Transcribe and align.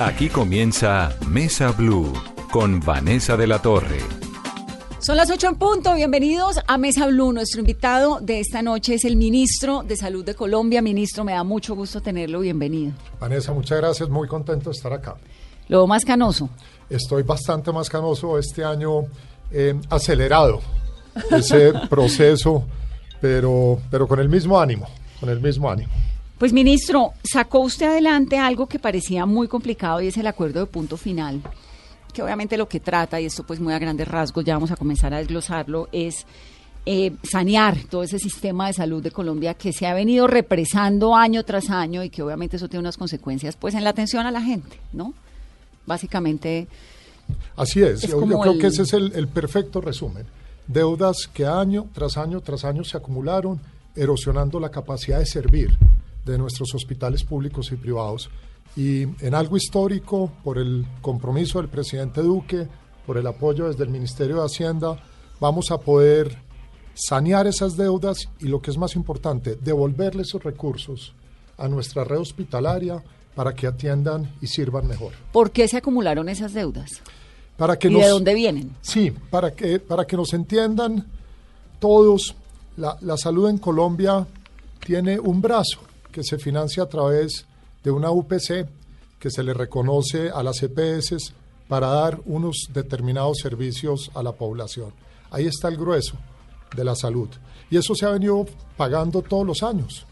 Aquí 0.00 0.28
comienza 0.28 1.16
Mesa 1.28 1.70
Blue 1.70 2.12
con 2.50 2.80
Vanessa 2.80 3.36
de 3.36 3.46
la 3.46 3.62
Torre. 3.62 4.00
Son 4.98 5.16
las 5.16 5.30
8 5.30 5.50
en 5.50 5.54
punto. 5.54 5.94
Bienvenidos 5.94 6.58
a 6.66 6.78
Mesa 6.78 7.06
Blue. 7.06 7.32
Nuestro 7.32 7.60
invitado 7.60 8.18
de 8.20 8.40
esta 8.40 8.60
noche 8.60 8.94
es 8.94 9.04
el 9.04 9.14
ministro 9.14 9.84
de 9.84 9.96
Salud 9.96 10.24
de 10.24 10.34
Colombia. 10.34 10.82
Ministro, 10.82 11.22
me 11.22 11.30
da 11.30 11.44
mucho 11.44 11.76
gusto 11.76 12.00
tenerlo. 12.00 12.40
Bienvenido. 12.40 12.92
Vanessa, 13.20 13.52
muchas 13.52 13.78
gracias. 13.78 14.08
Muy 14.08 14.26
contento 14.26 14.70
de 14.70 14.74
estar 14.74 14.92
acá. 14.92 15.14
Lo 15.68 15.86
más 15.86 16.04
canoso. 16.04 16.48
Estoy 16.90 17.22
bastante 17.22 17.70
más 17.70 17.88
canoso 17.88 18.36
este 18.36 18.64
año, 18.64 19.02
eh, 19.52 19.80
acelerado 19.90 20.60
ese 21.30 21.72
proceso, 21.88 22.64
pero, 23.20 23.78
pero 23.92 24.08
con 24.08 24.18
el 24.18 24.28
mismo 24.28 24.60
ánimo, 24.60 24.88
con 25.20 25.28
el 25.28 25.40
mismo 25.40 25.70
ánimo. 25.70 25.92
Pues 26.38 26.52
ministro, 26.52 27.12
sacó 27.22 27.60
usted 27.60 27.86
adelante 27.86 28.38
algo 28.38 28.66
que 28.66 28.78
parecía 28.78 29.24
muy 29.24 29.48
complicado 29.48 30.00
y 30.00 30.08
es 30.08 30.16
el 30.16 30.26
acuerdo 30.26 30.60
de 30.60 30.66
punto 30.66 30.96
final 30.96 31.42
que 32.14 32.22
obviamente 32.22 32.56
lo 32.56 32.66
que 32.66 32.80
trata, 32.80 33.20
y 33.20 33.26
esto 33.26 33.42
pues 33.42 33.60
muy 33.60 33.74
a 33.74 33.78
grandes 33.78 34.08
rasgos, 34.08 34.44
ya 34.44 34.54
vamos 34.54 34.70
a 34.70 34.76
comenzar 34.76 35.12
a 35.12 35.18
desglosarlo, 35.18 35.88
es 35.92 36.24
eh, 36.86 37.12
sanear 37.22 37.76
todo 37.90 38.04
ese 38.04 38.18
sistema 38.18 38.68
de 38.68 38.72
salud 38.72 39.02
de 39.02 39.10
Colombia 39.10 39.54
que 39.54 39.72
se 39.72 39.86
ha 39.86 39.92
venido 39.92 40.26
represando 40.26 41.14
año 41.14 41.44
tras 41.44 41.68
año 41.68 42.02
y 42.02 42.08
que 42.08 42.22
obviamente 42.22 42.56
eso 42.56 42.68
tiene 42.68 42.80
unas 42.80 42.96
consecuencias 42.96 43.56
pues 43.56 43.74
en 43.74 43.84
la 43.84 43.90
atención 43.90 44.26
a 44.26 44.30
la 44.30 44.40
gente, 44.40 44.78
¿no? 44.94 45.12
Básicamente... 45.84 46.68
Así 47.56 47.82
es, 47.82 48.02
yo, 48.02 48.20
creo 48.20 48.58
que 48.58 48.68
ese 48.68 48.82
es 48.82 48.92
el, 48.92 49.12
el 49.14 49.28
perfecto 49.28 49.80
resumen. 49.80 50.24
Deudas 50.66 51.28
que 51.32 51.46
año 51.46 51.88
tras 51.92 52.16
año 52.16 52.40
tras 52.40 52.64
año 52.64 52.84
se 52.84 52.96
acumularon, 52.96 53.60
erosionando 53.96 54.60
la 54.60 54.70
capacidad 54.70 55.18
de 55.18 55.26
servir 55.26 55.76
de 56.24 56.38
nuestros 56.38 56.74
hospitales 56.74 57.24
públicos 57.24 57.70
y 57.72 57.76
privados 57.76 58.30
y 58.76 59.02
en 59.24 59.34
algo 59.34 59.56
histórico, 59.56 60.32
por 60.42 60.58
el 60.58 60.84
compromiso 61.00 61.60
del 61.60 61.68
presidente 61.68 62.22
Duque, 62.22 62.66
por 63.06 63.16
el 63.18 63.26
apoyo 63.26 63.68
desde 63.68 63.84
el 63.84 63.90
Ministerio 63.90 64.36
de 64.36 64.46
Hacienda, 64.46 64.98
vamos 65.38 65.70
a 65.70 65.78
poder 65.78 66.36
sanear 66.94 67.46
esas 67.46 67.76
deudas 67.76 68.28
y 68.40 68.48
lo 68.48 68.60
que 68.60 68.70
es 68.70 68.78
más 68.78 68.96
importante, 68.96 69.56
devolverle 69.56 70.22
esos 70.22 70.42
recursos 70.42 71.12
a 71.56 71.68
nuestra 71.68 72.02
red 72.02 72.18
hospitalaria 72.18 73.02
para 73.34 73.54
que 73.54 73.66
atiendan 73.66 74.32
y 74.40 74.48
sirvan 74.48 74.88
mejor. 74.88 75.12
¿Por 75.32 75.52
qué 75.52 75.68
se 75.68 75.76
acumularon 75.76 76.28
esas 76.28 76.52
deudas? 76.52 76.90
Para 77.56 77.78
que 77.78 77.88
¿Y 77.88 77.94
de 77.94 78.08
dónde 78.08 78.34
vienen? 78.34 78.74
Sí, 78.80 79.12
para 79.30 79.52
que, 79.52 79.78
para 79.78 80.04
que 80.04 80.16
nos 80.16 80.32
entiendan 80.34 81.06
todos, 81.78 82.34
la, 82.76 82.96
la 83.02 83.16
salud 83.16 83.48
en 83.48 83.58
Colombia 83.58 84.26
tiene 84.84 85.20
un 85.20 85.40
brazo 85.40 85.80
que 86.14 86.22
se 86.22 86.38
financia 86.38 86.84
a 86.84 86.88
través 86.88 87.44
de 87.82 87.90
una 87.90 88.12
UPC 88.12 88.68
que 89.18 89.30
se 89.30 89.42
le 89.42 89.52
reconoce 89.52 90.30
a 90.30 90.44
las 90.44 90.62
EPS 90.62 91.34
para 91.66 91.88
dar 91.88 92.20
unos 92.26 92.68
determinados 92.72 93.38
servicios 93.38 94.12
a 94.14 94.22
la 94.22 94.30
población. 94.30 94.92
Ahí 95.32 95.46
está 95.46 95.66
el 95.66 95.76
grueso 95.76 96.14
de 96.76 96.84
la 96.84 96.94
salud. 96.94 97.28
Y 97.68 97.78
eso 97.78 97.96
se 97.96 98.06
ha 98.06 98.10
venido 98.10 98.46
pagando 98.76 99.22
todos 99.22 99.44
los 99.44 99.64
años. 99.64 100.06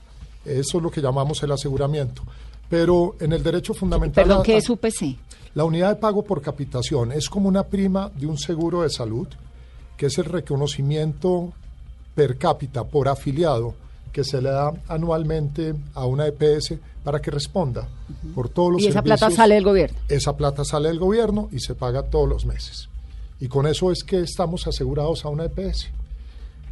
Eso 0.45 0.79
es 0.79 0.83
lo 0.83 0.91
que 0.91 1.01
llamamos 1.01 1.41
el 1.45 1.53
aseguramiento. 1.53 2.23
Pero 2.69 3.15
en 3.21 3.33
el 3.33 3.45
derecho 3.45 3.73
fundamental... 3.73 4.25
¿Perdón, 4.25 4.43
qué 4.43 4.57
es 4.57 4.69
UPC? 4.69 5.17
La 5.55 5.63
unidad 5.63 5.91
de 5.91 6.01
pago 6.01 6.25
por 6.25 6.43
capitación 6.43 7.13
es 7.13 7.29
como 7.29 7.49
una 7.49 7.63
prima 7.63 8.11
de 8.17 8.27
un 8.27 8.39
seguro 8.39 8.83
de 8.83 8.91
salud, 8.91 9.29
que 9.97 10.07
es 10.07 10.19
el 10.19 10.25
reconocimiento 10.25 11.53
per 12.17 12.39
cápita 12.39 12.83
por 12.83 13.09
afiliado 13.09 13.77
que 14.13 14.25
se 14.25 14.43
le 14.43 14.51
da 14.51 14.73
anualmente 14.89 15.75
a 15.95 16.07
una 16.07 16.27
EPS 16.27 16.75
para 17.03 17.21
que 17.21 17.31
responda 17.31 17.89
por 18.35 18.49
todos 18.49 18.73
los 18.73 18.83
¿Y 18.83 18.89
esa 18.89 19.03
plata 19.03 19.31
sale 19.31 19.55
del 19.55 19.65
gobierno? 19.65 19.99
Esa 20.09 20.37
plata 20.37 20.65
sale 20.65 20.89
del 20.89 20.99
gobierno 20.99 21.49
y 21.51 21.61
se 21.61 21.75
paga 21.75 22.05
todos 22.05 22.29
los 22.29 22.45
meses. 22.45 22.89
Y 23.41 23.49
con 23.49 23.67
eso 23.67 23.91
es 23.91 24.05
que 24.05 24.21
estamos 24.21 24.67
asegurados 24.67 25.25
a 25.25 25.29
una 25.29 25.47
EPS. 25.47 25.91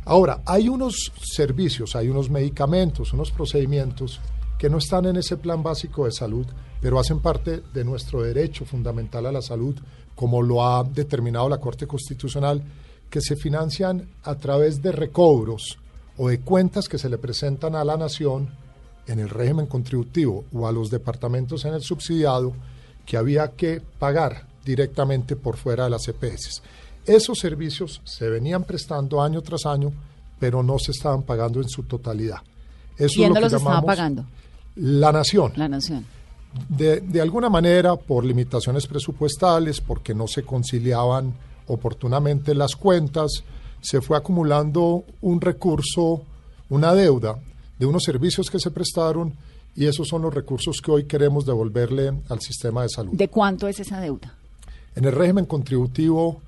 Ahora, 0.05 0.41
hay 0.47 0.69
unos 0.69 1.12
servicios, 1.21 1.97
hay 1.97 2.09
unos 2.09 2.31
medicamentos, 2.31 3.12
unos 3.12 3.31
procedimientos 3.31 4.21
que 4.59 4.71
no 4.71 4.78
están 4.78 5.07
en 5.07 5.17
ese 5.17 5.37
plan 5.37 5.62
básico 5.62 6.05
de 6.05 6.12
salud, 6.12 6.47
pero 6.81 7.01
hacen 7.01 7.21
parte 7.21 7.62
de 7.72 7.84
nuestro 7.84 8.22
derecho 8.22 8.65
fundamental 8.65 9.27
a 9.27 9.33
la 9.33 9.43
salud, 9.43 9.75
como 10.15 10.43
lo 10.43 10.65
ha 10.65 10.84
determinado 10.84 11.49
la 11.49 11.59
Corte 11.59 11.87
Constitucional, 11.87 12.62
que 13.09 13.21
se 13.21 13.37
financian 13.37 14.09
a 14.22 14.37
través 14.37 14.81
de 14.81 14.93
recobros 14.93 15.78
o 16.23 16.29
de 16.29 16.41
cuentas 16.41 16.87
que 16.87 16.99
se 16.99 17.09
le 17.09 17.17
presentan 17.17 17.75
a 17.75 17.83
la 17.83 17.97
nación 17.97 18.51
en 19.07 19.21
el 19.21 19.31
régimen 19.31 19.65
contributivo 19.65 20.45
o 20.53 20.69
a 20.69 20.73
los 20.73 20.91
departamentos 20.91 21.65
en 21.65 21.73
el 21.73 21.81
subsidiado 21.81 22.53
que 23.07 23.17
había 23.17 23.53
que 23.53 23.81
pagar 23.99 24.47
directamente 24.63 25.35
por 25.35 25.57
fuera 25.57 25.85
de 25.85 25.91
las 25.91 26.07
EPS. 26.09 26.63
Esos 27.07 27.39
servicios 27.39 28.03
se 28.05 28.29
venían 28.29 28.65
prestando 28.65 29.23
año 29.23 29.41
tras 29.41 29.65
año, 29.65 29.93
pero 30.39 30.63
no 30.63 30.79
se 30.79 30.91
estaban 30.91 31.23
pagando 31.23 31.63
en 31.63 31.71
su 31.71 31.85
totalidad. 31.85 32.41
Eso 32.99 33.15
¿Quién 33.15 33.33
no 33.33 33.41
los 33.41 33.55
estaba 33.55 33.81
pagando? 33.81 34.27
La 34.77 35.13
nación. 35.13 35.55
La 35.57 35.69
nación. 35.69 36.05
De, 36.69 37.01
de 37.01 37.21
alguna 37.23 37.49
manera, 37.49 37.97
por 37.97 38.27
limitaciones 38.27 38.87
presupuestales, 38.87 39.81
porque 39.81 40.15
no 40.15 40.29
se 40.29 40.43
conciliaban 40.43 41.33
oportunamente 41.67 42.55
las 42.55 42.77
cuentas, 42.77 43.43
se 43.81 44.01
fue 44.01 44.17
acumulando 44.17 45.05
un 45.21 45.41
recurso, 45.41 46.23
una 46.69 46.95
deuda 46.95 47.39
de 47.79 47.87
unos 47.87 48.03
servicios 48.05 48.51
que 48.51 48.59
se 48.59 48.71
prestaron 48.71 49.35
y 49.75 49.87
esos 49.87 50.09
son 50.09 50.23
los 50.23 50.35
recursos 50.35 50.81
que 50.83 50.91
hoy 50.91 51.05
queremos 51.05 51.47
devolverle 51.47 52.13
al 52.29 52.41
sistema 52.41 52.83
de 52.83 52.89
salud. 52.89 53.13
¿De 53.15 53.29
cuánto 53.29 53.69
es 53.69 53.81
esa 53.81 54.01
deuda? 54.01 54.35
En 54.95 55.05
el 55.05 55.13
régimen 55.13 55.47
contributivo 55.47 56.41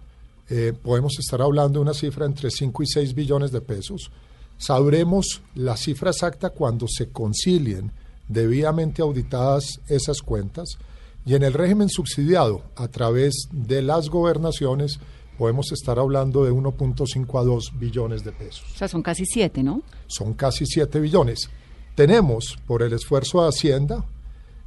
eh, 0.50 0.72
podemos 0.82 1.18
estar 1.18 1.40
hablando 1.40 1.78
de 1.78 1.82
una 1.84 1.94
cifra 1.94 2.26
entre 2.26 2.50
5 2.50 2.82
y 2.82 2.86
6 2.86 3.14
billones 3.14 3.52
de 3.52 3.60
pesos. 3.60 4.10
Sabremos 4.58 5.40
la 5.54 5.76
cifra 5.76 6.10
exacta 6.10 6.50
cuando 6.50 6.86
se 6.88 7.10
concilien 7.10 7.92
debidamente 8.28 9.02
auditadas 9.02 9.80
esas 9.88 10.20
cuentas. 10.20 10.76
Y 11.24 11.34
en 11.34 11.44
el 11.44 11.52
régimen 11.52 11.88
subsidiado, 11.88 12.62
a 12.76 12.88
través 12.88 13.48
de 13.52 13.80
las 13.80 14.08
gobernaciones, 14.08 14.98
podemos 15.38 15.72
estar 15.72 15.98
hablando 15.98 16.44
de 16.44 16.52
1.5 16.52 17.40
a 17.40 17.44
2 17.44 17.72
billones 17.78 18.24
de 18.24 18.32
pesos. 18.32 18.64
O 18.74 18.78
sea, 18.78 18.88
son 18.88 19.02
casi 19.02 19.24
7, 19.26 19.62
¿no? 19.62 19.82
Son 20.06 20.34
casi 20.34 20.66
7 20.66 21.00
billones. 21.00 21.48
Tenemos, 21.94 22.58
por 22.66 22.82
el 22.82 22.92
esfuerzo 22.92 23.42
de 23.42 23.48
Hacienda, 23.48 24.04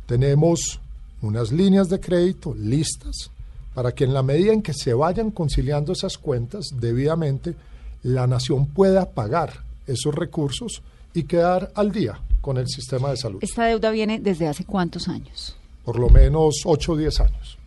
tenemos 0.05 0.79
unas 1.21 1.51
líneas 1.51 1.89
de 1.89 1.99
crédito 1.99 2.53
listas 2.53 3.31
para 3.73 3.93
que 3.93 4.05
en 4.05 4.13
la 4.13 4.23
medida 4.23 4.53
en 4.53 4.61
que 4.61 4.73
se 4.73 4.93
vayan 4.93 5.31
conciliando 5.31 5.91
esas 5.91 6.17
cuentas 6.17 6.67
debidamente, 6.79 7.55
la 8.03 8.25
nación 8.25 8.67
pueda 8.67 9.09
pagar 9.09 9.63
esos 9.85 10.15
recursos 10.15 10.81
y 11.13 11.23
quedar 11.23 11.71
al 11.75 11.91
día 11.91 12.19
con 12.41 12.57
el 12.57 12.67
sistema 12.67 13.09
de 13.09 13.17
salud. 13.17 13.39
¿Esta 13.41 13.65
deuda 13.65 13.91
viene 13.91 14.19
desde 14.19 14.47
hace 14.47 14.63
cuántos 14.63 15.07
años? 15.07 15.57
Por 15.83 15.99
lo 15.99 16.09
menos 16.09 16.61
8 16.63 16.91
o 16.91 16.95
10 16.95 17.19
años. 17.19 17.57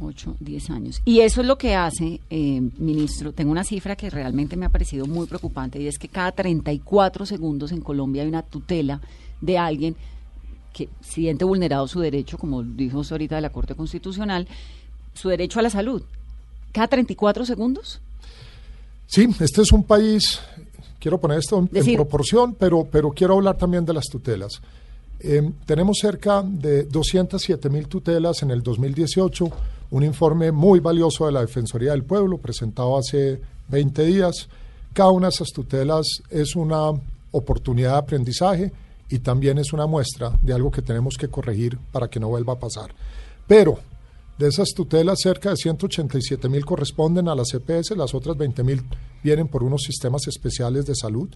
8, 0.00 0.36
10 0.40 0.70
años. 0.70 1.02
Y 1.04 1.20
eso 1.20 1.40
es 1.40 1.46
lo 1.46 1.56
que 1.56 1.74
hace, 1.74 2.20
eh, 2.30 2.60
ministro, 2.78 3.32
tengo 3.32 3.50
una 3.50 3.64
cifra 3.64 3.96
que 3.96 4.10
realmente 4.10 4.56
me 4.56 4.66
ha 4.66 4.70
parecido 4.70 5.06
muy 5.06 5.26
preocupante 5.26 5.80
y 5.80 5.86
es 5.86 5.98
que 5.98 6.08
cada 6.08 6.32
34 6.32 7.26
segundos 7.26 7.72
en 7.72 7.80
Colombia 7.80 8.22
hay 8.22 8.28
una 8.28 8.42
tutela 8.42 9.00
de 9.40 9.58
alguien 9.58 9.96
que 10.72 10.88
siente 11.00 11.44
vulnerado 11.44 11.88
su 11.88 12.00
derecho, 12.00 12.36
como 12.36 12.62
dijo 12.62 13.02
ahorita 13.10 13.36
de 13.36 13.40
la 13.40 13.50
Corte 13.50 13.74
Constitucional, 13.74 14.46
su 15.14 15.30
derecho 15.30 15.58
a 15.58 15.62
la 15.62 15.70
salud. 15.70 16.02
¿Cada 16.72 16.88
34 16.88 17.46
segundos? 17.46 18.00
Sí, 19.06 19.26
este 19.40 19.62
es 19.62 19.72
un 19.72 19.84
país, 19.84 20.40
quiero 21.00 21.18
poner 21.18 21.38
esto 21.38 21.58
en, 21.58 21.94
proporción, 21.94 22.54
pero, 22.54 22.86
pero 22.90 23.10
quiero 23.10 23.34
hablar 23.34 23.56
también 23.56 23.86
de 23.86 23.94
las 23.94 24.04
tutelas. 24.06 24.60
Eh, 25.20 25.50
tenemos 25.64 25.96
cerca 25.98 26.42
de 26.42 26.82
207 26.82 27.70
mil 27.70 27.88
tutelas 27.88 28.42
en 28.42 28.50
el 28.50 28.62
2018 28.62 29.50
un 29.90 30.02
informe 30.02 30.52
muy 30.52 30.80
valioso 30.80 31.26
de 31.26 31.32
la 31.32 31.40
Defensoría 31.40 31.92
del 31.92 32.04
Pueblo, 32.04 32.38
presentado 32.38 32.98
hace 32.98 33.40
20 33.68 34.04
días. 34.04 34.48
Cada 34.92 35.10
una 35.10 35.28
de 35.28 35.34
esas 35.34 35.48
tutelas 35.48 36.06
es 36.30 36.56
una 36.56 36.90
oportunidad 37.30 37.92
de 37.92 37.98
aprendizaje 37.98 38.72
y 39.08 39.18
también 39.20 39.58
es 39.58 39.72
una 39.72 39.86
muestra 39.86 40.32
de 40.42 40.52
algo 40.52 40.70
que 40.70 40.82
tenemos 40.82 41.16
que 41.16 41.28
corregir 41.28 41.78
para 41.92 42.08
que 42.08 42.18
no 42.18 42.28
vuelva 42.28 42.54
a 42.54 42.58
pasar. 42.58 42.94
Pero 43.46 43.78
de 44.38 44.48
esas 44.48 44.70
tutelas, 44.74 45.20
cerca 45.22 45.50
de 45.50 45.56
187 45.56 46.48
mil 46.48 46.64
corresponden 46.64 47.28
a 47.28 47.34
las 47.34 47.54
EPS, 47.54 47.96
las 47.96 48.14
otras 48.14 48.36
20 48.36 48.62
mil 48.64 48.82
vienen 49.22 49.48
por 49.48 49.62
unos 49.62 49.82
sistemas 49.82 50.26
especiales 50.26 50.84
de 50.86 50.94
salud. 50.94 51.28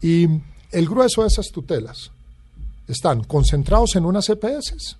Y 0.00 0.26
el 0.70 0.88
grueso 0.88 1.22
de 1.22 1.28
esas 1.28 1.48
tutelas 1.52 2.10
están 2.88 3.22
concentrados 3.24 3.94
en 3.94 4.04
unas 4.04 4.28
EPS 4.28 4.96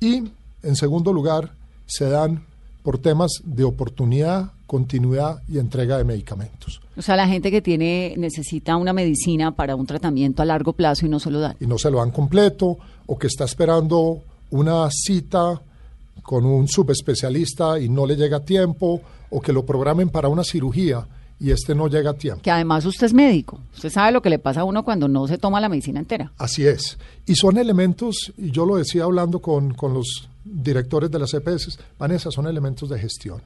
y, 0.00 0.24
en 0.62 0.76
segundo 0.76 1.12
lugar, 1.12 1.52
se 1.86 2.08
dan 2.08 2.44
por 2.82 2.98
temas 2.98 3.40
de 3.44 3.64
oportunidad, 3.64 4.52
continuidad 4.66 5.42
y 5.48 5.58
entrega 5.58 5.96
de 5.96 6.04
medicamentos. 6.04 6.80
O 6.96 7.02
sea, 7.02 7.16
la 7.16 7.26
gente 7.26 7.50
que 7.50 7.62
tiene 7.62 8.14
necesita 8.18 8.76
una 8.76 8.92
medicina 8.92 9.52
para 9.52 9.74
un 9.74 9.86
tratamiento 9.86 10.42
a 10.42 10.44
largo 10.44 10.74
plazo 10.74 11.06
y 11.06 11.08
no 11.08 11.18
se 11.18 11.30
lo 11.30 11.40
dan. 11.40 11.56
Y 11.60 11.66
no 11.66 11.78
se 11.78 11.90
lo 11.90 11.98
dan 11.98 12.10
completo, 12.10 12.76
o 13.06 13.18
que 13.18 13.26
está 13.26 13.44
esperando 13.44 14.20
una 14.50 14.88
cita 14.90 15.60
con 16.22 16.44
un 16.44 16.68
subespecialista 16.68 17.80
y 17.80 17.88
no 17.88 18.06
le 18.06 18.16
llega 18.16 18.36
a 18.38 18.44
tiempo, 18.44 19.00
o 19.30 19.40
que 19.40 19.52
lo 19.52 19.64
programen 19.64 20.10
para 20.10 20.28
una 20.28 20.44
cirugía 20.44 21.06
y 21.40 21.50
este 21.50 21.74
no 21.74 21.88
llega 21.88 22.10
a 22.10 22.14
tiempo. 22.14 22.42
Que 22.42 22.50
además 22.50 22.84
usted 22.84 23.06
es 23.06 23.14
médico, 23.14 23.58
usted 23.74 23.90
sabe 23.90 24.12
lo 24.12 24.22
que 24.22 24.30
le 24.30 24.38
pasa 24.38 24.60
a 24.60 24.64
uno 24.64 24.84
cuando 24.84 25.08
no 25.08 25.26
se 25.26 25.38
toma 25.38 25.60
la 25.60 25.68
medicina 25.68 25.98
entera. 26.00 26.32
Así 26.38 26.66
es. 26.66 26.98
Y 27.26 27.34
son 27.34 27.58
elementos, 27.58 28.32
y 28.36 28.50
yo 28.50 28.64
lo 28.64 28.76
decía 28.76 29.04
hablando 29.04 29.40
con, 29.40 29.74
con 29.74 29.94
los 29.94 30.28
directores 30.44 31.10
de 31.10 31.18
las 31.18 31.34
EPS, 31.34 31.78
Vanessa, 31.98 32.30
son 32.30 32.46
elementos 32.46 32.88
de 32.88 32.98
gestión. 32.98 33.42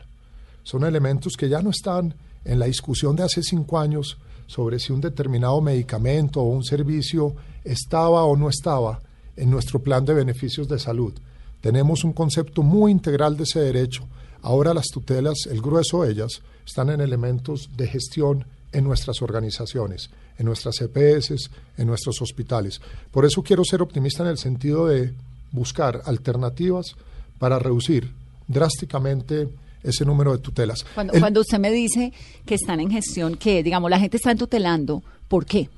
Son 0.63 0.85
elementos 0.85 1.35
que 1.37 1.49
ya 1.49 1.63
no 1.63 1.71
están 1.71 2.15
en 2.45 2.59
la 2.59 2.67
discusión 2.67 3.17
de 3.17 3.23
hace 3.23 3.43
cinco 3.43 3.79
años 3.79 4.19
sobre 4.47 4.79
si 4.79 4.93
un 4.93 5.01
determinado 5.01 5.61
medicamento 5.61 6.41
o 6.41 6.49
un 6.49 6.65
servicio 6.65 7.35
estaba 7.65 8.25
o 8.25 8.37
no 8.37 8.49
estaba 8.49 9.01
en 9.37 9.51
nuestro 9.51 9.81
plan 9.81 10.05
de 10.05 10.15
beneficios 10.15 10.69
de 10.69 10.79
salud. 10.79 11.15
Tenemos 11.61 12.05
un 12.05 12.13
concepto 12.13 12.63
muy 12.63 12.91
integral 12.91 13.37
de 13.37 13.45
ese 13.45 13.61
derecho. 13.61 14.07
Ahora 14.43 14.75
las 14.75 14.87
tutelas, 14.87 15.47
el 15.51 15.61
grueso 15.61 16.03
de 16.03 16.13
ellas, 16.13 16.43
están 16.67 16.91
en 16.91 17.01
elementos 17.01 17.71
de 17.77 17.87
gestión 17.87 18.47
en 18.73 18.85
nuestras 18.85 19.23
organizaciones, 19.23 20.11
en 20.39 20.47
nuestras 20.47 20.81
EPS, 20.81 21.51
en 21.77 21.87
nuestros 21.87 22.21
hospitales. 22.23 22.81
Por 23.11 23.25
eso 23.25 23.43
quiero 23.43 23.65
ser 23.65 23.83
optimista 23.83 24.23
en 24.23 24.31
el 24.31 24.39
sentido 24.39 24.87
de 24.87 25.15
buscar 25.53 26.03
alternativas 26.07 26.95
para 27.39 27.59
reducir 27.59 28.11
drásticamente 28.47 29.49
ese 29.83 30.05
número 30.05 30.33
de 30.33 30.39
tutelas. 30.39 30.85
Cuando, 30.95 31.13
El- 31.13 31.21
cuando 31.21 31.41
usted 31.41 31.59
me 31.59 31.71
dice 31.71 32.13
que 32.45 32.55
están 32.55 32.81
en 32.81 32.91
gestión, 32.91 33.37
que 33.37 33.63
digamos 33.63 33.91
la 33.91 34.01
gente 34.01 34.17
está 34.17 34.35
tutelando, 34.35 35.03
¿por 35.29 35.47
qué? 35.47 35.69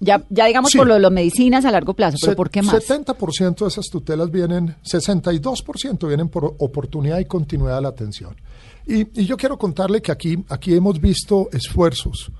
Ya, 0.00 0.20
ya 0.30 0.46
digamos 0.46 0.72
Sí. 0.72 0.78
por 0.78 0.88
lo 0.88 0.94
de 0.94 1.00
las 1.00 1.12
medicinas 1.12 1.64
a 1.64 1.70
largo 1.70 1.94
plazo, 1.94 2.16
pero 2.20 2.34
¿por 2.36 2.50
qué 2.50 2.60
más? 2.60 2.74
70% 2.74 3.64
de 3.64 3.68
esas 3.68 3.86
tutelas 3.86 4.32
vienen, 4.32 4.74
62% 4.82 6.08
vienen 6.08 6.28
por 6.28 6.56
oportunidad 6.58 7.20
y 7.20 7.24
continuidad 7.24 7.76
de 7.76 7.82
la 7.82 7.88
atención. 7.90 8.34
Y, 8.84 9.20
y 9.20 9.26
yo 9.26 9.36
quiero 9.36 9.56
contarle 9.56 10.02
que 10.02 10.10
aquí, 10.10 10.44
aquí 10.48 10.74
hemos 10.74 11.00
visto 11.00 11.48
esfuerzos 11.52 12.32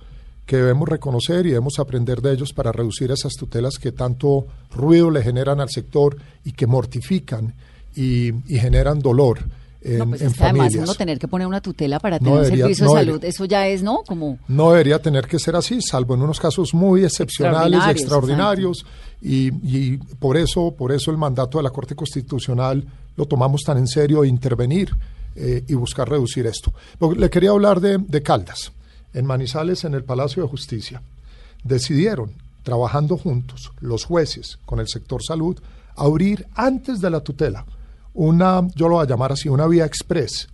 que 0.46 0.56
debemos 0.56 0.88
reconocer 0.88 1.46
y 1.46 1.50
debemos 1.50 1.78
aprender 1.78 2.20
de 2.20 2.32
ellos 2.32 2.52
para 2.52 2.72
reducir 2.72 3.10
esas 3.10 3.34
tutelas 3.34 3.78
que 3.78 3.92
tanto 3.92 4.46
ruido 4.74 5.10
le 5.10 5.22
generan 5.22 5.60
al 5.60 5.70
sector 5.70 6.16
y 6.44 6.52
que 6.52 6.66
mortifican 6.66 7.54
y, 7.94 8.28
y 8.52 8.58
generan 8.58 8.98
dolor 9.00 9.38
en, 9.84 9.98
no, 9.98 10.08
pues 10.10 10.22
en 10.22 10.32
además 10.38 10.74
uno 10.76 10.94
tener 10.94 11.18
que 11.18 11.26
poner 11.26 11.46
una 11.46 11.60
tutela 11.60 11.98
para 11.98 12.18
No 12.20 12.24
tener 12.24 12.38
un 12.38 12.44
servicio 12.46 12.84
no 12.86 12.92
de 12.92 12.98
debería. 13.00 13.12
salud, 13.14 13.24
eso 13.24 13.44
ya 13.46 13.66
es, 13.66 13.82
¿no? 13.82 14.02
Como 14.06 14.38
No 14.46 14.70
debería 14.70 15.00
tener 15.02 15.26
que 15.26 15.38
ser 15.40 15.56
así, 15.56 15.80
salvo 15.82 16.14
en 16.14 16.22
unos 16.22 16.38
casos 16.38 16.72
muy 16.72 17.04
excepcionales, 17.04 17.80
Extraordinarios, 17.90 18.82
extraordinarios, 18.82 18.86
y, 19.20 19.92
y 19.92 19.96
por 19.96 20.36
eso, 20.36 20.72
por 20.76 20.92
eso 20.92 21.10
el 21.10 21.16
mandato 21.16 21.58
de 21.58 21.64
la 21.64 21.70
Corte 21.70 21.96
Constitucional 21.96 22.84
lo 23.16 23.26
tomamos 23.26 23.62
tan 23.62 23.76
en 23.78 23.88
serio, 23.88 24.24
intervenir 24.24 24.94
eh, 25.34 25.64
y 25.66 25.74
buscar 25.74 26.08
reducir 26.08 26.46
esto. 26.46 26.72
Le 27.16 27.28
quería 27.28 27.50
hablar 27.50 27.80
de, 27.80 27.98
de 27.98 28.22
Caldas, 28.22 28.70
en 29.14 29.26
Manizales, 29.26 29.84
en 29.84 29.94
el 29.94 30.04
Palacio 30.04 30.42
de 30.42 30.48
Justicia. 30.48 31.02
Decidieron, 31.64 32.32
trabajando 32.62 33.16
juntos, 33.16 33.72
los 33.80 34.04
jueces 34.04 34.58
con 34.64 34.80
el 34.80 34.88
sector 34.88 35.22
salud, 35.22 35.58
abrir 35.96 36.46
antes 36.54 37.00
de 37.00 37.10
la 37.10 37.20
tutela 37.20 37.64
una, 38.14 38.68
yo 38.74 38.88
lo 38.88 38.96
voy 38.96 39.04
a 39.04 39.08
llamar 39.08 39.32
así, 39.32 39.48
una 39.48 39.66
vía 39.66 39.86
express 39.86 40.48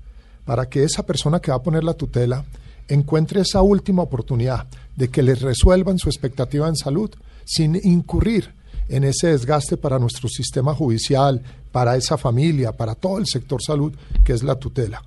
para 0.45 0.69
que 0.69 0.85
esa 0.85 1.05
persona 1.05 1.41
que 1.41 1.51
va 1.51 1.57
a 1.57 1.63
poner 1.63 1.85
la 1.85 1.95
tutela 1.95 2.45
encuentre 2.89 3.41
esa 3.41 3.63
última 3.63 4.03
oportunidad 4.03 4.67
de 4.97 5.09
que 5.09 5.23
les 5.23 5.43
resuelvan 5.43 5.99
su 5.99 6.09
expectativa 6.09 6.69
en 6.69 6.77
salud 6.77 7.11
sin 7.45 7.79
incurrir 7.83 8.55
en 8.89 9.05
ese 9.05 9.29
desgaste 9.29 9.77
para 9.77 9.99
nuestro 9.99 10.29
sistema 10.29 10.75
judicial, 10.75 11.43
para 11.71 11.97
esa 11.97 12.17
familia, 12.17 12.73
para 12.73 12.95
todo 12.95 13.19
el 13.19 13.27
sector 13.27 13.63
salud 13.63 13.93
que 14.25 14.33
es 14.33 14.43
la 14.43 14.55
tutela. 14.55 15.03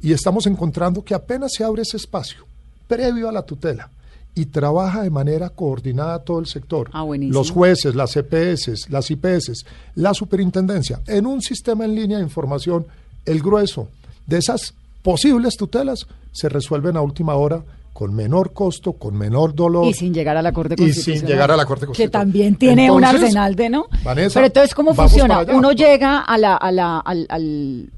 Y 0.00 0.12
estamos 0.12 0.46
encontrando 0.46 1.04
que 1.04 1.14
apenas 1.14 1.52
se 1.54 1.64
abre 1.64 1.82
ese 1.82 1.98
espacio 1.98 2.45
previo 2.86 3.28
a 3.28 3.32
la 3.32 3.42
tutela 3.42 3.90
y 4.34 4.46
trabaja 4.46 5.02
de 5.02 5.10
manera 5.10 5.48
coordinada 5.48 6.18
todo 6.18 6.38
el 6.40 6.46
sector. 6.46 6.90
Ah, 6.92 7.02
buenísimo. 7.02 7.38
Los 7.38 7.50
jueces, 7.50 7.94
las 7.94 8.16
EPS, 8.16 8.90
las 8.90 9.10
IPS, 9.10 9.64
la 9.94 10.12
superintendencia, 10.12 11.00
en 11.06 11.26
un 11.26 11.40
sistema 11.40 11.84
en 11.86 11.94
línea 11.94 12.18
de 12.18 12.24
información, 12.24 12.86
el 13.24 13.40
grueso 13.40 13.88
de 14.26 14.38
esas 14.38 14.74
posibles 15.02 15.56
tutelas 15.56 16.06
se 16.32 16.48
resuelven 16.48 16.96
a 16.96 17.00
última 17.00 17.34
hora 17.34 17.62
con 17.94 18.14
menor 18.14 18.52
costo, 18.52 18.92
con 18.92 19.16
menor 19.16 19.54
dolor. 19.54 19.86
y 19.86 19.94
sin 19.94 20.12
llegar 20.12 20.36
a 20.36 20.42
la 20.42 20.52
Corte 20.52 20.74
Y 20.74 20.76
sin 20.76 20.86
Constitucional. 20.88 21.32
llegar 21.32 21.50
a 21.52 21.56
la 21.56 21.64
Corte 21.64 21.80
Que 21.80 21.86
Constitucional. 21.86 22.26
también 22.26 22.56
tiene 22.56 22.90
un 22.90 23.02
arsenal 23.04 23.54
de, 23.56 23.70
¿no? 23.70 23.86
Vanessa, 24.04 24.34
Pero 24.34 24.46
entonces, 24.48 24.74
¿cómo 24.74 24.92
funciona? 24.92 25.40
Uno 25.54 25.72
llega 25.72 26.18
a 26.20 26.36
la, 26.36 26.56
a 26.56 26.70
la, 26.72 26.98
al, 26.98 27.26
al- 27.30 27.90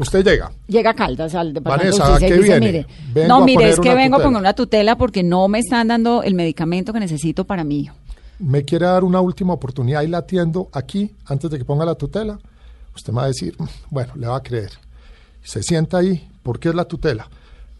Usted 0.00 0.24
llega. 0.24 0.50
llega 0.66 0.90
a 0.90 0.94
Caldas 0.94 1.34
al 1.34 1.52
departamento 1.52 1.98
Vanessa, 1.98 2.18
de 2.18 2.26
¿a 2.26 2.28
qué 2.28 2.34
dice, 2.36 2.48
viene? 2.58 2.66
mire, 2.66 2.86
Vengo 3.12 3.28
no, 3.28 3.42
a 3.42 3.44
mire, 3.44 3.54
poner 3.56 3.70
es 3.70 3.80
que 3.80 3.94
vengo 3.94 4.16
tutela. 4.16 4.24
con 4.32 4.36
una 4.40 4.52
tutela 4.54 4.96
porque 4.96 5.22
no 5.22 5.46
me 5.48 5.58
están 5.58 5.88
dando 5.88 6.22
el 6.22 6.34
medicamento 6.34 6.92
que 6.92 7.00
necesito 7.00 7.44
para 7.44 7.64
mi 7.64 7.80
hijo. 7.80 7.94
me 8.38 8.64
quiere 8.64 8.86
dar 8.86 9.04
una 9.04 9.20
última 9.20 9.52
oportunidad 9.52 10.00
y 10.02 10.06
la 10.06 10.18
atiendo 10.18 10.68
aquí 10.72 11.12
antes 11.26 11.50
de 11.50 11.58
que 11.58 11.64
ponga 11.66 11.84
la 11.84 11.94
tutela, 11.94 12.38
usted 12.96 13.12
me 13.12 13.18
va 13.18 13.24
a 13.24 13.28
decir, 13.28 13.54
"Mm, 13.58 13.64
bueno, 13.90 14.12
le 14.16 14.26
va 14.26 14.36
a 14.36 14.42
creer. 14.42 14.70
Se 15.42 15.62
sienta 15.62 15.98
ahí, 15.98 16.26
¿por 16.42 16.58
qué 16.58 16.70
es 16.70 16.74
la 16.74 16.86
tutela? 16.86 17.28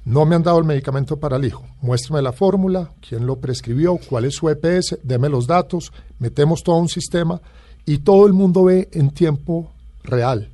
No 0.04 0.26
me 0.26 0.34
han 0.36 0.42
dado 0.42 0.58
el 0.58 0.64
medicamento 0.66 1.18
para 1.18 1.36
el 1.38 1.44
hijo. 1.46 1.64
Muéstrame 1.80 2.20
la 2.22 2.32
fórmula, 2.32 2.90
quién 3.06 3.24
lo 3.26 3.36
prescribió, 3.36 3.98
cuál 4.08 4.26
es 4.26 4.34
su 4.34 4.48
EPS, 4.50 4.98
deme 5.02 5.28
los 5.30 5.46
datos, 5.46 5.92
metemos 6.18 6.62
todo 6.62 6.76
un 6.76 6.88
sistema 6.88 7.40
y 7.86 7.98
todo 7.98 8.26
el 8.26 8.32
mundo 8.34 8.64
ve 8.64 8.88
en 8.92 9.10
tiempo 9.10 9.70
real 10.04 10.48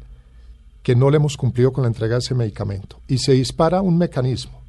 que 0.86 0.94
no 0.94 1.10
le 1.10 1.16
hemos 1.16 1.36
cumplido 1.36 1.72
con 1.72 1.82
la 1.82 1.88
entrega 1.88 2.14
de 2.14 2.20
ese 2.20 2.36
medicamento. 2.36 3.00
Y 3.08 3.18
se 3.18 3.32
dispara 3.32 3.82
un 3.82 3.98
mecanismo 3.98 4.62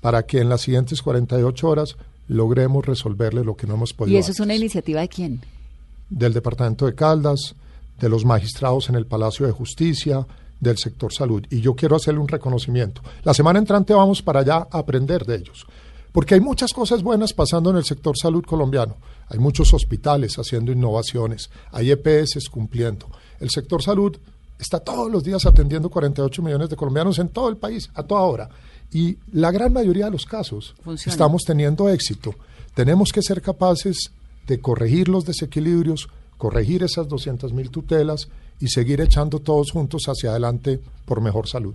para 0.00 0.24
que 0.24 0.38
en 0.38 0.48
las 0.48 0.60
siguientes 0.60 1.02
48 1.02 1.68
horas 1.68 1.96
logremos 2.28 2.86
resolverle 2.86 3.42
lo 3.42 3.56
que 3.56 3.66
no 3.66 3.74
hemos 3.74 3.92
podido 3.92 4.16
¿Y 4.16 4.20
eso 4.20 4.30
es 4.30 4.38
una 4.38 4.54
iniciativa 4.54 5.00
de 5.00 5.08
quién? 5.08 5.40
del 6.08 6.32
Departamento 6.32 6.86
de 6.86 6.94
Caldas, 6.94 7.56
de 7.98 8.08
los 8.08 8.24
magistrados 8.24 8.88
en 8.90 8.94
el 8.94 9.06
Palacio 9.06 9.44
de 9.44 9.50
Justicia, 9.50 10.24
del 10.60 10.78
sector 10.78 11.12
salud. 11.12 11.44
Y 11.50 11.60
yo 11.62 11.74
quiero 11.74 11.96
hacerle 11.96 12.20
un 12.20 12.28
reconocimiento. 12.28 13.00
La 13.24 13.34
semana 13.34 13.58
entrante 13.58 13.92
vamos 13.92 14.22
para 14.22 14.42
allá 14.42 14.68
a 14.70 14.78
aprender 14.78 15.26
de 15.26 15.34
ellos. 15.34 15.66
Porque 16.12 16.34
hay 16.34 16.40
muchas 16.40 16.72
cosas 16.72 17.02
buenas 17.02 17.32
pasando 17.32 17.70
en 17.70 17.76
el 17.78 17.84
sector 17.84 18.16
salud 18.16 18.44
colombiano. 18.44 18.98
Hay 19.30 19.40
muchos 19.40 19.74
hospitales 19.74 20.36
haciendo 20.36 20.70
innovaciones, 20.70 21.50
hay 21.72 21.90
EPS 21.90 22.48
cumpliendo. 22.50 23.08
El 23.40 23.50
sector 23.50 23.82
salud 23.82 24.16
está 24.58 24.80
todos 24.80 25.10
los 25.10 25.22
días 25.24 25.44
atendiendo 25.46 25.90
48 25.90 26.42
millones 26.42 26.70
de 26.70 26.76
colombianos 26.76 27.18
en 27.18 27.28
todo 27.28 27.48
el 27.48 27.56
país, 27.56 27.90
a 27.94 28.02
toda 28.02 28.22
hora. 28.22 28.48
Y 28.92 29.18
la 29.32 29.50
gran 29.50 29.72
mayoría 29.72 30.06
de 30.06 30.12
los 30.12 30.26
casos 30.26 30.74
Funciona. 30.82 31.12
estamos 31.12 31.42
teniendo 31.42 31.88
éxito. 31.88 32.34
Tenemos 32.74 33.12
que 33.12 33.22
ser 33.22 33.42
capaces 33.42 34.10
de 34.46 34.60
corregir 34.60 35.08
los 35.08 35.24
desequilibrios, 35.24 36.08
corregir 36.38 36.82
esas 36.82 37.08
200 37.08 37.52
mil 37.52 37.70
tutelas 37.70 38.28
y 38.60 38.68
seguir 38.68 39.00
echando 39.00 39.40
todos 39.40 39.70
juntos 39.72 40.04
hacia 40.06 40.30
adelante 40.30 40.80
por 41.04 41.20
mejor 41.20 41.48
salud. 41.48 41.74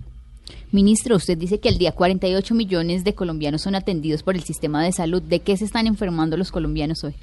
Ministro, 0.72 1.16
usted 1.16 1.36
dice 1.36 1.60
que 1.60 1.68
al 1.68 1.78
día 1.78 1.92
48 1.92 2.54
millones 2.54 3.04
de 3.04 3.14
colombianos 3.14 3.62
son 3.62 3.74
atendidos 3.74 4.22
por 4.22 4.36
el 4.36 4.42
sistema 4.42 4.82
de 4.82 4.92
salud. 4.92 5.22
¿De 5.22 5.40
qué 5.40 5.56
se 5.56 5.64
están 5.64 5.86
enfermando 5.86 6.36
los 6.36 6.50
colombianos 6.50 7.04
hoy? 7.04 7.14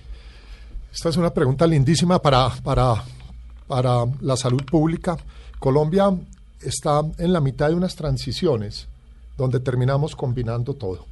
Esta 0.93 1.09
es 1.09 1.17
una 1.17 1.33
pregunta 1.33 1.67
lindísima 1.67 2.21
para, 2.21 2.49
para, 2.63 3.03
para 3.67 4.05
la 4.21 4.37
salud 4.37 4.63
pública. 4.65 5.17
Colombia 5.59 6.17
está 6.61 7.01
en 7.17 7.33
la 7.33 7.41
mitad 7.41 7.69
de 7.69 7.75
unas 7.75 7.95
transiciones 7.95 8.87
donde 9.37 9.59
terminamos 9.59 10.15
combinando 10.15 10.73
todo. 10.73 11.05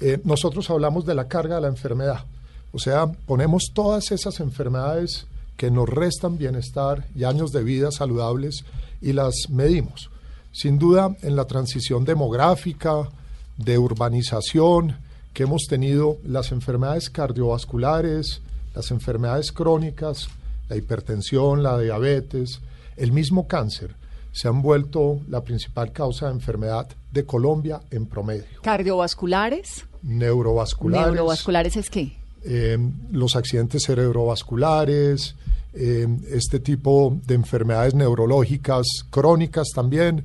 Eh, 0.00 0.20
nosotros 0.24 0.68
hablamos 0.70 1.06
de 1.06 1.14
la 1.14 1.28
carga 1.28 1.56
de 1.56 1.62
la 1.62 1.68
enfermedad, 1.68 2.24
o 2.72 2.78
sea, 2.78 3.06
ponemos 3.06 3.70
todas 3.74 4.10
esas 4.10 4.40
enfermedades 4.40 5.26
que 5.56 5.70
nos 5.70 5.88
restan 5.88 6.38
bienestar 6.38 7.06
y 7.14 7.24
años 7.24 7.52
de 7.52 7.62
vida 7.62 7.90
saludables 7.92 8.64
y 9.00 9.12
las 9.12 9.34
medimos. 9.50 10.10
Sin 10.52 10.78
duda, 10.78 11.14
en 11.22 11.36
la 11.36 11.44
transición 11.44 12.04
demográfica, 12.04 13.08
de 13.56 13.78
urbanización 13.78 14.96
que 15.32 15.44
hemos 15.44 15.62
tenido, 15.68 16.18
las 16.24 16.52
enfermedades 16.52 17.10
cardiovasculares, 17.10 18.40
las 18.74 18.90
enfermedades 18.90 19.52
crónicas, 19.52 20.28
la 20.68 20.76
hipertensión, 20.76 21.62
la 21.62 21.78
diabetes, 21.78 22.60
el 23.02 23.12
mismo 23.12 23.46
cáncer, 23.46 23.94
se 24.32 24.48
han 24.48 24.62
vuelto 24.62 25.20
la 25.28 25.42
principal 25.42 25.92
causa 25.92 26.26
de 26.26 26.32
enfermedad 26.32 26.88
de 27.10 27.24
Colombia 27.24 27.82
en 27.90 28.06
promedio. 28.06 28.62
¿Cardiovasculares? 28.62 29.84
Neurovasculares. 30.02 31.12
¿Neurovasculares 31.12 31.76
es 31.76 31.90
qué? 31.90 32.16
eh, 32.44 32.78
los 33.10 33.36
accidentes 33.36 33.84
cerebrovasculares, 33.84 35.34
eh, 35.74 36.06
este 36.30 36.60
tipo 36.60 37.18
de 37.26 37.34
enfermedades 37.34 37.94
neurológicas 37.94 38.86
crónicas 39.10 39.68
también, 39.74 40.24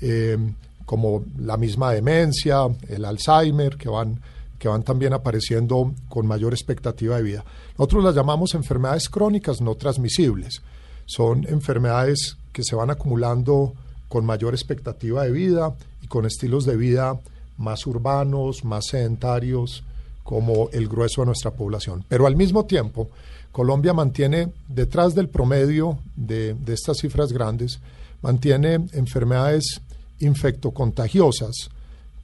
eh, 0.00 0.38
como 0.84 1.24
la 1.38 1.56
misma 1.56 1.92
demencia, 1.92 2.66
el 2.88 3.04
Alzheimer, 3.04 3.76
que 3.76 3.88
van, 3.88 4.20
que 4.58 4.68
van 4.68 4.82
también 4.84 5.12
apareciendo 5.12 5.92
con 6.08 6.26
mayor 6.26 6.52
expectativa 6.52 7.16
de 7.16 7.22
vida. 7.22 7.44
Nosotros 7.76 8.04
las 8.04 8.14
llamamos 8.14 8.54
enfermedades 8.54 9.08
crónicas 9.08 9.60
no 9.60 9.74
transmisibles. 9.74 10.62
Son 11.06 11.46
enfermedades 11.48 12.36
que 12.52 12.62
se 12.62 12.76
van 12.76 12.90
acumulando 12.90 13.74
con 14.08 14.24
mayor 14.24 14.54
expectativa 14.54 15.24
de 15.24 15.30
vida 15.30 15.74
y 16.02 16.06
con 16.06 16.26
estilos 16.26 16.64
de 16.64 16.76
vida 16.76 17.18
más 17.58 17.86
urbanos, 17.86 18.64
más 18.64 18.86
sedentarios, 18.86 19.82
como 20.22 20.68
el 20.72 20.88
grueso 20.88 21.22
de 21.22 21.26
nuestra 21.26 21.52
población. 21.52 22.04
Pero 22.08 22.26
al 22.26 22.36
mismo 22.36 22.66
tiempo, 22.66 23.08
Colombia 23.52 23.94
mantiene, 23.94 24.52
detrás 24.68 25.14
del 25.14 25.28
promedio 25.28 25.98
de, 26.16 26.54
de 26.54 26.74
estas 26.74 26.98
cifras 26.98 27.32
grandes, 27.32 27.78
mantiene 28.22 28.86
enfermedades 28.92 29.80
infectocontagiosas, 30.18 31.70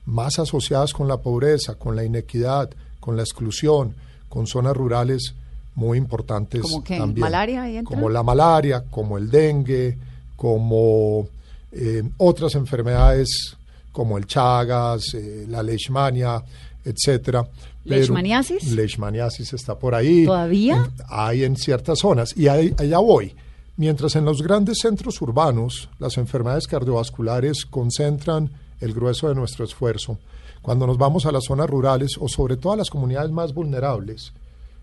más 0.04 0.38
asociadas 0.38 0.92
con 0.92 1.06
la 1.08 1.18
pobreza, 1.18 1.76
con 1.76 1.94
la 1.94 2.04
inequidad, 2.04 2.70
con 3.00 3.16
la 3.16 3.22
exclusión, 3.22 3.94
con 4.28 4.46
zonas 4.46 4.76
rurales 4.76 5.34
muy 5.74 5.98
importantes 5.98 6.60
¿Como 6.62 6.82
qué? 6.84 6.98
también. 6.98 7.20
¿Malaria 7.20 7.62
ahí? 7.62 7.82
Como 7.84 8.08
la 8.08 8.22
malaria, 8.22 8.84
como 8.90 9.16
el 9.18 9.30
dengue, 9.30 9.96
como 10.36 11.28
eh, 11.72 12.02
otras 12.18 12.54
enfermedades 12.54 13.56
como 13.92 14.16
el 14.18 14.26
Chagas, 14.26 15.14
eh, 15.14 15.46
la 15.48 15.62
leishmania, 15.62 16.42
etcétera. 16.84 17.42
Pero- 17.84 17.96
¿Leishmaniasis? 17.96 18.72
Leishmaniasis 18.72 19.52
está 19.52 19.78
por 19.78 19.94
ahí. 19.94 20.24
¿Todavía? 20.24 20.76
En- 20.76 21.04
hay 21.08 21.44
en 21.44 21.56
ciertas 21.56 21.98
zonas. 22.00 22.36
Y 22.36 22.48
ahí- 22.48 22.74
allá 22.78 22.98
voy. 22.98 23.34
Mientras 23.76 24.16
en 24.16 24.24
los 24.24 24.42
grandes 24.42 24.78
centros 24.82 25.20
urbanos 25.22 25.88
las 25.98 26.16
enfermedades 26.18 26.66
cardiovasculares 26.66 27.64
concentran 27.66 28.50
el 28.80 28.92
grueso 28.94 29.28
de 29.28 29.34
nuestro 29.34 29.64
esfuerzo, 29.64 30.18
cuando 30.60 30.86
nos 30.86 30.98
vamos 30.98 31.24
a 31.26 31.32
las 31.32 31.44
zonas 31.44 31.68
rurales 31.68 32.12
o 32.20 32.28
sobre 32.28 32.56
todo 32.56 32.74
a 32.74 32.76
las 32.76 32.90
comunidades 32.90 33.30
más 33.30 33.52
vulnerables 33.54 34.32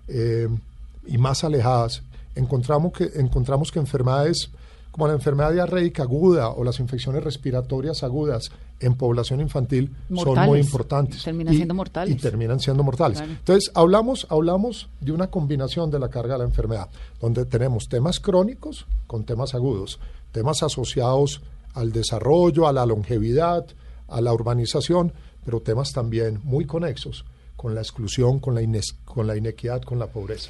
eh, 0.08 0.48
y 1.06 1.18
más 1.18 1.44
alejadas, 1.44 2.04
encontramos 2.36 2.94
que, 2.94 3.10
encontramos 3.16 3.72
que 3.72 3.80
enfermedades 3.80 4.50
como 4.92 5.08
la 5.08 5.14
enfermedad 5.14 5.54
diarreica 5.54 6.04
aguda 6.04 6.50
o 6.50 6.64
las 6.64 6.80
infecciones 6.80 7.24
respiratorias 7.24 8.02
agudas 8.04 8.52
en 8.80 8.96
población 8.96 9.40
infantil 9.40 9.94
son 10.08 10.16
muy 10.18 10.26
Mortales. 10.26 10.66
importantes. 10.66 11.24
Terminan 11.24 11.54
siendo 11.54 11.74
mortales. 11.76 12.16
Y 12.16 12.18
terminan 12.18 12.60
siendo 12.60 12.84
mortales. 12.84 13.20
Claro. 13.20 13.34
Entonces, 13.34 13.72
hablamos, 13.76 14.26
hablamos 14.30 14.90
de 15.00 15.12
una 15.12 15.28
combinación 15.28 15.92
de 15.92 16.00
la 16.00 16.10
carga 16.10 16.34
de 16.34 16.40
la 16.40 16.46
enfermedad, 16.46 16.90
donde 17.22 17.46
tenemos 17.46 17.88
temas 17.88 18.20
crónicos 18.20 18.88
con 19.06 19.26
temas 19.26 19.54
agudos, 19.54 20.00
temas 20.32 20.64
asociados 20.64 21.42
al 21.76 21.92
desarrollo, 21.92 22.68
a 22.68 22.74
la 22.74 22.86
longevidad, 22.86 23.66
a 24.08 24.22
la 24.22 24.34
urbanización, 24.34 25.14
pero 25.46 25.62
temas 25.62 25.92
también 25.94 26.40
muy 26.44 26.66
conexos 26.66 27.26
con 27.56 27.76
la 27.76 27.82
exclusión, 27.82 28.40
con 28.40 28.56
la, 28.56 28.62
ines- 28.64 28.96
con 29.06 29.28
la 29.28 29.38
inequidad, 29.38 29.82
con 29.84 30.00
la 30.00 30.08
pobreza. 30.08 30.50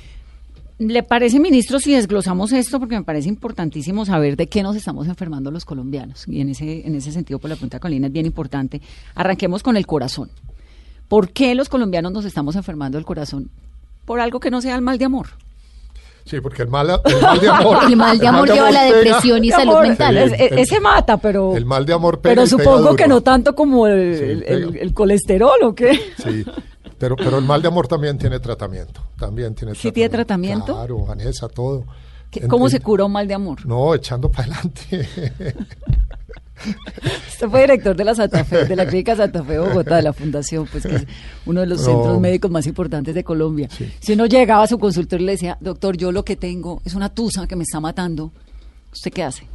¿Le 0.79 1.03
parece, 1.03 1.39
ministro, 1.41 1.77
si 1.79 1.93
desglosamos 1.93 2.53
esto? 2.53 2.79
Porque 2.79 2.95
me 2.97 3.03
parece 3.03 3.27
importantísimo 3.27 4.05
saber 4.05 4.37
de 4.37 4.47
qué 4.47 4.63
nos 4.63 4.77
estamos 4.77 5.07
enfermando 5.07 5.51
los 5.51 5.65
colombianos. 5.65 6.25
Y 6.27 6.39
en 6.39 6.49
ese, 6.49 6.87
en 6.87 6.95
ese 6.95 7.11
sentido, 7.11 7.37
pues 7.37 7.49
la 7.49 7.55
pregunta 7.55 7.79
con 7.79 7.91
Lina 7.91 8.07
es 8.07 8.13
bien 8.13 8.25
importante. 8.25 8.81
Arranquemos 9.13 9.61
con 9.61 9.75
el 9.75 9.85
corazón. 9.85 10.29
¿Por 11.09 11.31
qué 11.31 11.53
los 11.53 11.67
colombianos 11.67 12.13
nos 12.13 12.23
estamos 12.23 12.55
enfermando 12.55 12.97
el 12.97 13.03
corazón? 13.03 13.49
Por 14.05 14.21
algo 14.21 14.39
que 14.39 14.49
no 14.51 14.61
sea 14.61 14.75
el 14.75 14.81
mal 14.81 14.97
de 14.97 15.05
amor. 15.05 15.27
Sí, 16.23 16.39
porque 16.41 16.61
el 16.61 16.69
mal, 16.69 16.87
el 17.05 17.21
mal 17.21 17.39
de 17.39 17.49
amor. 17.49 17.77
El 17.89 17.95
mal 17.97 18.19
de 18.19 18.27
amor 18.27 18.47
lleva 18.53 18.67
a 18.67 18.71
la 18.71 18.81
pega- 18.87 18.95
depresión 18.97 19.43
y 19.43 19.49
salud 19.49 19.71
amor, 19.73 19.87
mental. 19.87 20.29
Sí, 20.29 20.35
el- 20.39 20.59
ese 20.59 20.79
mata, 20.79 21.17
pero. 21.17 21.57
el 21.57 21.65
mal 21.65 21.85
de 21.85 21.93
amor 21.93 22.21
pega 22.21 22.35
Pero 22.35 22.43
pega 22.43 22.63
supongo 22.63 22.95
que 22.95 23.07
no 23.07 23.21
tanto 23.21 23.55
como 23.55 23.87
el, 23.87 24.15
Sí, 24.17 24.23
el- 24.23 24.43
pega. 24.43 24.55
el- 24.67 24.77
el 24.77 24.93
colesterol 24.93 25.57
o 25.63 25.73
qué. 25.73 25.99
Sí, 26.23 26.45
pero, 26.99 27.15
pero 27.15 27.37
el 27.39 27.45
mal 27.45 27.61
de 27.61 27.67
amor 27.69 27.87
también 27.87 28.17
tiene 28.17 28.39
tratamiento. 28.39 29.01
También 29.17 29.55
tiene 29.55 29.73
¿Sí 29.75 29.91
tiene 29.91 30.09
tratamiento? 30.09 30.73
Claro, 30.75 31.05
Vanessa, 31.05 31.47
todo. 31.47 31.85
¿Qué- 32.29 32.41
En- 32.41 32.47
¿Cómo 32.47 32.65
en- 32.65 32.71
se 32.71 32.79
cura 32.79 33.05
un 33.05 33.11
mal 33.11 33.27
de 33.27 33.33
amor? 33.33 33.65
No, 33.65 33.95
echando 33.95 34.29
para 34.29 34.43
adelante. 34.53 35.07
Usted 37.29 37.47
fue 37.49 37.61
director 37.61 37.95
de 37.95 38.03
la 38.03 38.13
Santa 38.13 38.43
Fe, 38.43 38.65
de 38.65 38.75
la 38.75 38.85
Clínica 38.85 39.15
Santa 39.15 39.41
Fe 39.45 39.57
Bogotá, 39.59 39.95
de 39.95 40.01
la 40.01 40.11
Fundación, 40.11 40.67
pues 40.69 40.85
que 40.85 40.93
es 40.95 41.05
uno 41.45 41.61
de 41.61 41.67
los 41.67 41.79
No. 41.79 41.85
centros 41.85 42.19
médicos 42.19 42.51
más 42.51 42.67
importantes 42.67 43.15
de 43.15 43.23
Colombia. 43.23 43.69
Sí. 43.71 43.89
Si 44.01 44.11
uno 44.13 44.25
llegaba 44.25 44.63
a 44.63 44.67
su 44.67 44.77
consultorio 44.77 45.23
y 45.23 45.25
le 45.27 45.31
decía, 45.33 45.57
doctor, 45.61 45.95
yo 45.95 46.11
lo 46.11 46.25
que 46.25 46.35
tengo 46.35 46.81
es 46.83 46.95
una 46.95 47.07
tusa 47.09 47.47
que 47.47 47.55
me 47.55 47.63
está 47.63 47.79
matando, 47.79 48.33
¿usted 48.91 49.11
qué 49.13 49.23
hace? 49.23 49.47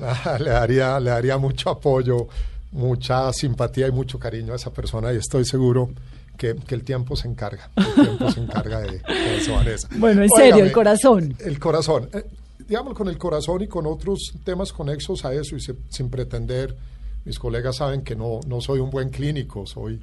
Ah, 0.00 0.36
le, 0.38 0.50
daría, 0.50 1.00
le 1.00 1.10
daría 1.10 1.36
mucho 1.36 1.68
apoyo, 1.68 2.28
mucha 2.70 3.32
simpatía 3.32 3.88
y 3.88 3.90
mucho 3.90 4.18
cariño 4.20 4.52
a 4.52 4.56
esa 4.56 4.70
persona 4.72 5.12
y 5.12 5.16
estoy 5.16 5.44
seguro 5.44 5.90
que, 6.36 6.54
que 6.56 6.74
el 6.74 6.82
tiempo 6.84 7.16
se 7.16 7.28
encarga. 7.28 7.70
El 7.76 7.94
tiempo 7.94 8.30
se 8.30 8.40
encarga 8.40 8.80
de, 8.80 8.98
de 8.98 9.36
eso, 9.38 9.52
Vanessa. 9.54 9.88
Bueno, 9.98 10.22
en 10.22 10.30
serio, 10.30 10.64
el 10.64 10.72
corazón. 10.72 11.34
El 11.40 11.58
corazón. 11.58 12.08
Eh, 12.12 12.24
digamos 12.68 12.94
con 12.94 13.08
el 13.08 13.16
corazón 13.18 13.62
y 13.62 13.68
con 13.68 13.86
otros 13.86 14.32
temas 14.44 14.72
conexos 14.72 15.24
a 15.24 15.32
eso 15.32 15.54
y 15.56 15.60
se- 15.60 15.76
sin 15.88 16.08
pretender, 16.10 16.76
mis 17.24 17.38
colegas 17.38 17.76
saben 17.76 18.02
que 18.02 18.14
no, 18.16 18.40
no 18.46 18.60
soy 18.60 18.80
un 18.80 18.90
buen 18.90 19.10
clínico, 19.10 19.66
soy, 19.66 20.00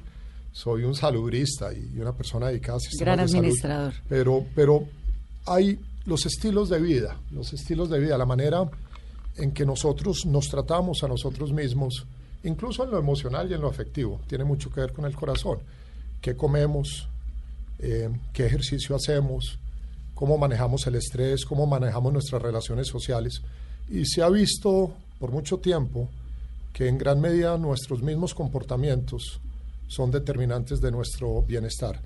soy 0.52 0.84
un 0.84 0.94
saludista 0.94 1.72
y, 1.72 1.98
una 1.98 2.12
persona 2.12 2.48
dedicada 2.48 2.78
a 2.78 2.80
sistemas 2.80 3.00
Gran 3.16 3.18
de 3.18 3.28
salud. 3.28 3.38
administrador. 3.44 3.94
Pero, 4.08 4.44
pero 4.54 4.84
hay 5.46 5.78
los 6.06 6.26
estilos 6.26 6.68
de 6.68 6.80
vida, 6.80 7.18
los 7.30 7.52
estilos 7.52 7.88
de 7.90 7.98
vida, 7.98 8.16
la 8.18 8.26
manera 8.26 8.68
en 9.36 9.52
que 9.52 9.64
nosotros 9.66 10.26
nos 10.26 10.48
tratamos 10.48 11.02
a 11.02 11.08
nosotros 11.08 11.52
mismos, 11.52 12.06
incluso 12.44 12.84
en 12.84 12.90
lo 12.92 12.98
emocional 12.98 13.50
y 13.50 13.54
en 13.54 13.60
lo 13.60 13.68
afectivo, 13.68 14.20
tiene 14.26 14.44
mucho 14.44 14.70
que 14.70 14.80
ver 14.80 14.92
con 14.92 15.04
el 15.06 15.14
corazón. 15.16 15.58
¿Qué 16.24 16.34
comemos? 16.34 17.06
Eh, 17.78 18.08
¿Qué 18.32 18.46
ejercicio 18.46 18.96
hacemos? 18.96 19.58
¿Cómo 20.14 20.38
manejamos 20.38 20.86
el 20.86 20.94
estrés? 20.94 21.44
¿Cómo 21.44 21.66
manejamos 21.66 22.14
nuestras 22.14 22.40
relaciones 22.40 22.86
sociales? 22.86 23.42
Y 23.90 24.06
se 24.06 24.22
ha 24.22 24.30
visto 24.30 24.94
por 25.20 25.32
mucho 25.32 25.58
tiempo 25.58 26.08
que 26.72 26.88
en 26.88 26.96
gran 26.96 27.20
medida 27.20 27.58
nuestros 27.58 28.00
mismos 28.00 28.32
comportamientos 28.32 29.38
son 29.86 30.10
determinantes 30.10 30.80
de 30.80 30.90
nuestro 30.90 31.42
bienestar. 31.42 32.00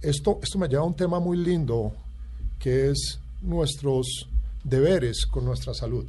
Esto, 0.00 0.38
esto 0.40 0.60
me 0.60 0.68
lleva 0.68 0.82
a 0.82 0.86
un 0.86 0.94
tema 0.94 1.18
muy 1.18 1.36
lindo, 1.36 1.92
que 2.60 2.90
es 2.90 3.18
nuestros 3.42 4.28
deberes 4.62 5.26
con 5.26 5.44
nuestra 5.44 5.74
salud. 5.74 6.08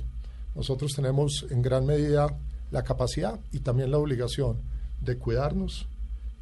Nosotros 0.53 0.91
tenemos 0.95 1.43
en 1.49 1.63
gran 1.63 1.87
medida 1.87 2.37
la 2.69 2.83
capacidad 2.83 3.39
y 3.51 3.61
también 3.61 3.89
la 3.89 3.97
obligación 3.97 4.57
de 5.01 5.17
cuidarnos 5.17 5.87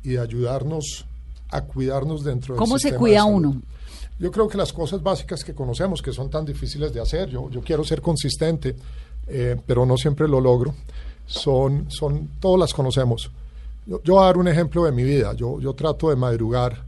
y 0.06 0.10
de 0.10 0.20
ayudarnos 0.20 1.06
a 1.50 1.62
cuidarnos 1.62 2.24
dentro 2.24 2.54
del 2.54 2.60
¿Cómo 2.60 2.78
se 2.78 2.90
sistema 2.90 3.00
cuida 3.00 3.16
de 3.16 3.20
salud. 3.22 3.36
uno? 3.36 3.62
Yo 4.20 4.32
creo 4.32 4.48
que 4.48 4.58
las 4.58 4.72
cosas 4.72 5.04
básicas 5.04 5.44
que 5.44 5.54
conocemos, 5.54 6.02
que 6.02 6.14
son 6.14 6.30
tan 6.30 6.46
difíciles 6.46 6.94
de 6.94 7.02
hacer, 7.02 7.30
yo, 7.30 7.50
yo 7.50 7.62
quiero 7.62 7.84
ser 7.84 8.02
consistente, 8.02 8.76
eh, 9.28 9.60
pero 9.66 9.86
no 9.86 9.98
siempre 9.98 10.28
lo 10.28 10.40
logro, 10.40 10.74
son, 11.26 11.92
son 11.92 12.30
todas 12.40 12.60
las 12.60 12.74
conocemos. 12.74 13.30
Yo, 13.86 14.02
yo 14.04 14.14
voy 14.14 14.24
a 14.24 14.28
dar 14.28 14.38
un 14.38 14.48
ejemplo 14.48 14.86
de 14.86 14.92
mi 14.92 15.04
vida. 15.04 15.34
Yo, 15.34 15.60
yo 15.60 15.74
trato 15.74 16.10
de 16.10 16.16
madrugar 16.16 16.82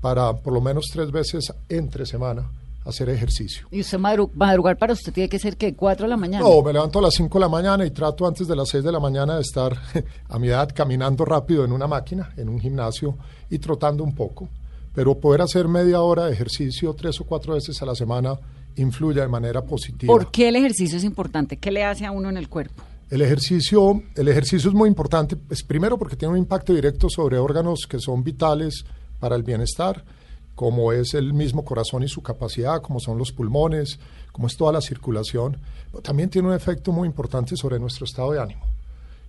para 0.00 0.32
por 0.32 0.52
lo 0.52 0.60
menos 0.60 0.86
tres 0.92 1.10
veces 1.10 1.52
entre 1.68 2.06
semana 2.06 2.44
hacer 2.84 3.08
ejercicio. 3.08 3.66
Y 3.70 3.80
usted 3.80 3.98
madru- 3.98 4.30
madrugar 4.34 4.76
para 4.76 4.92
usted 4.92 5.12
tiene 5.12 5.28
que 5.28 5.38
ser 5.38 5.56
que 5.56 5.74
cuatro 5.74 6.04
de 6.04 6.10
la 6.10 6.16
mañana. 6.16 6.44
No, 6.44 6.62
me 6.62 6.72
levanto 6.72 6.98
a 6.98 7.02
las 7.02 7.14
5 7.14 7.38
de 7.38 7.40
la 7.44 7.48
mañana 7.48 7.84
y 7.86 7.90
trato 7.90 8.26
antes 8.26 8.46
de 8.46 8.54
las 8.54 8.68
6 8.68 8.84
de 8.84 8.92
la 8.92 9.00
mañana 9.00 9.36
de 9.36 9.40
estar 9.42 9.76
a 10.28 10.38
mi 10.38 10.48
edad 10.48 10.68
caminando 10.74 11.24
rápido 11.24 11.64
en 11.64 11.72
una 11.72 11.86
máquina, 11.86 12.32
en 12.36 12.48
un 12.48 12.60
gimnasio 12.60 13.16
y 13.50 13.58
trotando 13.58 14.04
un 14.04 14.14
poco. 14.14 14.48
Pero 14.94 15.18
poder 15.18 15.40
hacer 15.40 15.66
media 15.66 16.00
hora 16.02 16.26
de 16.26 16.32
ejercicio 16.32 16.94
tres 16.94 17.20
o 17.20 17.24
cuatro 17.24 17.54
veces 17.54 17.80
a 17.82 17.86
la 17.86 17.94
semana 17.94 18.38
influye 18.76 19.20
de 19.20 19.28
manera 19.28 19.62
positiva. 19.62 20.12
¿Por 20.12 20.30
qué 20.30 20.48
el 20.48 20.56
ejercicio 20.56 20.98
es 20.98 21.04
importante? 21.04 21.56
¿Qué 21.56 21.70
le 21.70 21.84
hace 21.84 22.04
a 22.06 22.10
uno 22.12 22.28
en 22.28 22.36
el 22.36 22.48
cuerpo? 22.48 22.82
El 23.10 23.22
ejercicio, 23.22 24.02
el 24.16 24.28
ejercicio 24.28 24.68
es 24.70 24.74
muy 24.74 24.88
importante, 24.88 25.36
pues, 25.36 25.62
primero 25.62 25.98
porque 25.98 26.16
tiene 26.16 26.32
un 26.32 26.38
impacto 26.38 26.72
directo 26.72 27.08
sobre 27.08 27.38
órganos 27.38 27.86
que 27.88 27.98
son 28.00 28.24
vitales 28.24 28.84
para 29.20 29.36
el 29.36 29.42
bienestar, 29.42 30.04
como 30.54 30.92
es 30.92 31.14
el 31.14 31.32
mismo 31.32 31.64
corazón 31.64 32.02
y 32.02 32.08
su 32.08 32.22
capacidad, 32.22 32.80
como 32.80 33.00
son 33.00 33.18
los 33.18 33.32
pulmones, 33.32 33.98
como 34.32 34.46
es 34.46 34.56
toda 34.56 34.72
la 34.72 34.80
circulación. 34.80 35.58
También 36.02 36.30
tiene 36.30 36.48
un 36.48 36.54
efecto 36.54 36.92
muy 36.92 37.06
importante 37.06 37.56
sobre 37.56 37.78
nuestro 37.78 38.04
estado 38.04 38.32
de 38.32 38.40
ánimo. 38.40 38.64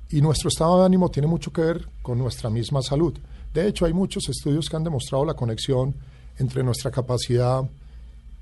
Y 0.10 0.22
nuestro 0.22 0.50
estado 0.50 0.80
de 0.80 0.86
ánimo 0.86 1.10
tiene 1.10 1.28
mucho 1.28 1.52
que 1.52 1.62
ver 1.62 1.88
con 2.02 2.18
nuestra 2.18 2.50
misma 2.50 2.82
salud. 2.82 3.18
De 3.54 3.68
hecho, 3.68 3.86
hay 3.86 3.94
muchos 3.94 4.30
estudios 4.30 4.70
que 4.70 4.76
han 4.76 4.84
demostrado 4.84 5.26
la 5.26 5.34
conexión 5.34 5.96
entre 6.38 6.64
nuestra 6.64 6.92
capacidad 6.92 7.64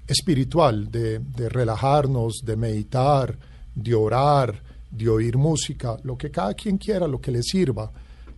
espiritual, 0.08 0.92
de, 0.92 1.20
de 1.20 1.48
relajarnos, 1.48 2.42
de 2.44 2.58
meditar, 2.58 3.38
de 3.76 3.96
orar, 3.96 4.62
de 4.92 5.10
oír 5.10 5.38
música, 5.38 5.98
lo 6.04 6.18
que 6.18 6.30
cada 6.30 6.54
quien 6.54 6.78
quiera, 6.78 7.08
lo 7.08 7.22
que 7.22 7.32
le 7.32 7.42
sirva, 7.42 7.92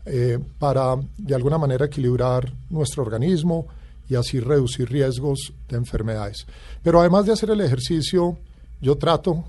eh, 0.06 0.40
para 0.60 0.96
de 1.18 1.34
alguna 1.36 1.58
manera 1.58 1.86
equilibrar 1.86 2.52
nuestro 2.70 3.02
organismo 3.02 3.66
y 4.10 4.16
así 4.16 4.40
reducir 4.40 4.90
riesgos 4.90 5.54
de 5.68 5.78
enfermedades. 5.78 6.46
Pero 6.84 7.00
además 7.00 7.26
de 7.26 7.34
hacer 7.34 7.50
el 7.50 7.62
ejercicio, 7.62 8.38
yo 8.82 8.98
trato, 8.98 9.44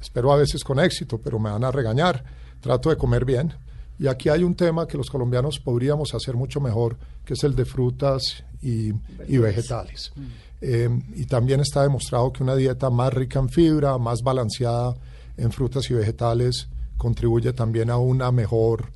espero 0.00 0.32
a 0.32 0.36
veces 0.36 0.64
con 0.64 0.80
éxito, 0.80 1.18
pero 1.18 1.38
me 1.38 1.50
van 1.50 1.64
a 1.64 1.70
regañar, 1.70 2.24
trato 2.60 2.90
de 2.90 2.96
comer 2.96 3.24
bien. 3.24 3.52
Y 3.98 4.08
aquí 4.08 4.28
hay 4.28 4.42
un 4.42 4.54
tema 4.54 4.86
que 4.86 4.96
los 4.96 5.08
colombianos 5.08 5.60
podríamos 5.60 6.14
hacer 6.14 6.34
mucho 6.34 6.60
mejor, 6.60 6.96
que 7.24 7.34
es 7.34 7.44
el 7.44 7.54
de 7.54 7.64
frutas 7.64 8.42
y, 8.60 8.92
y 9.28 9.38
vegetales. 9.38 10.12
Eh, 10.60 10.88
y 11.14 11.26
también 11.26 11.60
está 11.60 11.82
demostrado 11.82 12.32
que 12.32 12.42
una 12.42 12.56
dieta 12.56 12.88
más 12.90 13.12
rica 13.12 13.38
en 13.38 13.50
fibra, 13.50 13.98
más 13.98 14.22
balanceada 14.22 14.96
en 15.36 15.52
frutas 15.52 15.90
y 15.90 15.94
vegetales, 15.94 16.68
contribuye 16.96 17.52
también 17.52 17.90
a 17.90 17.98
una 17.98 18.32
mejor, 18.32 18.86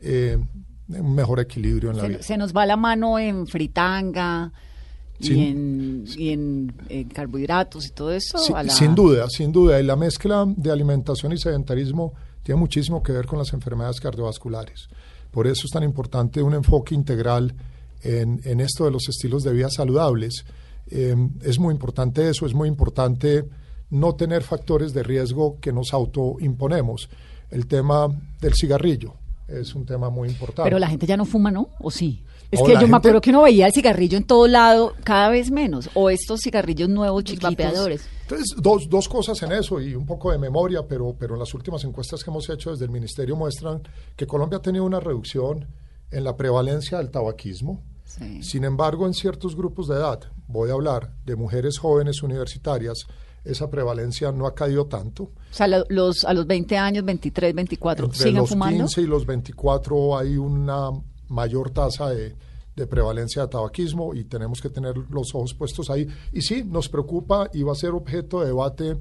eh, 0.00 0.38
un 0.88 1.14
mejor 1.14 1.40
equilibrio 1.40 1.90
en 1.90 1.96
la 1.96 2.02
Se, 2.02 2.08
vida. 2.08 2.22
se 2.22 2.36
nos 2.36 2.54
va 2.54 2.64
la 2.66 2.76
mano 2.76 3.18
en 3.18 3.46
fritanga 3.46 4.52
y, 5.18 5.32
en, 5.48 6.04
y 6.16 6.30
en, 6.30 6.72
en 6.88 7.08
carbohidratos 7.08 7.86
y 7.86 7.90
todo 7.90 8.12
eso. 8.12 8.38
Sí, 8.38 8.52
a 8.54 8.62
la- 8.62 8.72
Sin 8.72 8.94
duda, 8.94 9.28
sin 9.30 9.50
duda. 9.52 9.80
Y 9.80 9.84
la 9.84 9.96
mezcla 9.96 10.44
de 10.46 10.70
alimentación 10.70 11.32
y 11.32 11.38
sedentarismo 11.38 12.12
tiene 12.42 12.60
muchísimo 12.60 13.02
que 13.02 13.12
ver 13.12 13.26
con 13.26 13.38
las 13.38 13.52
enfermedades 13.52 13.98
cardiovasculares. 14.00 14.88
Por 15.30 15.46
eso 15.46 15.62
es 15.66 15.70
tan 15.72 15.82
importante 15.82 16.42
un 16.42 16.54
enfoque 16.54 16.94
integral 16.94 17.54
en, 18.02 18.40
en 18.44 18.60
esto 18.60 18.84
de 18.84 18.90
los 18.90 19.08
estilos 19.08 19.42
de 19.42 19.52
vida 19.52 19.68
saludables. 19.70 20.44
Eh, 20.88 21.16
es 21.42 21.58
muy 21.58 21.72
importante 21.74 22.28
eso, 22.28 22.46
es 22.46 22.54
muy 22.54 22.68
importante 22.68 23.48
no 23.90 24.14
tener 24.14 24.42
factores 24.42 24.92
de 24.92 25.02
riesgo 25.02 25.58
que 25.60 25.72
nos 25.72 25.92
autoimponemos. 25.92 27.08
El 27.50 27.66
tema 27.66 28.08
del 28.40 28.54
cigarrillo 28.54 29.14
es 29.48 29.74
un 29.74 29.86
tema 29.86 30.10
muy 30.10 30.28
importante. 30.28 30.64
Pero 30.64 30.78
la 30.78 30.88
gente 30.88 31.06
ya 31.06 31.16
no 31.16 31.24
fuma, 31.24 31.50
¿no? 31.50 31.70
¿O 31.78 31.90
sí? 31.90 32.24
Es 32.50 32.60
No, 32.60 32.66
que 32.66 32.72
yo 32.80 32.88
me 32.88 32.96
acuerdo 32.96 33.20
que 33.20 33.30
uno 33.30 33.42
veía 33.42 33.66
el 33.66 33.72
cigarrillo 33.72 34.16
en 34.16 34.24
todo 34.24 34.46
lado, 34.46 34.94
cada 35.04 35.28
vez 35.30 35.50
menos. 35.50 35.90
O 35.94 36.10
estos 36.10 36.40
cigarrillos 36.42 36.88
nuevos, 36.88 37.24
chiquitos. 37.24 37.50
vapeadores. 37.50 38.08
Entonces, 38.22 38.54
dos, 38.60 38.88
dos 38.88 39.08
cosas 39.08 39.42
en 39.42 39.52
eso 39.52 39.80
y 39.80 39.94
un 39.94 40.06
poco 40.06 40.30
de 40.32 40.38
memoria, 40.38 40.82
pero, 40.88 41.14
pero 41.18 41.34
en 41.34 41.40
las 41.40 41.54
últimas 41.54 41.82
encuestas 41.84 42.22
que 42.22 42.30
hemos 42.30 42.48
hecho 42.48 42.70
desde 42.70 42.84
el 42.84 42.90
Ministerio 42.90 43.36
muestran 43.36 43.82
que 44.16 44.26
Colombia 44.26 44.58
ha 44.58 44.62
tenido 44.62 44.84
una 44.84 45.00
reducción 45.00 45.66
en 46.10 46.24
la 46.24 46.36
prevalencia 46.36 46.98
del 46.98 47.10
tabaquismo. 47.10 47.82
Sí. 48.04 48.42
Sin 48.42 48.64
embargo, 48.64 49.06
en 49.06 49.14
ciertos 49.14 49.56
grupos 49.56 49.88
de 49.88 49.96
edad, 49.96 50.20
voy 50.46 50.70
a 50.70 50.74
hablar 50.74 51.12
de 51.24 51.34
mujeres 51.36 51.78
jóvenes 51.78 52.22
universitarias, 52.22 53.06
esa 53.46 53.70
prevalencia 53.70 54.32
no 54.32 54.46
ha 54.46 54.54
caído 54.54 54.86
tanto. 54.86 55.24
O 55.24 55.32
sea, 55.50 55.66
lo- 55.68 55.84
los, 55.88 56.24
a 56.24 56.34
los 56.34 56.46
20 56.46 56.76
años, 56.76 57.04
23, 57.04 57.54
24, 57.54 58.04
Entre 58.06 58.18
¿siguen 58.18 58.36
los 58.40 58.48
fumando? 58.50 58.78
15 58.84 59.00
y 59.02 59.06
los 59.06 59.24
24 59.26 60.18
hay 60.18 60.36
una 60.36 60.90
mayor 61.28 61.70
tasa 61.70 62.10
de, 62.10 62.34
de 62.76 62.86
prevalencia 62.86 63.42
de 63.42 63.48
tabaquismo 63.48 64.14
y 64.14 64.24
tenemos 64.24 64.60
que 64.60 64.68
tener 64.70 64.94
los 65.10 65.34
ojos 65.34 65.54
puestos 65.54 65.90
ahí. 65.90 66.06
Y 66.32 66.42
sí, 66.42 66.62
nos 66.64 66.88
preocupa 66.88 67.48
y 67.52 67.62
va 67.62 67.72
a 67.72 67.76
ser 67.76 67.90
objeto 67.90 68.40
de 68.40 68.46
debate 68.46 68.96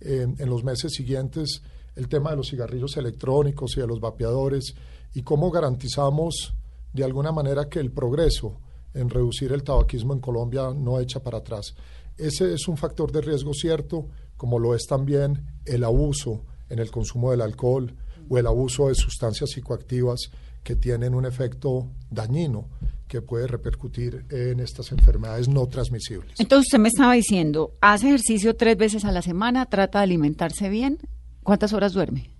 eh, 0.00 0.26
en 0.38 0.48
los 0.48 0.64
meses 0.64 0.92
siguientes 0.92 1.62
el 1.96 2.08
tema 2.08 2.30
de 2.30 2.36
los 2.36 2.48
cigarrillos 2.48 2.96
electrónicos 2.96 3.76
y 3.76 3.80
de 3.80 3.86
los 3.86 4.00
vapeadores 4.00 4.74
y 5.12 5.22
cómo 5.22 5.50
garantizamos 5.50 6.54
de 6.92 7.04
alguna 7.04 7.32
manera 7.32 7.68
que 7.68 7.78
el 7.80 7.90
progreso 7.90 8.58
en 8.94 9.08
reducir 9.10 9.52
el 9.52 9.62
tabaquismo 9.62 10.12
en 10.14 10.20
Colombia 10.20 10.70
no 10.74 10.98
echa 10.98 11.20
para 11.22 11.38
atrás. 11.38 11.74
Ese 12.16 12.54
es 12.54 12.68
un 12.68 12.76
factor 12.76 13.12
de 13.12 13.20
riesgo 13.20 13.54
cierto, 13.54 14.08
como 14.36 14.58
lo 14.58 14.74
es 14.74 14.86
también 14.86 15.46
el 15.64 15.84
abuso 15.84 16.44
en 16.68 16.78
el 16.78 16.90
consumo 16.90 17.30
del 17.30 17.40
alcohol 17.40 17.94
o 18.28 18.38
el 18.38 18.46
abuso 18.46 18.88
de 18.88 18.94
sustancias 18.94 19.50
psicoactivas 19.50 20.30
que 20.62 20.76
tienen 20.76 21.14
un 21.14 21.24
efecto 21.24 21.88
dañino 22.10 22.68
que 23.08 23.22
puede 23.22 23.48
repercutir 23.48 24.24
en 24.30 24.60
estas 24.60 24.92
enfermedades 24.92 25.48
no 25.48 25.66
transmisibles. 25.66 26.38
Entonces 26.38 26.68
usted 26.68 26.78
me 26.78 26.88
estaba 26.88 27.14
diciendo, 27.14 27.72
hace 27.80 28.06
ejercicio 28.06 28.54
tres 28.54 28.76
veces 28.76 29.04
a 29.04 29.10
la 29.10 29.20
semana, 29.20 29.66
trata 29.66 29.98
de 29.98 30.04
alimentarse 30.04 30.68
bien. 30.68 30.98
¿Cuántas 31.42 31.72
horas 31.72 31.92
duerme? 31.92 32.32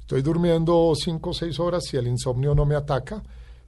Estoy 0.00 0.22
durmiendo 0.22 0.92
cinco 0.96 1.30
o 1.30 1.34
seis 1.34 1.60
horas 1.60 1.84
si 1.84 1.96
el 1.96 2.08
insomnio 2.08 2.54
no 2.54 2.64
me 2.64 2.74
ataca. 2.74 3.22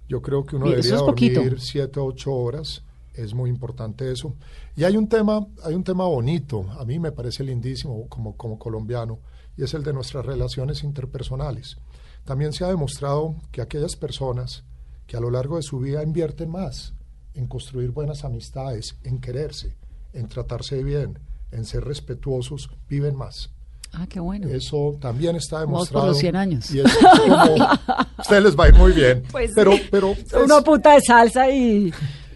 Yo 0.09 0.21
creo 0.21 0.44
que 0.44 0.57
uno 0.57 0.68
debería 0.68 0.99
poquito. 0.99 1.40
dormir 1.40 1.61
siete 1.61 2.01
o 2.01 2.07
ocho 2.07 2.33
horas. 2.33 2.83
Es 3.18 3.35
muy 3.35 3.50
importante 3.50 4.11
eso. 4.12 4.35
Y 4.76 4.85
hay 4.85 4.96
un 4.96 5.09
tema, 5.09 5.46
hay 5.64 5.74
un 5.74 5.85
tema 5.85 6.04
bonito, 6.07 6.66
a 6.78 6.85
mí 6.85 6.98
me 6.98 7.12
parece 7.12 7.42
lindísimo 7.44 8.07
como, 8.09 8.37
como 8.37 8.59
colombiano, 8.59 9.18
y 9.57 9.64
es 9.64 9.74
el 9.74 9.83
de 9.83 9.92
nuestras 9.92 10.24
relaciones 10.24 10.85
interpersonales. 10.85 11.76
También 12.24 12.52
se 12.52 12.64
ha 12.64 12.68
demostrado 12.68 13.35
que 13.50 13.61
aquellas 13.61 13.96
personas 13.96 14.64
que 15.07 15.16
a 15.16 15.20
lo 15.20 15.31
largo 15.31 15.57
de 15.57 15.62
su 15.62 15.78
vida 15.81 16.02
invierten 16.02 16.50
más 16.50 16.94
en 17.35 17.46
construir 17.46 17.90
buenas 17.90 18.24
amistades, 18.24 18.96
en 19.04 19.18
quererse, 19.20 19.74
en 20.12 20.28
tratarse 20.28 20.83
bien, 20.85 21.18
en 21.50 21.64
ser 21.64 21.85
respetuosos, 21.85 22.70
viven 22.88 23.16
más. 23.16 23.50
Ah, 23.92 24.07
qué 24.07 24.20
bueno. 24.20 24.48
Eso 24.48 24.96
también 25.00 25.35
está 25.37 25.61
Vamos 25.64 25.88
por 25.88 26.02
demostrado. 26.02 26.07
los 26.09 26.18
100 26.18 26.37
años. 26.37 26.70
Y 26.70 26.81
eso 26.81 26.88
es 26.88 27.20
como, 27.20 27.62
a 27.64 28.09
ustedes 28.18 28.42
les 28.44 28.59
va 28.59 28.64
a 28.64 28.68
ir 28.68 28.74
muy 28.74 28.92
bien. 28.92 29.22
Pues 29.33 29.52
pero, 29.54 29.72
sí. 29.72 29.83
pero 29.90 30.14
una 30.44 30.59
es- 30.59 30.64
puta 30.64 30.92
de 30.94 31.00
salsa 31.00 31.48
y, 31.50 31.90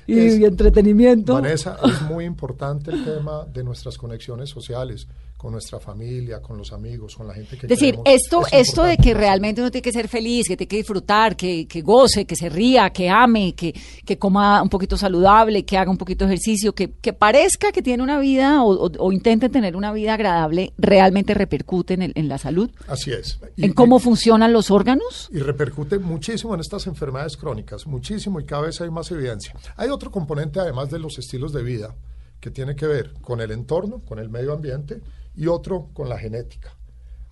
y 0.07 0.19
Es- 0.19 0.41
entretenimiento. 0.43 1.35
Vanessa, 1.35 1.79
es 1.85 2.03
muy 2.03 2.25
importante 2.25 2.91
el 2.91 3.05
tema 3.05 3.45
de 3.47 3.65
nuestras 3.65 3.99
conexiones 3.99 4.51
sociales 4.51 5.07
con 5.43 5.51
nuestra 5.51 5.81
familia, 5.81 6.41
con 6.41 6.57
los 6.57 6.73
amigos, 6.73 7.17
con 7.17 7.27
la 7.27 7.35
gente 7.35 7.57
que 7.59 7.67
Es 7.67 7.71
decir, 7.71 7.97
queremos. 7.97 8.05
esto, 8.23 8.47
Es 8.47 8.69
esto 8.69 8.85
de 8.85 8.97
que 8.97 9.13
realmente 9.13 9.61
uno 9.61 9.73
tiene 9.73 9.83
que 9.83 9.91
ser 9.91 10.07
feliz, 10.07 10.47
que 10.47 10.57
tiene 10.57 10.69
que 10.69 10.77
disfrutar, 10.77 11.35
que, 11.35 11.67
que 11.67 11.81
goce, 11.83 12.25
que 12.27 12.37
se 12.37 12.49
ría, 12.49 12.91
que 12.91 13.11
ame, 13.11 13.53
que, 13.57 13.75
que 14.07 14.19
coma 14.19 14.63
un 14.63 14.69
poquito 14.69 14.97
saludable, 14.97 15.65
que 15.65 15.77
haga 15.77 15.91
un 15.91 15.99
poquito 15.99 16.25
de 16.25 16.35
ejercicio, 16.35 16.73
que, 16.77 16.93
que 16.93 17.13
parezca 17.13 17.73
que 17.73 17.83
tiene 17.83 18.05
una 18.05 18.21
vida 18.21 18.63
o, 18.63 18.87
o- 18.87 18.93
o 18.99 19.13
intente 19.13 19.49
tener 19.49 19.75
una 19.75 19.93
vida 19.93 20.15
agradable, 20.15 20.73
realmente 20.79 21.35
repercute 21.35 21.95
en, 21.95 22.03
el- 22.03 22.13
en 22.15 22.29
la 22.29 22.39
salud, 22.39 22.71
Así 22.87 23.11
es. 23.11 23.41
Y- 23.57 23.65
en 23.65 23.73
cómo 23.73 23.97
y- 23.97 24.01
funcionan 24.01 24.53
los 24.53 24.71
órganos. 24.71 25.29
y 25.33 25.41
repercute 25.41 25.99
muchísimo 25.99 26.55
en 26.55 26.61
estas 26.61 26.87
enfermedades 26.87 27.37
crónicas, 27.37 27.89
muchísimo 27.89 28.39
y 28.39 28.45
cada 28.45 28.63
vez 28.63 28.81
hay 28.81 28.91
más 28.91 29.11
evidencia. 29.11 29.55
Hay 29.77 29.89
otro 29.89 30.13
componente 30.13 30.61
además 30.61 30.89
de 30.91 31.01
los 31.01 31.19
estilos 31.19 31.53
de 31.53 31.65
vida 31.65 31.97
que 32.39 32.51
tiene 32.51 32.75
que 32.77 32.87
ver 32.87 33.15
con 33.21 33.41
el 33.41 33.51
entorno, 33.51 34.01
con 34.05 34.19
el 34.21 34.29
medio 34.29 34.53
ambiente 34.53 35.01
y 35.35 35.47
otro 35.47 35.89
con 35.93 36.09
la 36.09 36.19
genética. 36.19 36.77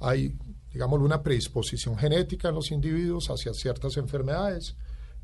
Hay, 0.00 0.34
digamos, 0.72 1.00
una 1.00 1.22
predisposición 1.22 1.96
genética 1.98 2.48
en 2.48 2.54
los 2.54 2.70
individuos 2.70 3.26
hacia 3.28 3.52
ciertas 3.54 3.96
enfermedades 3.96 4.76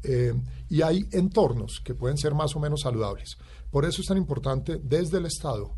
eh, 0.03 0.35
y 0.69 0.83
hay 0.83 1.07
entornos 1.13 1.81
que 1.85 1.95
pueden 1.95 2.19
ser 2.19 2.35
más 2.35 2.55
o 2.57 2.61
menos 2.61 2.83
saludables. 2.83 3.37
Por 3.71 3.85
eso 3.85 4.01
es 4.03 4.07
tan 4.09 4.19
importante 4.19 4.79
desde 4.83 5.19
el 5.19 5.27
Estado 5.27 5.73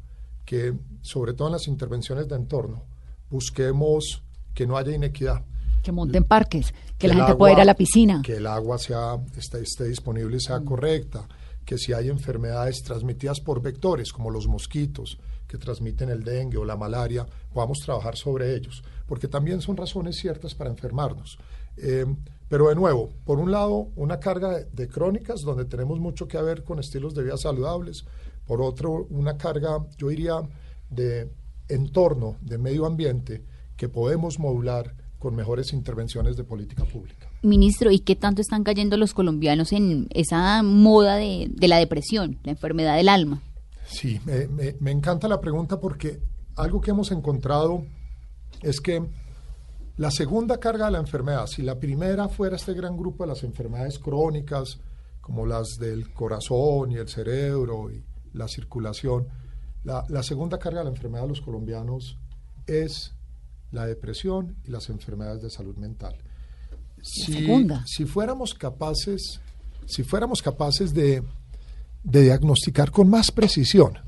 que, 0.45 0.75
sobre 1.03 1.35
todo 1.35 1.49
en 1.49 1.53
las 1.53 1.69
intervenciones 1.69 2.27
de 2.29 2.37
entorno, 2.37 2.85
busquemos 3.31 4.23
que 4.55 4.67
no 4.67 4.77
haya 4.77 4.93
inequidad 4.95 5.45
Que 5.83 5.93
monten 5.93 6.25
parques, 6.25 6.75
que, 6.99 7.07
la 7.09 7.15
el 7.15 7.21
gente 7.21 7.37
pueda 7.37 7.53
ir 7.53 7.57
agua- 7.57 7.63
a 7.63 7.67
la 7.67 7.75
piscina. 7.75 8.23
Que 8.25 8.37
el 8.39 8.47
agua 8.47 8.79
sea, 8.79 9.19
esté, 9.37 9.61
esté 9.61 9.85
disponible 9.89 10.37
y 10.37 10.41
sea 10.41 10.61
correcta. 10.61 11.29
Que 11.69 11.77
si 11.77 11.93
hay 11.93 12.09
enfermedades 12.09 12.83
transmitidas 12.83 13.41
por 13.41 13.61
vectores, 13.61 14.11
como 14.11 14.31
los 14.31 14.49
mosquitos 14.49 15.19
que 15.47 15.59
transmiten 15.59 16.09
el 16.09 16.25
dengue 16.25 16.57
o 16.57 16.65
la 16.65 16.79
malaria, 16.79 17.27
podamos 17.53 17.81
trabajar 17.81 18.17
sobre 18.17 18.55
ellos. 18.57 18.83
Porque 19.07 19.29
también 19.29 19.61
son 19.61 19.77
razones 19.77 20.17
ciertas 20.17 20.55
para 20.55 20.71
enfermarnos. 20.71 21.39
Eh, 21.77 22.07
pero 22.49 22.71
de 22.71 22.75
nuevo, 22.75 23.11
por 23.27 23.39
un 23.39 23.51
lado, 23.51 23.89
una 23.97 24.19
carga 24.19 24.65
de, 24.65 24.89
crónicas 24.89 25.43
donde 25.43 25.67
tenemos 25.67 26.01
mucho 26.01 26.27
que 26.27 26.41
ver 26.41 26.65
con 26.65 26.79
estilos 26.79 27.15
de 27.15 27.25
vida 27.25 27.37
saludables. 27.37 28.07
Por 28.47 28.63
otro, 28.63 29.07
una 29.11 29.37
carga, 29.37 29.85
yo 29.99 30.09
diría, 30.09 30.41
de 30.89 31.31
entorno, 31.69 32.37
de 32.41 32.57
medio 32.57 32.87
ambiente, 32.87 33.45
que 33.77 33.91
podemos 33.91 34.39
modular 34.39 34.95
con 35.19 35.35
mejores 35.35 35.73
intervenciones 35.73 36.37
de 36.37 36.45
política 36.45 36.85
pública. 36.85 37.29
Ministro, 37.43 37.91
¿y 37.91 37.99
qué 38.01 38.15
tanto 38.17 38.41
están 38.41 38.63
cayendo 38.65 38.97
los 38.97 39.15
colombianos 39.15 39.73
en 39.73 40.07
esa 40.11 40.63
moda 40.63 41.17
de, 41.17 41.49
de 41.51 41.69
la 41.69 41.79
depresión, 41.79 42.39
la 42.45 42.53
enfermedad 42.53 42.97
del 42.97 43.09
alma? 43.09 43.43
Sí, 43.87 44.21
me, 44.25 44.47
me- 44.49 44.77
me 44.81 44.91
encanta 44.91 45.27
la 45.29 45.41
pregunta 45.41 45.81
porque 45.81 46.21
algo 46.57 46.81
que 46.81 46.91
hemos 46.93 47.11
encontrado 47.11 47.85
es 48.63 48.81
que 48.81 49.03
la 49.97 50.11
segunda 50.13 50.59
carga 50.59 50.87
de 50.87 50.93
la 50.93 50.99
enfermedad, 50.99 51.47
si 51.47 51.63
la 51.63 51.79
primera 51.81 52.29
fuera 52.29 52.55
este 52.57 52.75
gran 52.75 52.97
grupo 52.97 53.25
de 53.25 53.29
las 53.31 53.43
enfermedades 53.43 53.99
crónicas, 53.99 54.79
como 55.21 55.45
las 55.47 55.79
del 55.79 56.13
corazón 56.13 56.93
y 56.93 56.97
el 56.97 57.09
cerebro 57.09 57.91
y 57.91 58.05
la 58.33 58.47
circulación, 58.47 59.27
la, 59.85 60.05
la 60.09 60.23
segunda 60.23 60.59
carga 60.59 60.81
de 60.81 60.85
la 60.85 60.91
enfermedad 60.91 61.23
de 61.23 61.29
los 61.29 61.41
colombianos 61.41 62.19
es 62.67 63.15
la 63.71 63.87
depresión 63.87 64.57
y 64.65 64.71
las 64.71 64.89
enfermedades 64.89 65.43
de 65.43 65.51
salud 65.51 65.77
mental. 65.77 66.17
Si, 67.03 67.33
segunda. 67.33 67.83
si 67.87 68.05
fuéramos 68.05 68.55
capaces, 68.55 69.41
si 69.87 70.03
fuéramos 70.03 70.43
capaces 70.43 70.93
de, 70.95 71.23
de 72.03 72.23
diagnosticar 72.23 72.91
con 72.91 73.09
más 73.09 73.31
precisión 73.31 73.99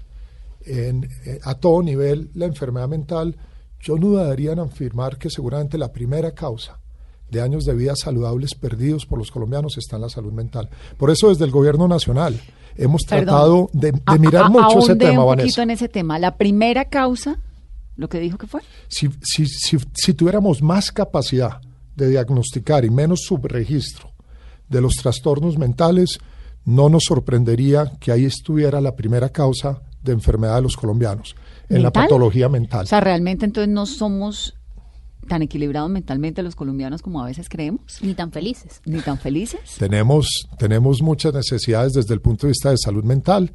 en, 0.64 1.04
eh, 1.24 1.38
a 1.44 1.54
todo 1.54 1.82
nivel 1.82 2.30
la 2.34 2.46
enfermedad 2.46 2.88
mental, 2.88 3.36
yo 3.80 3.96
no 3.96 4.08
dudaría 4.08 4.52
en 4.52 4.58
afirmar 4.58 5.18
que 5.18 5.30
seguramente 5.30 5.78
la 5.78 5.92
primera 5.92 6.32
causa 6.32 6.80
de 7.30 7.40
años 7.40 7.64
de 7.64 7.74
vida 7.74 7.94
saludables 7.96 8.54
perdidos 8.56 9.06
por 9.06 9.18
los 9.18 9.30
colombianos 9.30 9.78
está 9.78 9.96
en 9.96 10.02
la 10.02 10.08
salud 10.08 10.32
mental. 10.32 10.68
Por 10.98 11.10
eso 11.10 11.28
desde 11.28 11.44
el 11.44 11.52
gobierno 11.52 11.86
nacional 11.86 12.40
hemos 12.76 13.02
Perdón. 13.04 13.24
tratado 13.26 13.70
de, 13.72 13.92
mirar 14.18 14.46
a- 14.46 14.48
mucho 14.48 14.80
ese 14.80 14.96
tema, 14.96 15.20
un 15.22 15.28
Vanessa. 15.28 15.46
poquito 15.46 15.62
en 15.62 15.70
ese 15.70 15.88
tema. 15.88 16.18
La 16.18 16.36
primera 16.36 16.86
causa, 16.86 17.38
lo 18.00 18.08
que 18.08 18.18
dijo 18.18 18.38
que 18.38 18.46
fue. 18.46 18.60
si, 18.88 19.08
si, 19.22 19.46
si, 19.46 19.78
si 19.94 20.14
tuviéramos 20.14 20.62
más 20.62 20.90
capacidad 20.90 21.60
de 21.96 22.08
diagnosticar 22.08 22.84
y 22.84 22.90
menos 22.90 23.20
subregistro 23.24 24.10
de 24.68 24.80
los 24.80 24.94
trastornos 24.94 25.58
mentales, 25.58 26.18
no 26.64 26.88
nos 26.88 27.02
sorprendería 27.06 27.92
que 28.00 28.10
ahí 28.12 28.24
estuviera 28.24 28.80
la 28.80 28.96
primera 28.96 29.28
causa 29.28 29.82
de 30.02 30.12
enfermedad 30.12 30.56
de 30.56 30.62
los 30.62 30.76
colombianos, 30.76 31.34
en 31.68 31.78
la 31.82 31.88
¿Mental? 31.88 32.04
patología 32.04 32.48
mental. 32.48 32.84
O 32.84 32.86
sea, 32.86 33.00
realmente 33.00 33.44
entonces 33.44 33.72
no 33.72 33.84
somos 33.86 34.54
tan 35.28 35.42
equilibrados 35.42 35.90
mentalmente 35.90 36.42
los 36.42 36.56
colombianos 36.56 37.02
como 37.02 37.22
a 37.22 37.26
veces 37.26 37.48
creemos, 37.48 37.98
Ni 38.02 38.14
tan 38.14 38.32
felices. 38.32 38.80
ni 38.84 39.00
tan 39.00 39.18
felices. 39.18 39.60
Tenemos, 39.78 40.26
tenemos 40.58 41.02
muchas 41.02 41.34
necesidades 41.34 41.92
desde 41.92 42.14
el 42.14 42.20
punto 42.20 42.46
de 42.46 42.52
vista 42.52 42.70
de 42.70 42.78
salud 42.78 43.04
mental. 43.04 43.52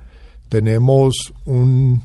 Tenemos 0.50 1.34
un, 1.46 2.02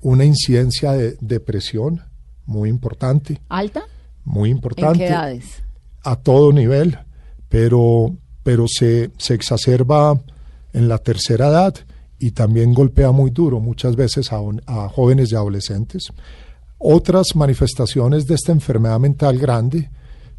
una 0.00 0.24
incidencia 0.24 0.92
de 0.92 1.16
depresión 1.20 2.02
muy 2.46 2.68
importante, 2.68 3.40
¿Alta? 3.48 3.82
muy 4.24 4.50
¿En 4.50 4.56
importante. 4.56 4.98
qué 4.98 5.06
edades? 5.06 5.62
a 6.02 6.16
todo 6.16 6.52
nivel, 6.52 6.98
pero, 7.48 8.16
pero 8.42 8.66
se, 8.68 9.10
se 9.18 9.34
exacerba 9.34 10.18
en 10.72 10.88
la 10.88 10.98
tercera 10.98 11.48
edad 11.48 11.74
y 12.18 12.30
también 12.30 12.72
golpea 12.74 13.12
muy 13.12 13.30
duro 13.30 13.60
muchas 13.60 13.96
veces 13.96 14.32
a, 14.32 14.38
a 14.66 14.88
jóvenes 14.88 15.32
y 15.32 15.34
adolescentes. 15.34 16.08
Otras 16.78 17.34
manifestaciones 17.34 18.26
de 18.26 18.34
esta 18.34 18.52
enfermedad 18.52 18.98
mental 18.98 19.38
grande 19.38 19.90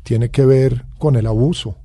tiene 0.04 0.30
que 0.30 0.46
ver 0.46 0.86
con 0.98 1.16
el 1.16 1.28
abuso 1.28 1.76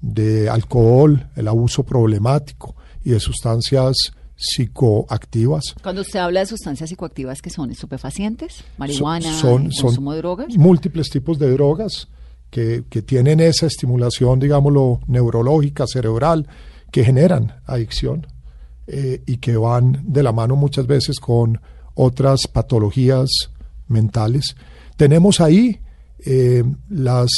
de 0.00 0.48
alcohol, 0.48 1.28
el 1.34 1.48
abuso 1.48 1.82
problemático 1.82 2.76
y 3.04 3.10
de 3.10 3.20
sustancias 3.20 4.12
psicoactivas. 4.38 5.74
Cuando 5.82 6.02
usted 6.02 6.20
habla 6.20 6.40
de 6.40 6.46
sustancias 6.46 6.88
psicoactivas, 6.90 7.42
¿qué 7.42 7.50
son? 7.50 7.70
¿Estupefacientes? 7.70 8.64
¿Marihuana? 8.78 9.32
son, 9.40 9.68
¿Consumo 9.80 10.12
de 10.12 10.18
drogas? 10.18 10.56
múltiples 10.56 11.10
tipos 11.10 11.38
de 11.38 11.50
drogas 11.50 12.08
que, 12.50 12.84
que 12.88 13.02
tienen 13.02 13.40
esa 13.40 13.66
estimulación, 13.66 14.38
digámoslo, 14.38 15.00
neurológica, 15.06 15.86
cerebral, 15.86 16.46
que 16.90 17.04
generan 17.04 17.60
adicción 17.66 18.26
eh, 18.86 19.22
y 19.26 19.36
que 19.38 19.56
van 19.56 20.02
de 20.06 20.22
la 20.22 20.32
mano 20.32 20.56
muchas 20.56 20.86
veces 20.86 21.18
con 21.20 21.60
otras 21.94 22.46
patologías 22.46 23.28
mentales. 23.88 24.54
Tenemos 24.96 25.40
ahí 25.40 25.80
eh, 26.24 26.62
las, 26.88 27.28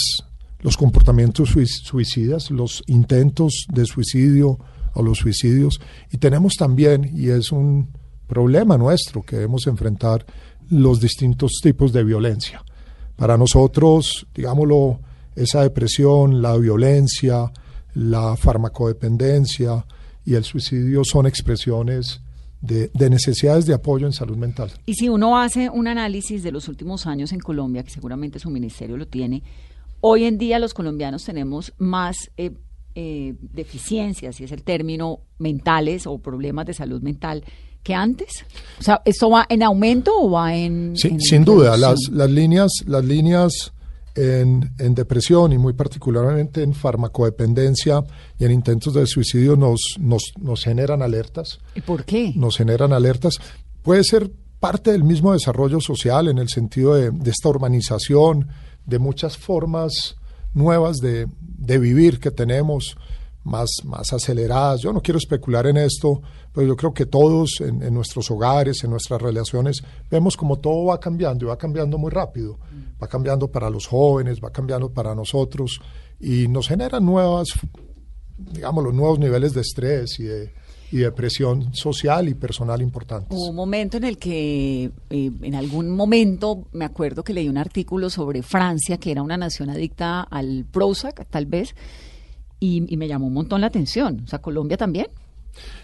los 0.61 0.77
comportamientos 0.77 1.51
sui- 1.51 1.67
suicidas, 1.67 2.51
los 2.51 2.83
intentos 2.87 3.65
de 3.73 3.87
suicidio 3.87 4.59
o 4.95 5.03
los 5.03 5.19
suicidios, 5.19 5.81
y 6.11 6.19
tenemos 6.19 6.55
también, 6.55 7.11
y 7.15 7.31
es 7.31 7.53
un 7.53 7.89
problema 8.27 8.79
nuestro 8.79 9.23
que 9.23 9.37
debemos 9.37 9.67
enfrentar, 9.67 10.25
los 10.71 11.01
distintos 11.01 11.59
tipos 11.63 11.93
de 11.93 12.05
violencia. 12.05 12.63
Para 13.17 13.37
nosotros, 13.37 14.27
digámoslo, 14.35 15.01
esa 15.35 15.63
depresión, 15.63 16.41
la 16.41 16.57
violencia, 16.57 17.51
la 17.95 18.37
farmacodependencia 18.37 19.85
y 20.25 20.35
el 20.35 20.45
suicidio 20.45 21.03
son 21.05 21.27
expresiones 21.27 22.21
de, 22.61 22.89
de 22.95 23.11
necesidades 23.11 23.67
de 23.67 23.75
apoyo 23.75 24.07
en 24.07 24.13
salud 24.13 24.37
mental. 24.37 24.71
Y 24.87 24.95
si 24.95 25.09
uno 25.09 25.39
hace 25.39 25.69
un 25.71 25.89
análisis 25.89 26.43
de 26.43 26.53
los 26.53 26.69
últimos 26.69 27.07
años 27.07 27.33
en 27.33 27.41
Colombia, 27.41 27.83
que 27.83 27.91
seguramente 27.91 28.39
su 28.39 28.51
ministerio 28.51 28.97
lo 28.97 29.07
tiene, 29.07 29.43
hoy 30.01 30.25
en 30.25 30.39
día 30.39 30.59
los 30.59 30.75
colombianos 30.75 31.25
tenemos 31.25 31.73
más 31.79 32.31
eh, 32.37 32.53
eh, 32.95 33.35
deficiencias, 33.41 34.37
si 34.37 34.45
es 34.45 34.53
el 34.53 34.63
término, 34.63 35.21
mentales 35.39 36.07
o 36.07 36.19
problemas 36.19 36.67
de 36.67 36.75
salud 36.75 37.03
mental 37.03 37.45
que 37.83 37.95
antes. 37.95 38.45
O 38.79 38.83
sea, 38.83 39.01
¿esto 39.05 39.31
va 39.31 39.47
en 39.49 39.63
aumento 39.63 40.13
o 40.17 40.31
va 40.31 40.55
en...? 40.55 40.97
Sí, 40.97 41.09
en 41.09 41.21
sin 41.21 41.45
duda, 41.45 41.77
las, 41.77 41.99
las 42.11 42.31
líneas, 42.31 42.71
las 42.87 43.05
líneas 43.05 43.73
en, 44.15 44.73
en 44.79 44.95
depresión 44.95 45.53
y 45.53 45.59
muy 45.59 45.73
particularmente 45.73 46.63
en 46.63 46.75
farmacodependencia 46.75 48.03
y 48.39 48.45
en 48.45 48.53
intentos 48.53 48.95
de 48.95 49.07
suicidio 49.07 49.57
nos, 49.57 49.81
nos, 49.99 50.33
nos 50.41 50.65
generan 50.65 51.03
alertas. 51.03 51.61
¿Y 51.75 51.81
por 51.81 52.05
qué? 52.05 52.33
nos 52.35 52.57
generan 52.57 52.93
alertas. 52.93 53.37
Puede 53.83 54.05
ser 54.05 54.31
parte 54.59 54.93
del 54.93 55.05
mismo 55.05 55.33
desarrollo 55.33 55.81
social 55.81 56.29
en 56.29 56.39
el 56.39 56.49
sentido 56.49 56.95
de, 56.95 57.11
de 57.11 57.31
esta 57.31 57.49
urbanización, 57.49 58.49
de 58.85 58.99
muchas 58.99 59.39
formas 59.39 60.17
nuevas 60.55 60.99
de, 60.99 61.27
de 61.41 61.79
vivir 61.79 62.19
que 62.21 62.31
tenemos, 62.31 62.97
más, 63.45 63.71
más 63.85 64.13
aceleradas. 64.13 64.81
Yo 64.83 64.93
no 64.93 65.01
quiero 65.01 65.19
especular 65.19 65.67
en 65.67 65.77
esto, 65.77 66.21
pero 66.53 66.67
yo 66.67 66.77
creo 66.77 66.93
que 66.93 67.07
todos 67.07 67.61
en, 67.61 67.93
nuestros 67.93 68.31
hogares, 68.31 68.85
en 68.85 68.91
nuestras 68.91 69.21
relaciones, 69.21 69.83
vemos 70.11 70.37
como 70.37 70.59
todo 70.59 70.87
va 70.87 71.01
cambiando 71.01 71.45
y 71.45 71.49
va 71.49 71.57
cambiando 71.57 71.99
muy 71.99 72.11
rápido. 72.11 72.59
Va 73.03 73.07
cambiando 73.09 73.49
para 73.49 73.71
los 73.71 73.87
jóvenes, 73.87 74.41
va 74.45 74.51
cambiando 74.51 74.93
para 74.93 75.15
nosotros 75.15 75.81
y 76.19 76.49
nos 76.49 76.69
generan 76.69 77.05
nuevas 77.05 77.49
digamos, 78.37 78.85
los 78.85 78.95
nuevos 78.95 79.19
niveles 79.19 79.53
de 79.53 79.61
estrés 79.61 80.19
y 80.19 80.25
de, 80.25 80.53
y 80.93 80.99
de 80.99 81.13
presión 81.13 81.73
social 81.75 82.29
y 82.29 82.35
personal 82.35 82.83
importantes. 82.83 83.37
Hubo 83.37 83.51
un 83.51 83.57
momento 83.57 83.97
en 83.97 84.05
el 84.05 84.19
que, 84.19 84.91
eh, 85.11 85.31
en 85.43 85.55
algún 85.55 85.91
momento, 85.91 86.67
me 86.73 86.85
acuerdo 86.85 87.23
que 87.23 87.33
leí 87.33 87.49
un 87.49 87.59
artículo 87.59 88.11
sobre 88.11 88.43
Francia, 88.43 88.99
que 88.99 89.13
era 89.13 89.23
una 89.23 89.37
nación 89.37 89.71
adicta 89.71 90.23
al 90.23 90.65
Prozac, 90.71 91.27
tal 91.29 91.47
vez, 91.47 91.75
y, 92.59 92.93
y 92.93 92.97
me 92.97 93.09
llamó 93.09 93.29
un 93.29 93.35
montón 93.35 93.61
la 93.61 93.69
atención. 93.69 94.23
O 94.25 94.27
sea, 94.27 94.41
Colombia 94.41 94.77
también. 94.77 95.07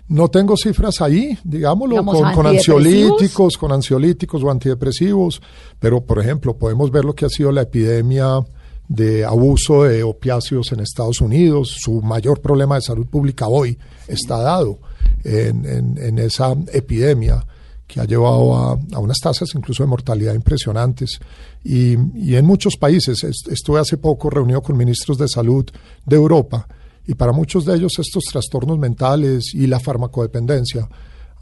No 0.08 0.28
tengo 0.28 0.56
cifras 0.56 1.00
ahí, 1.00 1.36
digámoslo, 1.42 1.94
Digamos, 1.94 2.32
con, 2.32 2.46
ansiolíticos, 2.46 3.58
con 3.58 3.72
ansiolíticos 3.72 4.42
o 4.42 4.50
antidepresivos, 4.50 5.42
pero 5.80 6.00
por 6.00 6.20
ejemplo, 6.20 6.56
podemos 6.56 6.90
ver 6.92 7.04
lo 7.04 7.14
que 7.14 7.24
ha 7.24 7.28
sido 7.28 7.50
la 7.50 7.62
epidemia 7.62 8.40
de 8.88 9.24
abuso 9.24 9.82
de 9.82 10.04
opiáceos 10.04 10.70
en 10.70 10.80
Estados 10.80 11.20
Unidos. 11.20 11.76
Su 11.80 12.02
mayor 12.02 12.40
problema 12.40 12.76
de 12.76 12.82
salud 12.82 13.06
pública 13.06 13.48
hoy 13.48 13.78
está 14.06 14.38
dado 14.38 14.78
en, 15.24 15.64
en- 15.66 15.98
en 15.98 16.18
esa 16.18 16.54
epidemia 16.72 17.44
que 17.86 18.00
ha 18.00 18.04
llevado 18.04 18.56
a, 18.56 18.78
a 18.92 18.98
unas 18.98 19.18
tasas 19.18 19.48
incluso 19.54 19.82
de 19.84 19.88
mortalidad 19.88 20.34
impresionantes. 20.34 21.18
Y, 21.64 21.96
y 22.14 22.34
en 22.36 22.44
muchos 22.44 22.76
países, 22.76 23.22
est- 23.24 23.48
estuve 23.48 23.78
hace 23.80 23.96
poco 23.96 24.28
reunido 24.30 24.60
con 24.62 24.76
ministros 24.76 25.18
de 25.18 25.28
salud 25.28 25.64
de 26.04 26.16
Europa, 26.16 26.66
y 27.06 27.14
para 27.14 27.30
muchos 27.32 27.64
de 27.64 27.76
ellos 27.76 27.92
estos 27.98 28.24
trastornos 28.24 28.78
mentales 28.78 29.54
y 29.54 29.68
la 29.68 29.78
farmacodependencia 29.78 30.88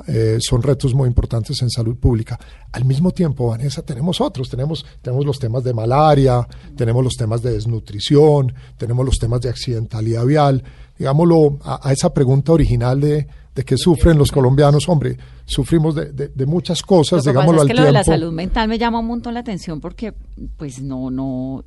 eh, 0.08 0.36
son 0.40 0.62
retos 0.62 0.92
muy 0.92 1.08
importantes 1.08 1.62
en 1.62 1.70
salud 1.70 1.96
pública. 1.96 2.38
Al 2.72 2.84
mismo 2.84 3.12
tiempo, 3.12 3.46
Vanessa, 3.48 3.80
tenemos 3.80 4.20
otros, 4.20 4.50
tenemos, 4.50 4.84
tenemos 5.00 5.24
los 5.24 5.38
temas 5.38 5.64
de 5.64 5.72
malaria, 5.72 6.46
tenemos 6.76 7.02
los 7.02 7.14
temas 7.14 7.40
de 7.42 7.52
desnutrición, 7.52 8.52
tenemos 8.76 9.06
los 9.06 9.18
temas 9.18 9.40
de 9.40 9.48
accidentalidad 9.48 10.26
vial. 10.26 10.62
Digámoslo, 10.98 11.58
a, 11.62 11.88
a 11.88 11.92
esa 11.92 12.12
pregunta 12.12 12.52
original 12.52 13.00
de, 13.00 13.26
de 13.54 13.64
qué 13.64 13.76
sufren 13.76 14.18
los 14.18 14.32
colombianos, 14.32 14.88
hombre, 14.88 15.16
sufrimos 15.44 15.94
de, 15.94 16.12
de- 16.12 16.28
de 16.28 16.46
muchas 16.46 16.80
Lo 16.80 16.86
cosas, 16.86 17.20
que 17.22 17.26
pasa 17.26 17.30
digámoslo 17.30 17.56
es 17.58 17.60
al 17.62 17.66
que 17.68 17.72
tiempo. 17.74 17.82
lo 17.82 17.86
de 17.86 17.92
la 17.92 18.04
salud 18.04 18.32
mental 18.32 18.68
me 18.68 18.78
llama 18.78 18.98
un 18.98 19.06
montón 19.06 19.34
la 19.34 19.40
atención 19.40 19.80
porque, 19.80 20.12
pues, 20.56 20.82
no, 20.82 21.10
no, 21.10 21.64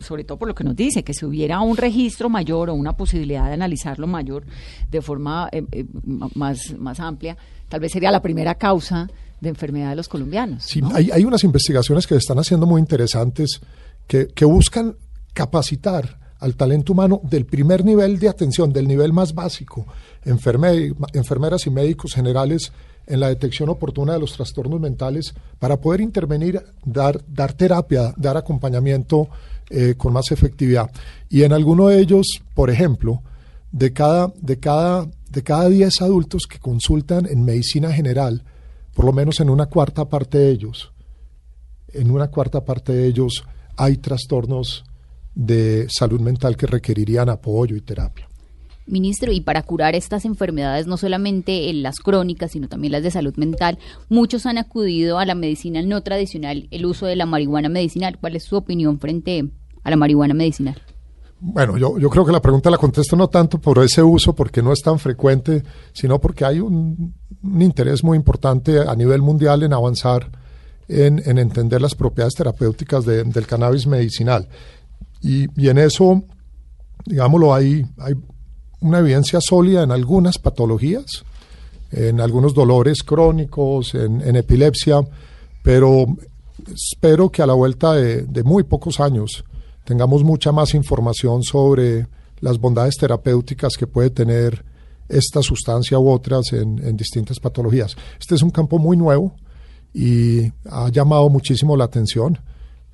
sobre 0.00 0.24
todo 0.24 0.38
por 0.38 0.48
lo 0.48 0.54
que 0.54 0.62
nos 0.64 0.76
dice, 0.76 1.02
que 1.02 1.14
si 1.14 1.24
hubiera 1.24 1.60
un 1.60 1.76
registro 1.78 2.28
mayor 2.28 2.68
o 2.68 2.74
una 2.74 2.94
posibilidad 2.96 3.46
de 3.46 3.54
analizarlo 3.54 4.06
mayor 4.06 4.44
de 4.90 5.00
forma 5.00 5.48
eh, 5.52 5.64
eh, 5.72 5.86
más, 6.34 6.74
más 6.78 7.00
amplia, 7.00 7.36
tal 7.70 7.80
vez 7.80 7.92
sería 7.92 8.10
la 8.10 8.20
primera 8.20 8.54
causa 8.56 9.08
de 9.40 9.48
enfermedad 9.48 9.88
de 9.90 9.96
los 9.96 10.08
colombianos. 10.08 10.64
Sí, 10.64 10.82
¿no? 10.82 10.94
hay, 10.94 11.10
hay 11.10 11.24
unas 11.24 11.42
investigaciones 11.44 12.06
que 12.06 12.14
se 12.14 12.18
están 12.18 12.38
haciendo 12.38 12.66
muy 12.66 12.78
interesantes 12.80 13.60
que, 14.06 14.28
que 14.28 14.44
buscan 14.44 14.96
capacitar 15.32 16.18
al 16.42 16.56
talento 16.56 16.92
humano 16.92 17.20
del 17.22 17.46
primer 17.46 17.84
nivel 17.84 18.18
de 18.18 18.28
atención, 18.28 18.72
del 18.72 18.88
nivel 18.88 19.12
más 19.12 19.32
básico, 19.32 19.86
enferme- 20.24 20.94
enfermeras 21.12 21.66
y 21.66 21.70
médicos 21.70 22.14
generales 22.14 22.72
en 23.06 23.20
la 23.20 23.28
detección 23.28 23.68
oportuna 23.68 24.14
de 24.14 24.18
los 24.18 24.32
trastornos 24.32 24.80
mentales 24.80 25.34
para 25.60 25.80
poder 25.80 26.00
intervenir, 26.00 26.60
dar, 26.84 27.20
dar 27.28 27.52
terapia, 27.52 28.12
dar 28.16 28.36
acompañamiento 28.36 29.28
eh, 29.70 29.94
con 29.96 30.12
más 30.12 30.32
efectividad. 30.32 30.90
Y 31.30 31.44
en 31.44 31.52
alguno 31.52 31.88
de 31.88 32.00
ellos, 32.00 32.42
por 32.54 32.70
ejemplo, 32.70 33.22
de 33.70 33.92
cada, 33.92 34.32
de 34.40 34.58
cada, 34.58 35.06
de 35.30 35.42
cada 35.42 35.68
10 35.68 36.02
adultos 36.02 36.46
que 36.48 36.58
consultan 36.58 37.26
en 37.26 37.44
medicina 37.44 37.92
general, 37.92 38.42
por 38.94 39.04
lo 39.04 39.12
menos 39.12 39.38
en 39.40 39.48
una 39.48 39.66
cuarta 39.66 40.06
parte 40.06 40.38
de 40.38 40.50
ellos, 40.50 40.92
en 41.92 42.10
una 42.10 42.28
cuarta 42.28 42.64
parte 42.64 42.92
de 42.92 43.06
ellos 43.06 43.44
hay 43.76 43.96
trastornos 43.96 44.84
de 45.34 45.86
salud 45.88 46.20
mental 46.20 46.56
que 46.56 46.66
requerirían 46.66 47.28
apoyo 47.28 47.76
y 47.76 47.80
terapia. 47.80 48.28
Ministro, 48.86 49.30
y 49.32 49.40
para 49.40 49.62
curar 49.62 49.94
estas 49.94 50.24
enfermedades, 50.24 50.86
no 50.88 50.96
solamente 50.96 51.70
en 51.70 51.82
las 51.84 52.00
crónicas, 52.00 52.50
sino 52.50 52.68
también 52.68 52.92
las 52.92 53.02
de 53.04 53.12
salud 53.12 53.34
mental, 53.36 53.78
muchos 54.08 54.44
han 54.44 54.58
acudido 54.58 55.18
a 55.18 55.24
la 55.24 55.36
medicina 55.36 55.80
no 55.82 56.02
tradicional, 56.02 56.66
el 56.72 56.84
uso 56.84 57.06
de 57.06 57.14
la 57.16 57.24
marihuana 57.24 57.68
medicinal. 57.68 58.18
¿Cuál 58.18 58.34
es 58.36 58.42
su 58.44 58.56
opinión 58.56 58.98
frente 58.98 59.44
a 59.84 59.90
la 59.90 59.96
marihuana 59.96 60.34
medicinal? 60.34 60.82
Bueno, 61.40 61.76
yo, 61.78 61.96
yo 61.98 62.10
creo 62.10 62.24
que 62.26 62.32
la 62.32 62.42
pregunta 62.42 62.70
la 62.70 62.78
contesto 62.78 63.16
no 63.16 63.28
tanto 63.28 63.58
por 63.60 63.78
ese 63.82 64.02
uso, 64.02 64.32
porque 64.34 64.62
no 64.62 64.72
es 64.72 64.80
tan 64.82 64.98
frecuente, 64.98 65.62
sino 65.92 66.20
porque 66.20 66.44
hay 66.44 66.60
un, 66.60 67.14
un 67.42 67.62
interés 67.62 68.02
muy 68.04 68.16
importante 68.16 68.78
a 68.80 68.94
nivel 68.96 69.22
mundial 69.22 69.62
en 69.62 69.72
avanzar 69.72 70.28
en, 70.88 71.22
en 71.24 71.38
entender 71.38 71.80
las 71.80 71.94
propiedades 71.94 72.34
terapéuticas 72.34 73.04
de- 73.04 73.24
del 73.24 73.46
cannabis 73.46 73.86
medicinal. 73.86 74.48
Y, 75.22 75.68
en 75.68 75.78
eso, 75.78 76.24
digámoslo, 77.06 77.54
hay, 77.54 77.86
hay 77.98 78.14
una 78.80 78.98
evidencia 78.98 79.40
sólida 79.40 79.84
en 79.84 79.92
algunas 79.92 80.38
patologías, 80.38 81.24
en 81.92 82.20
algunos 82.20 82.54
dolores 82.54 83.02
crónicos, 83.02 83.94
en, 83.94 84.36
epilepsia, 84.36 85.00
pero 85.62 86.06
espero 86.66 87.30
que 87.30 87.42
a 87.42 87.46
la 87.46 87.54
vuelta 87.54 87.94
de, 87.94 88.42
muy 88.42 88.64
pocos 88.64 88.98
años 88.98 89.44
tengamos 89.84 90.24
mucha 90.24 90.52
más 90.52 90.74
información 90.74 91.42
sobre 91.42 92.06
las 92.40 92.58
bondades 92.58 92.96
terapéuticas 92.96 93.74
que 93.78 93.86
puede 93.86 94.10
tener 94.10 94.64
esta 95.08 95.42
sustancia 95.42 95.98
u 95.98 96.10
otras 96.10 96.52
en 96.52 96.96
distintas 96.96 97.38
patologías. 97.38 97.96
Este 98.18 98.34
es 98.34 98.42
un 98.42 98.50
campo 98.50 98.78
muy 98.78 98.96
nuevo 98.96 99.34
y 99.92 100.50
ha 100.70 100.88
llamado 100.90 101.28
muchísimo 101.28 101.76
la 101.76 101.84
atención 101.84 102.38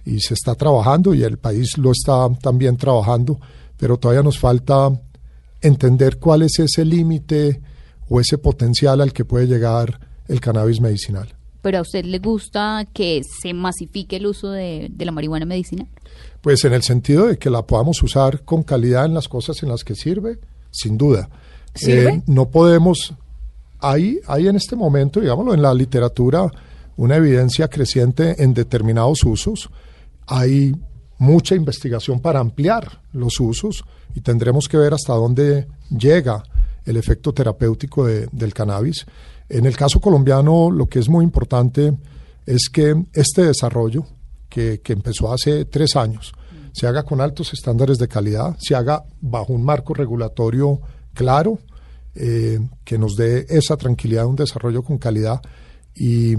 y 0.08 0.20
se 0.20 0.34
está 0.34 0.54
trabajando 0.54 1.14
y 1.14 1.22
el 1.22 1.38
país 1.38 1.76
lo 1.76 1.92
está 1.92 2.28
también 2.40 2.76
trabajando, 2.76 3.38
pero 3.76 3.98
todavía 3.98 4.22
nos 4.22 4.38
falta 4.38 4.90
entender 5.60 6.18
cuál 6.18 6.42
es 6.42 6.58
ese 6.58 6.84
límite 6.84 7.60
o 8.08 8.20
ese 8.20 8.38
potencial 8.38 9.00
al 9.00 9.12
que 9.12 9.24
puede 9.24 9.46
llegar 9.46 10.00
el 10.28 10.40
cannabis 10.40 10.80
medicinal. 10.80 11.34
¿Pero 11.60 11.78
a 11.78 11.82
usted 11.82 12.04
le 12.04 12.18
gusta 12.18 12.86
que 12.92 13.20
se 13.42 13.52
masifique 13.52 14.16
el 14.16 14.26
uso 14.26 14.50
de, 14.50 14.88
de 14.90 15.04
la 15.04 15.12
marihuana 15.12 15.44
medicinal? 15.44 15.88
Pues 16.40 16.64
en 16.64 16.72
el 16.72 16.82
sentido 16.82 17.26
de 17.26 17.36
que 17.36 17.50
la 17.50 17.66
podamos 17.66 18.02
usar 18.02 18.44
con 18.44 18.62
calidad 18.62 19.04
en 19.04 19.14
las 19.14 19.28
cosas 19.28 19.62
en 19.62 19.68
las 19.68 19.84
que 19.84 19.94
sirve, 19.94 20.38
sin 20.70 20.96
duda. 20.96 21.28
¿Sirve? 21.74 22.10
Eh, 22.10 22.22
no 22.26 22.48
podemos, 22.48 23.12
hay, 23.80 24.20
hay 24.26 24.46
en 24.46 24.56
este 24.56 24.76
momento, 24.76 25.20
digámoslo, 25.20 25.52
en 25.52 25.62
la 25.62 25.74
literatura 25.74 26.50
una 26.96 27.16
evidencia 27.16 27.68
creciente 27.68 28.42
en 28.42 28.54
determinados 28.54 29.22
usos. 29.24 29.68
Hay 30.28 30.74
mucha 31.18 31.54
investigación 31.54 32.20
para 32.20 32.38
ampliar 32.40 33.02
los 33.12 33.40
usos 33.40 33.82
y 34.14 34.20
tendremos 34.20 34.68
que 34.68 34.76
ver 34.76 34.94
hasta 34.94 35.14
dónde 35.14 35.66
llega 35.90 36.42
el 36.84 36.96
efecto 36.96 37.32
terapéutico 37.32 38.06
de- 38.06 38.28
del 38.30 38.54
cannabis. 38.54 39.04
En 39.48 39.66
el 39.66 39.76
caso 39.76 40.00
colombiano, 40.00 40.70
lo 40.70 40.86
que 40.86 40.98
es 41.00 41.08
muy 41.08 41.24
importante 41.24 41.92
es 42.46 42.68
que 42.72 42.94
este 43.12 43.42
desarrollo, 43.44 44.04
que, 44.48 44.80
que 44.82 44.92
empezó 44.92 45.32
hace 45.32 45.64
tres 45.64 45.96
años, 45.96 46.32
se 46.72 46.86
haga 46.86 47.02
con 47.02 47.20
altos 47.20 47.52
estándares 47.52 47.98
de 47.98 48.08
calidad, 48.08 48.56
se 48.60 48.74
haga 48.76 49.02
bajo 49.20 49.52
un 49.52 49.64
marco 49.64 49.94
regulatorio 49.94 50.80
claro, 51.14 51.58
eh, 52.14 52.58
que 52.84 52.98
nos 52.98 53.16
dé 53.16 53.46
esa 53.48 53.76
tranquilidad 53.76 54.22
de 54.22 54.28
un 54.28 54.36
desarrollo 54.36 54.82
con 54.82 54.98
calidad 54.98 55.40
y, 55.94 56.36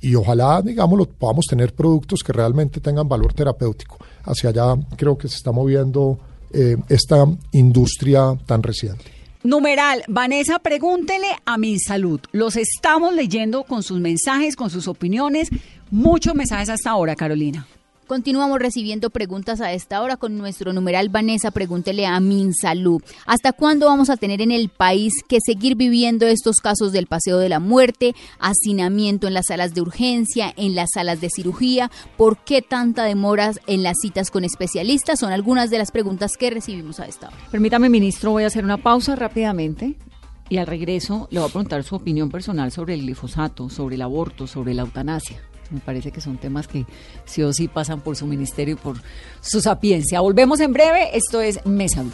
y 0.00 0.14
ojalá, 0.14 0.62
digámoslo, 0.62 1.06
podamos 1.06 1.46
tener 1.46 1.74
productos 1.74 2.20
que 2.20 2.32
realmente 2.32 2.80
tengan 2.80 3.08
valor 3.08 3.32
terapéutico. 3.34 3.98
Hacia 4.24 4.50
allá 4.50 4.76
creo 4.96 5.16
que 5.18 5.28
se 5.28 5.36
está 5.36 5.52
moviendo 5.52 6.18
eh, 6.52 6.76
esta 6.88 7.26
industria 7.52 8.36
tan 8.46 8.62
reciente. 8.62 9.04
Numeral, 9.42 10.02
Vanessa, 10.08 10.58
pregúntele 10.58 11.28
a 11.46 11.56
mi 11.56 11.78
salud. 11.78 12.20
Los 12.32 12.56
estamos 12.56 13.14
leyendo 13.14 13.64
con 13.64 13.82
sus 13.82 13.98
mensajes, 13.98 14.54
con 14.54 14.68
sus 14.68 14.86
opiniones. 14.86 15.48
Muchos 15.90 16.34
mensajes 16.34 16.68
hasta 16.68 16.90
ahora, 16.90 17.16
Carolina. 17.16 17.66
Continuamos 18.10 18.58
recibiendo 18.58 19.10
preguntas 19.10 19.60
a 19.60 19.72
esta 19.72 20.02
hora 20.02 20.16
con 20.16 20.36
nuestro 20.36 20.72
numeral 20.72 21.10
Vanessa, 21.10 21.52
pregúntele 21.52 22.06
a 22.06 22.18
Minsalud. 22.18 23.00
¿Hasta 23.24 23.52
cuándo 23.52 23.86
vamos 23.86 24.10
a 24.10 24.16
tener 24.16 24.42
en 24.42 24.50
el 24.50 24.68
país 24.68 25.12
que 25.28 25.38
seguir 25.40 25.76
viviendo 25.76 26.26
estos 26.26 26.56
casos 26.56 26.90
del 26.90 27.06
paseo 27.06 27.38
de 27.38 27.48
la 27.48 27.60
muerte, 27.60 28.16
hacinamiento 28.40 29.28
en 29.28 29.34
las 29.34 29.46
salas 29.46 29.74
de 29.74 29.82
urgencia, 29.82 30.52
en 30.56 30.74
las 30.74 30.88
salas 30.92 31.20
de 31.20 31.30
cirugía? 31.30 31.88
¿Por 32.16 32.38
qué 32.38 32.62
tanta 32.62 33.04
demora 33.04 33.52
en 33.68 33.84
las 33.84 33.98
citas 34.02 34.32
con 34.32 34.42
especialistas? 34.42 35.20
Son 35.20 35.30
algunas 35.30 35.70
de 35.70 35.78
las 35.78 35.92
preguntas 35.92 36.32
que 36.36 36.50
recibimos 36.50 36.98
a 36.98 37.06
esta 37.06 37.28
hora. 37.28 37.36
Permítame, 37.52 37.88
ministro, 37.90 38.32
voy 38.32 38.42
a 38.42 38.48
hacer 38.48 38.64
una 38.64 38.78
pausa 38.78 39.14
rápidamente 39.14 39.94
y 40.48 40.56
al 40.56 40.66
regreso 40.66 41.28
le 41.30 41.38
voy 41.38 41.48
a 41.48 41.52
preguntar 41.52 41.84
su 41.84 41.94
opinión 41.94 42.28
personal 42.28 42.72
sobre 42.72 42.94
el 42.94 43.02
glifosato, 43.02 43.70
sobre 43.70 43.94
el 43.94 44.02
aborto, 44.02 44.48
sobre 44.48 44.74
la 44.74 44.82
eutanasia. 44.82 45.40
Me 45.70 45.80
parece 45.80 46.10
que 46.10 46.20
son 46.20 46.36
temas 46.38 46.66
que 46.66 46.84
sí 47.24 47.42
o 47.42 47.52
sí 47.52 47.68
pasan 47.68 48.00
por 48.00 48.16
su 48.16 48.26
ministerio 48.26 48.74
y 48.74 48.76
por 48.76 48.96
su 49.40 49.60
sapiencia. 49.60 50.20
Volvemos 50.20 50.60
en 50.60 50.72
breve. 50.72 51.16
Esto 51.16 51.40
es 51.40 51.64
Mesa 51.64 52.02
Blue. 52.02 52.12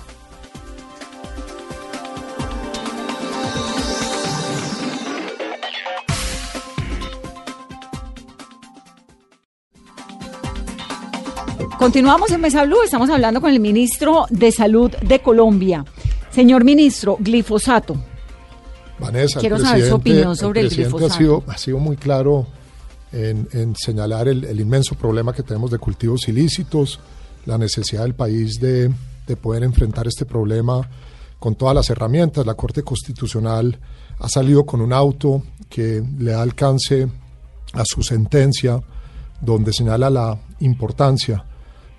Continuamos 11.79 12.33
en 12.33 12.41
Mesa 12.41 12.65
Blue, 12.65 12.83
estamos 12.83 13.11
hablando 13.11 13.41
con 13.41 13.53
el 13.53 13.61
ministro 13.61 14.27
de 14.31 14.51
Salud 14.51 14.91
de 15.03 15.21
Colombia. 15.21 15.85
Señor 16.31 16.65
ministro, 16.65 17.17
glifosato. 17.21 17.97
Vanessa, 18.99 19.39
Quiero 19.41 19.57
el 19.57 19.63
saber 19.63 19.89
su 19.89 19.95
opinión 19.95 20.37
sobre 20.37 20.63
el 20.63 20.67
presidente 20.69 20.97
glifosato. 20.97 21.15
Ha 21.15 21.19
sido, 21.19 21.45
ha 21.47 21.59
sido 21.59 21.79
muy 21.79 21.97
claro 21.97 22.47
en, 23.17 23.49
en 23.53 23.75
señalar 23.75 24.29
el, 24.29 24.45
el 24.45 24.61
inmenso 24.61 24.95
problema 24.95 25.33
que 25.33 25.43
tenemos 25.43 25.71
de 25.71 25.79
cultivos 25.79 26.29
ilícitos, 26.29 27.01
la 27.47 27.57
necesidad 27.57 28.03
del 28.03 28.15
país 28.15 28.61
de, 28.61 28.93
de 29.27 29.37
poder 29.37 29.63
enfrentar 29.63 30.07
este 30.07 30.27
problema 30.27 30.87
con 31.39 31.55
todas 31.55 31.75
las 31.75 31.89
herramientas. 31.89 32.45
La 32.45 32.55
Corte 32.55 32.83
Constitucional 32.83 33.79
ha 34.19 34.29
salido 34.29 34.67
con 34.67 34.81
un 34.81 34.93
auto 34.93 35.43
que 35.69 36.03
le 36.19 36.33
da 36.33 36.43
alcance 36.43 37.09
a 37.73 37.85
su 37.85 38.03
sentencia, 38.03 38.83
donde 39.41 39.73
señala 39.73 40.11
la 40.11 40.39
importancia 40.61 41.45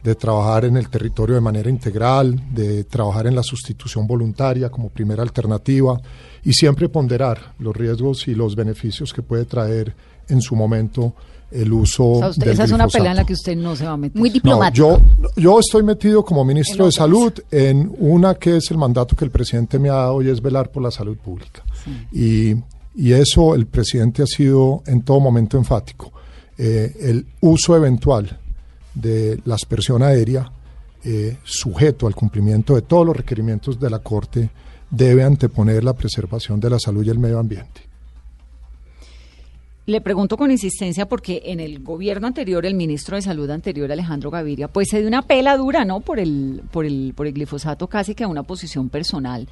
de 0.04 0.16
trabajar 0.16 0.66
en 0.66 0.78
el 0.78 0.90
territorio 0.90 1.36
de 1.36 1.42
manera 1.42 1.70
integral, 1.70 2.54
de 2.54 2.84
trabajar 2.84 3.28
en 3.28 3.36
la 3.36 3.44
sustitución 3.44 4.08
voluntaria 4.08 4.70
como 4.70 4.90
primera 4.90 5.24
alternativa 5.24 6.00
y 6.44 6.54
siempre 6.54 6.88
ponderar 6.88 7.54
los 7.60 7.76
riesgos 7.76 8.28
y 8.28 8.36
los 8.36 8.56
beneficios 8.56 9.12
que 9.14 9.22
puede 9.22 9.46
traer 9.46 9.96
en 10.30 10.42
su 10.42 10.56
momento 10.56 11.14
el 11.52 11.72
uso 11.72 12.04
O 12.06 12.20
sea, 12.20 12.28
usted- 12.30 12.44
del 12.46 12.54
esa 12.56 12.64
es 12.66 12.72
una 12.72 12.88
pelea 12.88 13.12
en 13.12 13.18
la 13.18 13.26
que 13.26 13.34
usted 13.34 13.56
no 13.56 13.76
se 13.76 13.86
va 13.86 13.92
a 13.94 13.98
meter. 13.98 14.20
Muy 14.20 14.30
No, 14.30 14.34
diplomático. 14.34 15.00
yo, 15.36 15.42
yo 15.42 15.60
estoy 15.60 15.82
metido 15.84 16.24
como 16.26 16.44
ministro 16.44 16.86
de. 16.86 16.92
Salud 16.92 17.32
en 17.52 17.90
una 18.00 18.36
que 18.36 18.58
es 18.58 18.70
el 18.72 18.78
mandato 18.78 19.16
que 19.16 19.24
el 19.26 19.32
presidente 19.32 19.80
me 19.80 19.90
ha 19.90 19.94
dado 19.94 20.22
y 20.22 20.30
es 20.30 20.42
velar 20.42 20.70
por 20.72 20.84
la 20.84 20.92
salud 20.92 21.16
pública. 21.18 21.64
Y, 22.12 22.54
y 22.96 23.14
eso 23.14 23.56
el 23.56 23.66
presidente 23.66 24.24
ha 24.24 24.28
sido 24.28 24.84
en 24.88 25.04
todo 25.04 25.20
momento 25.22 25.58
enfático. 25.58 26.12
Eh, 26.58 26.94
el 27.00 27.26
uso 27.40 27.76
eventual 27.78 28.38
de 28.94 29.40
la 29.46 29.56
aspersión 29.56 30.02
aérea, 30.04 30.52
eh, 31.06 31.38
sujeto 31.44 32.08
al 32.08 32.16
cumplimiento 32.16 32.76
de 32.76 32.82
todos 32.82 33.06
los 33.06 33.16
requerimientos 33.16 33.80
de 33.80 33.90
la 33.90 34.00
Corte, 34.00 34.50
debe 34.90 35.24
anteponer 35.24 35.84
la 35.84 35.94
preservación 35.94 36.60
de 36.60 36.72
la 36.72 36.80
salud 36.80 37.06
y 37.06 37.10
el 37.10 37.20
medio 37.20 37.40
ambiente. 37.40 37.87
Le 39.88 40.02
pregunto 40.02 40.36
con 40.36 40.52
insistencia 40.52 41.08
porque 41.08 41.44
en 41.46 41.62
el 41.62 41.80
gobierno 41.82 42.28
anterior, 42.28 42.66
el 42.66 42.76
ministro 42.76 43.16
de 43.16 43.22
Salud 43.22 43.50
anterior, 43.50 43.90
Alejandro 43.90 44.30
Gaviria, 44.30 44.68
pues 44.68 44.90
se 44.90 45.00
dio 45.00 45.08
una 45.08 45.22
pela 45.22 45.56
dura, 45.56 45.86
¿no? 45.86 46.02
Por 46.02 46.20
el, 46.20 46.62
por 46.72 46.86
el, 46.86 47.14
por 47.16 47.26
el 47.26 47.32
glifosato, 47.34 47.88
casi 47.88 48.14
que 48.14 48.26
a 48.26 48.28
una 48.28 48.44
posición 48.44 48.90
personal 48.90 49.48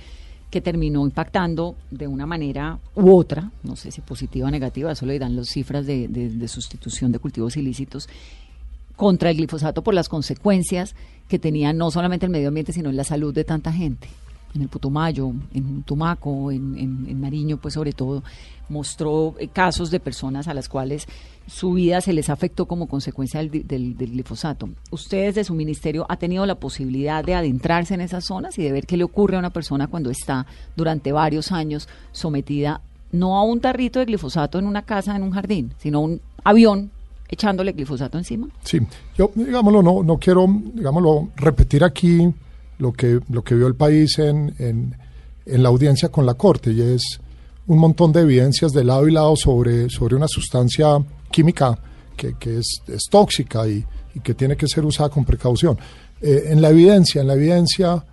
que 0.51 0.59
terminó 0.59 1.05
impactando 1.05 1.75
de 1.89 2.07
una 2.07 2.25
manera 2.25 2.79
u 2.95 3.17
otra, 3.17 3.49
no 3.63 3.77
sé 3.77 3.91
si 3.91 4.01
positiva 4.01 4.49
o 4.49 4.51
negativa, 4.51 4.91
eso 4.91 5.05
le 5.05 5.17
dan 5.19 5.37
las 5.37 5.47
cifras 5.47 5.85
de, 5.85 6.09
de- 6.09 6.29
de 6.29 6.47
sustitución 6.49 7.13
de 7.13 7.19
cultivos 7.19 7.55
ilícitos, 7.55 8.09
contra 8.97 9.29
el 9.29 9.37
glifosato 9.37 9.83
por 9.83 9.93
las 9.93 10.09
consecuencias 10.09 10.95
que 11.29 11.39
tenía 11.39 11.71
no 11.71 11.91
solamente 11.91 12.25
el 12.25 12.31
medio 12.31 12.49
ambiente, 12.49 12.73
sino 12.73 12.89
en 12.89 12.97
la 12.97 13.03
salud 13.05 13.33
de 13.33 13.45
tanta 13.45 13.71
gente. 13.71 14.07
En 14.55 14.61
el 14.61 14.69
Putumayo, 14.69 15.33
en 15.53 15.83
Tumaco, 15.83 16.49
en, 16.51 16.77
en- 16.77 17.21
Nariño, 17.21 17.57
pues 17.57 17.73
sobre 17.73 17.91
todo, 17.91 18.23
mostró 18.69 19.35
eh, 19.39 19.47
casos 19.49 19.91
de 19.91 19.99
personas 19.99 20.47
a 20.47 20.53
las 20.53 20.69
cuales 20.69 21.07
su 21.47 21.73
vida 21.73 22.01
se 22.01 22.13
les 22.13 22.29
afectó 22.29 22.65
como 22.65 22.87
consecuencia 22.87 23.39
del, 23.41 23.67
del- 23.67 23.97
del 23.97 24.11
glifosato. 24.11 24.69
¿Usted 24.91 25.25
desde 25.27 25.43
su 25.43 25.53
ministerio 25.53 26.05
ha 26.09 26.17
tenido 26.17 26.45
la 26.45 26.55
posibilidad 26.55 27.23
de 27.23 27.35
adentrarse 27.35 27.93
en 27.93 28.01
esas 28.01 28.25
zonas 28.25 28.57
y 28.57 28.63
de 28.63 28.71
ver 28.71 28.85
qué 28.87 28.97
le 28.97 29.03
ocurre 29.03 29.35
a 29.35 29.39
una 29.39 29.49
persona 29.51 29.87
cuando 29.87 30.09
está 30.09 30.45
durante 30.75 31.11
varios 31.11 31.51
años 31.51 31.87
sometida 32.11 32.81
no 33.11 33.37
a 33.37 33.43
un 33.43 33.59
tarrito 33.61 33.99
de 33.99 34.05
glifosato 34.05 34.57
en 34.59 34.65
una 34.67 34.81
casa, 34.81 35.15
en 35.15 35.23
un 35.23 35.31
jardín, 35.31 35.71
sino 35.77 35.99
a 35.99 36.01
un 36.01 36.21
avión 36.43 36.91
echándole 37.27 37.71
glifosato 37.73 38.17
encima? 38.17 38.47
Sí, 38.63 38.79
yo, 39.17 39.31
digámoslo, 39.35 39.81
no, 39.81 40.03
no 40.03 40.17
quiero, 40.17 40.45
digámoslo, 40.73 41.29
repetir 41.35 41.83
aquí 41.83 42.31
lo 42.77 42.93
que, 42.93 43.19
lo 43.29 43.43
que 43.43 43.55
vio 43.55 43.67
el 43.67 43.75
país 43.75 44.19
en, 44.19 44.53
en, 44.59 44.95
en 45.45 45.63
la 45.63 45.69
audiencia 45.69 46.09
con 46.09 46.25
la 46.25 46.33
Corte 46.33 46.71
y 46.71 46.81
es 46.81 47.19
un 47.67 47.79
montón 47.79 48.11
de 48.11 48.21
evidencias 48.21 48.71
de 48.71 48.83
lado 48.83 49.07
y 49.07 49.11
lado 49.11 49.35
sobre, 49.35 49.89
sobre 49.89 50.15
una 50.15 50.27
sustancia 50.27 50.97
química 51.31 51.77
que, 52.15 52.35
que 52.37 52.59
es, 52.59 52.81
es, 52.87 53.03
tóxica 53.09 53.67
y, 53.67 53.83
y, 54.13 54.19
que 54.19 54.33
tiene 54.33 54.55
que 54.55 54.67
ser 54.67 54.85
usada 54.85 55.09
con 55.09 55.25
precaución. 55.25 55.77
Eh, 56.21 56.45
en 56.47 56.61
la 56.61 56.69
evidencia, 56.69 57.21
en 57.21 57.27
la 57.27 57.33
evidencia, 57.33 58.03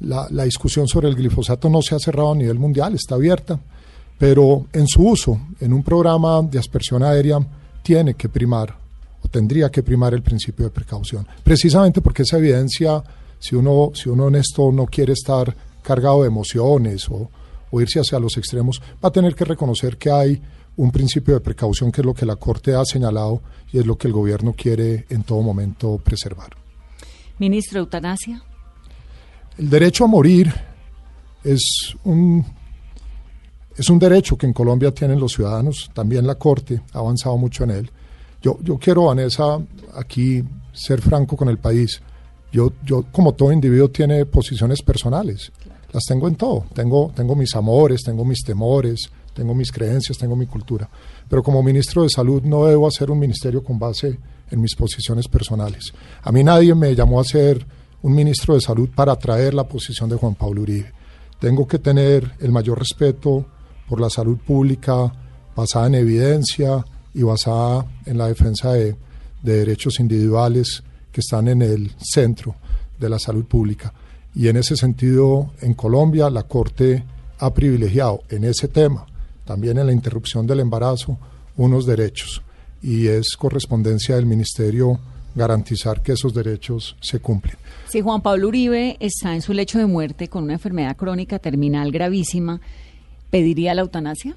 la, 0.00 0.26
la, 0.30 0.44
discusión 0.44 0.86
sobre 0.86 1.08
el 1.08 1.14
glifosato 1.14 1.70
no 1.70 1.80
se 1.82 1.94
ha 1.94 1.98
cerrado 1.98 2.32
a 2.32 2.36
nivel 2.36 2.58
mundial, 2.58 2.94
está 2.94 3.14
abierta, 3.14 3.58
pero 4.18 4.66
en 4.72 4.86
su 4.86 5.02
uso, 5.02 5.40
en 5.60 5.72
un 5.72 5.82
programa 5.82 6.42
de 6.42 6.58
aspersión 6.58 7.02
aérea, 7.02 7.38
tiene 7.82 8.14
que 8.14 8.28
primar 8.28 8.76
o 9.22 9.28
tendría 9.28 9.70
que 9.70 9.82
primar 9.82 10.12
el 10.14 10.22
principio 10.22 10.64
de 10.66 10.70
precaución, 10.70 11.26
precisamente 11.42 12.00
porque 12.00 12.22
esa 12.22 12.38
evidencia, 12.38 13.02
si 13.38 13.54
uno, 13.54 13.90
si 13.94 14.08
uno 14.08 14.28
en 14.28 14.36
esto 14.36 14.70
no 14.72 14.86
quiere 14.86 15.12
estar 15.12 15.54
cargado 15.82 16.22
de 16.22 16.28
emociones 16.28 17.08
o, 17.08 17.30
o 17.70 17.80
irse 17.80 18.00
hacia 18.00 18.18
los 18.18 18.36
extremos, 18.36 18.80
va 19.04 19.08
a 19.08 19.12
tener 19.12 19.34
que 19.34 19.44
reconocer 19.44 19.96
que 19.96 20.10
hay 20.10 20.42
un 20.76 20.90
principio 20.90 21.34
de 21.34 21.40
precaución 21.40 21.90
que 21.90 22.00
es 22.00 22.04
lo 22.04 22.14
que 22.14 22.26
la 22.26 22.36
Corte 22.36 22.74
ha 22.74 22.84
señalado 22.84 23.42
y 23.72 23.78
es 23.78 23.86
lo 23.86 23.96
que 23.96 24.08
el 24.08 24.12
gobierno 24.12 24.52
quiere 24.52 25.06
en 25.08 25.22
todo 25.22 25.42
momento 25.42 25.98
preservar. 25.98 26.50
Ministro, 27.38 27.80
eutanasia. 27.80 28.42
El 29.58 29.70
derecho 29.70 30.04
a 30.04 30.06
morir 30.06 30.52
es 31.42 31.94
un, 32.04 32.44
es 33.76 33.88
un 33.88 33.98
derecho 33.98 34.36
que 34.36 34.46
en 34.46 34.52
Colombia 34.52 34.92
tienen 34.92 35.18
los 35.18 35.32
ciudadanos, 35.32 35.90
también 35.94 36.26
la 36.26 36.34
Corte 36.34 36.82
ha 36.92 36.98
avanzado 36.98 37.36
mucho 37.36 37.64
en 37.64 37.70
él. 37.70 37.90
Yo, 38.42 38.58
yo 38.62 38.78
quiero, 38.78 39.04
Vanessa, 39.04 39.58
aquí 39.94 40.42
ser 40.72 41.00
franco 41.00 41.36
con 41.36 41.48
el 41.48 41.58
país. 41.58 42.02
Yo, 42.56 42.72
yo, 42.86 43.04
como 43.12 43.34
todo 43.34 43.52
individuo, 43.52 43.90
tiene 43.90 44.24
posiciones 44.24 44.80
personales. 44.80 45.52
Las 45.92 46.04
tengo 46.04 46.26
en 46.26 46.36
todo. 46.36 46.64
Tengo, 46.72 47.12
tengo 47.14 47.36
mis 47.36 47.54
amores, 47.54 48.02
tengo 48.02 48.24
mis 48.24 48.42
temores, 48.42 49.10
tengo 49.34 49.54
mis 49.54 49.70
creencias, 49.70 50.16
tengo 50.16 50.34
mi 50.36 50.46
cultura. 50.46 50.88
Pero 51.28 51.42
como 51.42 51.62
ministro 51.62 52.02
de 52.02 52.08
Salud 52.08 52.42
no 52.44 52.64
debo 52.64 52.88
hacer 52.88 53.10
un 53.10 53.18
ministerio 53.18 53.62
con 53.62 53.78
base 53.78 54.18
en 54.50 54.58
mis 54.58 54.74
posiciones 54.74 55.28
personales. 55.28 55.92
A 56.22 56.32
mí 56.32 56.42
nadie 56.42 56.74
me 56.74 56.94
llamó 56.94 57.20
a 57.20 57.24
ser 57.24 57.66
un 58.00 58.14
ministro 58.14 58.54
de 58.54 58.62
Salud 58.62 58.88
para 58.88 59.14
traer 59.16 59.52
la 59.52 59.68
posición 59.68 60.08
de 60.08 60.16
Juan 60.16 60.34
Pablo 60.34 60.62
Uribe. 60.62 60.90
Tengo 61.38 61.66
que 61.66 61.78
tener 61.78 62.36
el 62.40 62.52
mayor 62.52 62.78
respeto 62.78 63.44
por 63.86 64.00
la 64.00 64.08
salud 64.08 64.38
pública 64.38 65.12
basada 65.54 65.88
en 65.88 65.96
evidencia 65.96 66.86
y 67.12 67.22
basada 67.22 67.84
en 68.06 68.16
la 68.16 68.28
defensa 68.28 68.72
de, 68.72 68.96
de 69.42 69.56
derechos 69.58 70.00
individuales 70.00 70.82
que 71.16 71.20
están 71.20 71.48
en 71.48 71.62
el 71.62 71.92
centro 71.96 72.56
de 73.00 73.08
la 73.08 73.18
salud 73.18 73.46
pública. 73.46 73.90
Y 74.34 74.48
en 74.48 74.58
ese 74.58 74.76
sentido, 74.76 75.50
en 75.62 75.72
Colombia, 75.72 76.28
la 76.28 76.42
Corte 76.42 77.04
ha 77.38 77.54
privilegiado 77.54 78.20
en 78.28 78.44
ese 78.44 78.68
tema, 78.68 79.06
también 79.46 79.78
en 79.78 79.86
la 79.86 79.94
interrupción 79.94 80.46
del 80.46 80.60
embarazo, 80.60 81.16
unos 81.56 81.86
derechos. 81.86 82.42
Y 82.82 83.06
es 83.06 83.34
correspondencia 83.34 84.16
del 84.16 84.26
Ministerio 84.26 85.00
garantizar 85.34 86.02
que 86.02 86.12
esos 86.12 86.34
derechos 86.34 86.98
se 87.00 87.18
cumplen. 87.20 87.56
Si 87.88 88.02
Juan 88.02 88.20
Pablo 88.20 88.48
Uribe 88.48 88.98
está 89.00 89.34
en 89.34 89.40
su 89.40 89.54
lecho 89.54 89.78
de 89.78 89.86
muerte 89.86 90.28
con 90.28 90.44
una 90.44 90.52
enfermedad 90.52 90.98
crónica 90.98 91.38
terminal 91.38 91.92
gravísima, 91.92 92.60
¿pediría 93.30 93.72
la 93.72 93.80
eutanasia? 93.80 94.36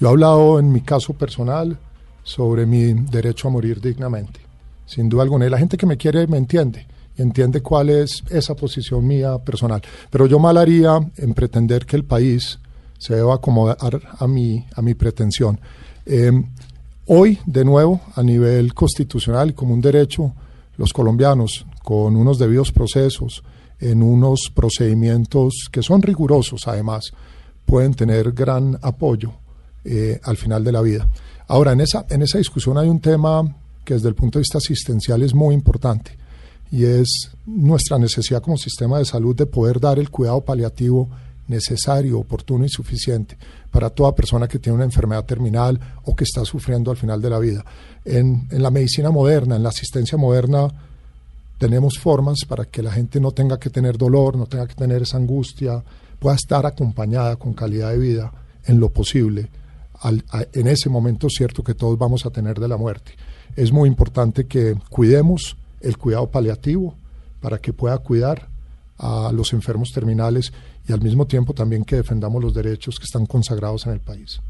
Yo 0.00 0.08
he 0.08 0.10
hablado 0.10 0.58
en 0.58 0.72
mi 0.72 0.80
caso 0.80 1.12
personal 1.12 1.78
sobre 2.24 2.66
mi 2.66 2.92
derecho 2.92 3.46
a 3.46 3.52
morir 3.52 3.80
dignamente. 3.80 4.47
Sin 4.88 5.08
duda 5.08 5.22
alguna. 5.22 5.46
Y 5.46 5.50
la 5.50 5.58
gente 5.58 5.76
que 5.76 5.86
me 5.86 5.96
quiere 5.96 6.26
me 6.26 6.38
entiende 6.38 6.86
entiende 7.22 7.60
cuál 7.60 7.90
es 7.90 8.22
esa 8.30 8.54
posición 8.54 9.06
mía 9.06 9.38
personal. 9.38 9.82
Pero 10.10 10.26
yo 10.26 10.38
mal 10.38 10.56
haría 10.56 10.98
en 11.16 11.34
pretender 11.34 11.84
que 11.84 11.96
el 11.96 12.04
país 12.04 12.58
se 12.98 13.16
deba 13.16 13.34
acomodar 13.34 14.00
a 14.18 14.26
mi, 14.26 14.64
a 14.74 14.82
mi 14.82 14.94
pretensión. 14.94 15.60
Eh, 16.06 16.30
hoy, 17.06 17.38
de 17.46 17.64
nuevo, 17.64 18.00
a 18.14 18.22
nivel 18.22 18.74
constitucional 18.74 19.54
como 19.54 19.74
un 19.74 19.80
derecho, 19.80 20.32
los 20.76 20.92
colombianos, 20.92 21.66
con 21.82 22.16
unos 22.16 22.38
debidos 22.38 22.72
procesos, 22.72 23.42
en 23.80 24.02
unos 24.02 24.50
procedimientos 24.54 25.68
que 25.70 25.82
son 25.82 26.02
rigurosos 26.02 26.66
además, 26.66 27.12
pueden 27.64 27.94
tener 27.94 28.32
gran 28.32 28.78
apoyo 28.82 29.32
eh, 29.84 30.20
al 30.24 30.36
final 30.36 30.64
de 30.64 30.72
la 30.72 30.82
vida. 30.82 31.08
Ahora, 31.46 31.72
en 31.72 31.80
esa, 31.80 32.04
en 32.10 32.22
esa 32.22 32.38
discusión 32.38 32.76
hay 32.78 32.88
un 32.88 33.00
tema 33.00 33.42
que 33.88 33.94
desde 33.94 34.10
el 34.10 34.14
punto 34.14 34.38
de 34.38 34.42
vista 34.42 34.58
asistencial 34.58 35.22
es 35.22 35.34
muy 35.34 35.54
importante 35.54 36.10
y 36.70 36.84
es 36.84 37.30
nuestra 37.46 37.98
necesidad 37.98 38.42
como 38.42 38.58
sistema 38.58 38.98
de 38.98 39.06
salud 39.06 39.34
de 39.34 39.46
poder 39.46 39.80
dar 39.80 39.98
el 39.98 40.10
cuidado 40.10 40.42
paliativo 40.42 41.08
necesario, 41.46 42.18
oportuno 42.18 42.66
y 42.66 42.68
suficiente 42.68 43.38
para 43.70 43.88
toda 43.88 44.14
persona 44.14 44.46
que 44.46 44.58
tiene 44.58 44.76
una 44.76 44.84
enfermedad 44.84 45.24
terminal 45.24 45.80
o 46.04 46.14
que 46.14 46.24
está 46.24 46.44
sufriendo 46.44 46.90
al 46.90 46.98
final 46.98 47.22
de 47.22 47.30
la 47.30 47.38
vida. 47.38 47.64
En, 48.04 48.46
en, 48.50 48.62
la 48.62 48.70
medicina 48.70 49.10
moderna, 49.10 49.56
en 49.56 49.62
la 49.62 49.70
asistencia 49.70 50.18
moderna, 50.18 50.68
tenemos 51.56 51.94
formas 51.98 52.40
para 52.46 52.66
que 52.66 52.82
la 52.82 52.92
gente 52.92 53.18
no 53.20 53.30
tenga 53.30 53.58
que 53.58 53.70
tener 53.70 53.96
dolor, 53.96 54.36
no 54.36 54.44
tenga 54.44 54.66
que 54.66 54.74
tener 54.74 55.00
esa 55.00 55.16
angustia, 55.16 55.82
pueda 56.18 56.36
estar 56.36 56.66
acompañada 56.66 57.36
con 57.36 57.54
calidad 57.54 57.92
de 57.92 57.98
vida 57.98 58.32
en 58.66 58.80
lo 58.80 58.90
posible, 58.90 59.48
en 60.02 60.66
ese 60.66 60.88
momento 60.88 61.28
cierto 61.28 61.62
que 61.62 61.74
todos 61.74 61.98
vamos 61.98 62.26
a 62.26 62.30
tener 62.30 62.58
de 62.58 62.68
la 62.68 62.76
muerte. 62.76 63.12
Es 63.56 63.72
muy 63.72 63.88
importante 63.88 64.46
que 64.46 64.76
cuidemos 64.90 65.56
el 65.80 65.98
cuidado 65.98 66.30
paliativo 66.30 66.94
para 67.40 67.58
que 67.58 67.72
pueda 67.72 67.98
cuidar 67.98 68.48
a 68.98 69.30
los 69.32 69.52
enfermos 69.52 69.92
terminales 69.92 70.52
y 70.88 70.92
al 70.92 71.00
mismo 71.00 71.26
tiempo 71.26 71.54
también 71.54 71.84
que 71.84 71.96
defendamos 71.96 72.42
los 72.42 72.54
derechos 72.54 72.98
que 72.98 73.04
están 73.04 73.26
consagrados 73.26 73.86
en 73.86 73.92
el 73.92 74.00
país. 74.00 74.40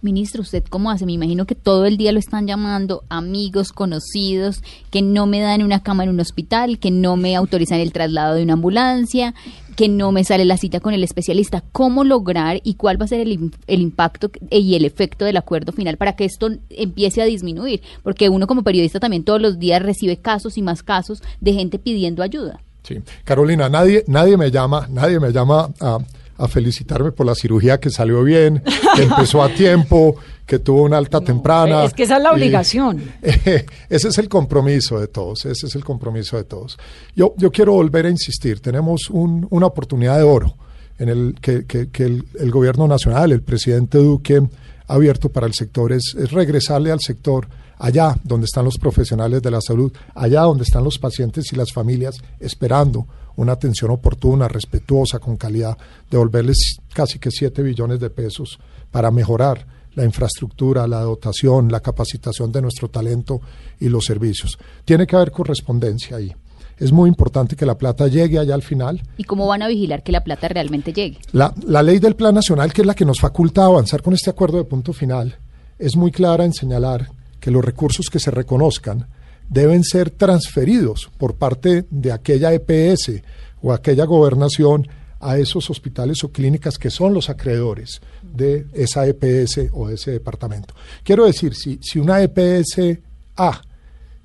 Ministro, 0.00 0.42
¿usted 0.42 0.62
cómo 0.70 0.92
hace? 0.92 1.06
Me 1.06 1.12
imagino 1.12 1.44
que 1.44 1.56
todo 1.56 1.84
el 1.84 1.96
día 1.96 2.12
lo 2.12 2.20
están 2.20 2.46
llamando 2.46 3.02
amigos, 3.08 3.72
conocidos, 3.72 4.62
que 4.90 5.02
no 5.02 5.26
me 5.26 5.40
dan 5.40 5.64
una 5.64 5.82
cama 5.82 6.04
en 6.04 6.10
un 6.10 6.20
hospital, 6.20 6.78
que 6.78 6.92
no 6.92 7.16
me 7.16 7.34
autorizan 7.34 7.80
el 7.80 7.92
traslado 7.92 8.36
de 8.36 8.44
una 8.44 8.52
ambulancia, 8.52 9.34
que 9.74 9.88
no 9.88 10.12
me 10.12 10.22
sale 10.22 10.44
la 10.44 10.56
cita 10.56 10.78
con 10.78 10.94
el 10.94 11.02
especialista. 11.02 11.64
¿Cómo 11.72 12.04
lograr 12.04 12.60
y 12.62 12.74
cuál 12.74 13.00
va 13.00 13.06
a 13.06 13.08
ser 13.08 13.20
el, 13.20 13.50
impacto 13.66 14.30
y 14.50 14.76
el 14.76 14.84
efecto 14.84 15.24
del 15.24 15.36
acuerdo 15.36 15.72
final 15.72 15.96
para 15.96 16.14
que 16.14 16.24
esto 16.24 16.48
empiece 16.70 17.20
a 17.20 17.24
disminuir? 17.24 17.82
Porque 18.04 18.28
uno 18.28 18.46
como 18.46 18.62
periodista 18.62 19.00
también 19.00 19.24
todos 19.24 19.42
los 19.42 19.58
días 19.58 19.82
recibe 19.82 20.16
casos 20.16 20.58
y 20.58 20.62
más 20.62 20.84
casos 20.84 21.24
de 21.40 21.54
gente 21.54 21.80
pidiendo 21.80 22.22
ayuda. 22.22 22.60
Sí, 22.84 23.00
Carolina, 23.24 23.68
nadie, 23.68 24.04
nadie 24.06 24.36
me 24.36 24.52
llama, 24.52 24.86
nadie 24.90 25.18
me 25.18 25.32
llama 25.32 25.70
a 25.80 25.98
a 26.38 26.48
felicitarme 26.48 27.12
por 27.12 27.26
la 27.26 27.34
cirugía 27.34 27.78
que 27.78 27.90
salió 27.90 28.22
bien, 28.22 28.62
que 28.94 29.02
empezó 29.02 29.42
a 29.42 29.48
tiempo, 29.54 30.16
que 30.46 30.60
tuvo 30.60 30.84
una 30.84 30.96
alta 30.96 31.18
no, 31.18 31.26
temprana. 31.26 31.84
Es 31.84 31.92
que 31.92 32.04
esa 32.04 32.16
es 32.16 32.22
la 32.22 32.32
obligación. 32.32 33.00
Y, 33.22 33.28
eh, 33.28 33.66
ese 33.88 34.08
es 34.08 34.18
el 34.18 34.28
compromiso 34.28 34.98
de 34.98 35.08
todos, 35.08 35.44
ese 35.44 35.66
es 35.66 35.74
el 35.74 35.84
compromiso 35.84 36.36
de 36.36 36.44
todos. 36.44 36.78
Yo, 37.14 37.34
yo 37.36 37.50
quiero 37.50 37.72
volver 37.72 38.06
a 38.06 38.10
insistir, 38.10 38.60
tenemos 38.60 39.10
un, 39.10 39.46
una 39.50 39.66
oportunidad 39.66 40.16
de 40.16 40.22
oro 40.22 40.56
en 40.98 41.08
el 41.08 41.36
que, 41.40 41.66
que, 41.66 41.90
que 41.90 42.04
el, 42.04 42.24
el, 42.38 42.50
gobierno 42.50 42.88
nacional, 42.88 43.30
el 43.32 43.42
presidente 43.42 43.98
Duque 43.98 44.40
ha 44.86 44.94
abierto 44.94 45.28
para 45.28 45.46
el 45.46 45.54
sector, 45.54 45.92
es, 45.92 46.14
es 46.18 46.32
regresarle 46.32 46.90
al 46.90 47.00
sector 47.00 47.46
allá 47.78 48.16
donde 48.24 48.46
están 48.46 48.64
los 48.64 48.78
profesionales 48.78 49.42
de 49.42 49.50
la 49.50 49.60
salud, 49.60 49.92
allá 50.14 50.42
donde 50.42 50.64
están 50.64 50.84
los 50.84 50.98
pacientes 50.98 51.52
y 51.52 51.56
las 51.56 51.72
familias 51.72 52.16
esperando 52.40 53.06
una 53.38 53.52
atención 53.52 53.90
oportuna, 53.92 54.48
respetuosa, 54.48 55.20
con 55.20 55.36
calidad, 55.36 55.78
devolverles 56.10 56.78
casi 56.92 57.18
que 57.18 57.30
7 57.30 57.62
billones 57.62 58.00
de 58.00 58.10
pesos 58.10 58.58
para 58.90 59.10
mejorar 59.10 59.64
la 59.94 60.04
infraestructura, 60.04 60.86
la 60.88 61.00
dotación, 61.02 61.70
la 61.70 61.80
capacitación 61.80 62.50
de 62.50 62.62
nuestro 62.62 62.88
talento 62.88 63.40
y 63.80 63.88
los 63.88 64.04
servicios. 64.04 64.58
Tiene 64.84 65.06
que 65.06 65.16
haber 65.16 65.30
correspondencia 65.30 66.16
ahí. 66.16 66.34
Es 66.78 66.92
muy 66.92 67.08
importante 67.08 67.54
que 67.54 67.66
la 67.66 67.78
plata 67.78 68.08
llegue 68.08 68.38
allá 68.38 68.54
al 68.54 68.62
final. 68.62 69.02
¿Y 69.16 69.24
cómo 69.24 69.46
van 69.46 69.62
a 69.62 69.68
vigilar 69.68 70.02
que 70.02 70.12
la 70.12 70.24
plata 70.24 70.48
realmente 70.48 70.92
llegue? 70.92 71.18
La, 71.32 71.54
la 71.64 71.82
ley 71.82 72.00
del 72.00 72.16
Plan 72.16 72.34
Nacional, 72.34 72.72
que 72.72 72.82
es 72.82 72.86
la 72.86 72.94
que 72.94 73.04
nos 73.04 73.20
faculta 73.20 73.64
avanzar 73.64 74.02
con 74.02 74.14
este 74.14 74.30
acuerdo 74.30 74.58
de 74.58 74.64
punto 74.64 74.92
final, 74.92 75.36
es 75.78 75.96
muy 75.96 76.10
clara 76.10 76.44
en 76.44 76.52
señalar 76.52 77.08
que 77.38 77.52
los 77.52 77.64
recursos 77.64 78.06
que 78.10 78.18
se 78.18 78.32
reconozcan 78.32 79.06
deben 79.48 79.84
ser 79.84 80.10
transferidos 80.10 81.10
por 81.18 81.34
parte 81.34 81.86
de 81.90 82.12
aquella 82.12 82.52
EPS 82.52 83.22
o 83.62 83.72
aquella 83.72 84.04
gobernación 84.04 84.86
a 85.20 85.38
esos 85.38 85.68
hospitales 85.70 86.22
o 86.22 86.30
clínicas 86.30 86.78
que 86.78 86.90
son 86.90 87.12
los 87.12 87.28
acreedores 87.28 88.00
de 88.22 88.66
esa 88.72 89.06
EPS 89.06 89.70
o 89.72 89.88
de 89.88 89.94
ese 89.94 90.12
departamento. 90.12 90.74
Quiero 91.02 91.26
decir, 91.26 91.54
si, 91.54 91.80
si 91.82 91.98
una 91.98 92.22
EPS 92.22 92.98
A 93.36 93.60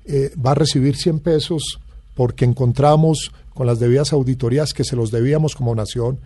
eh, 0.04 0.32
va 0.44 0.52
a 0.52 0.54
recibir 0.54 0.96
100 0.96 1.20
pesos 1.20 1.80
porque 2.14 2.44
encontramos 2.44 3.32
con 3.54 3.66
las 3.66 3.80
debidas 3.80 4.12
auditorías 4.12 4.72
que 4.72 4.84
se 4.84 4.96
los 4.96 5.10
debíamos 5.10 5.56
como 5.56 5.74
nación, 5.74 6.18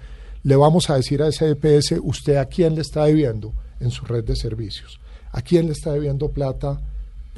le 0.42 0.56
vamos 0.56 0.90
a 0.90 0.96
decir 0.96 1.22
a 1.22 1.28
esa 1.28 1.46
EPS, 1.46 1.94
usted 2.02 2.36
a 2.36 2.46
quién 2.46 2.74
le 2.74 2.82
está 2.82 3.04
debiendo 3.04 3.52
en 3.80 3.90
su 3.90 4.04
red 4.04 4.24
de 4.24 4.36
servicios, 4.36 5.00
a 5.32 5.42
quién 5.42 5.66
le 5.66 5.72
está 5.72 5.92
debiendo 5.92 6.30
plata 6.30 6.80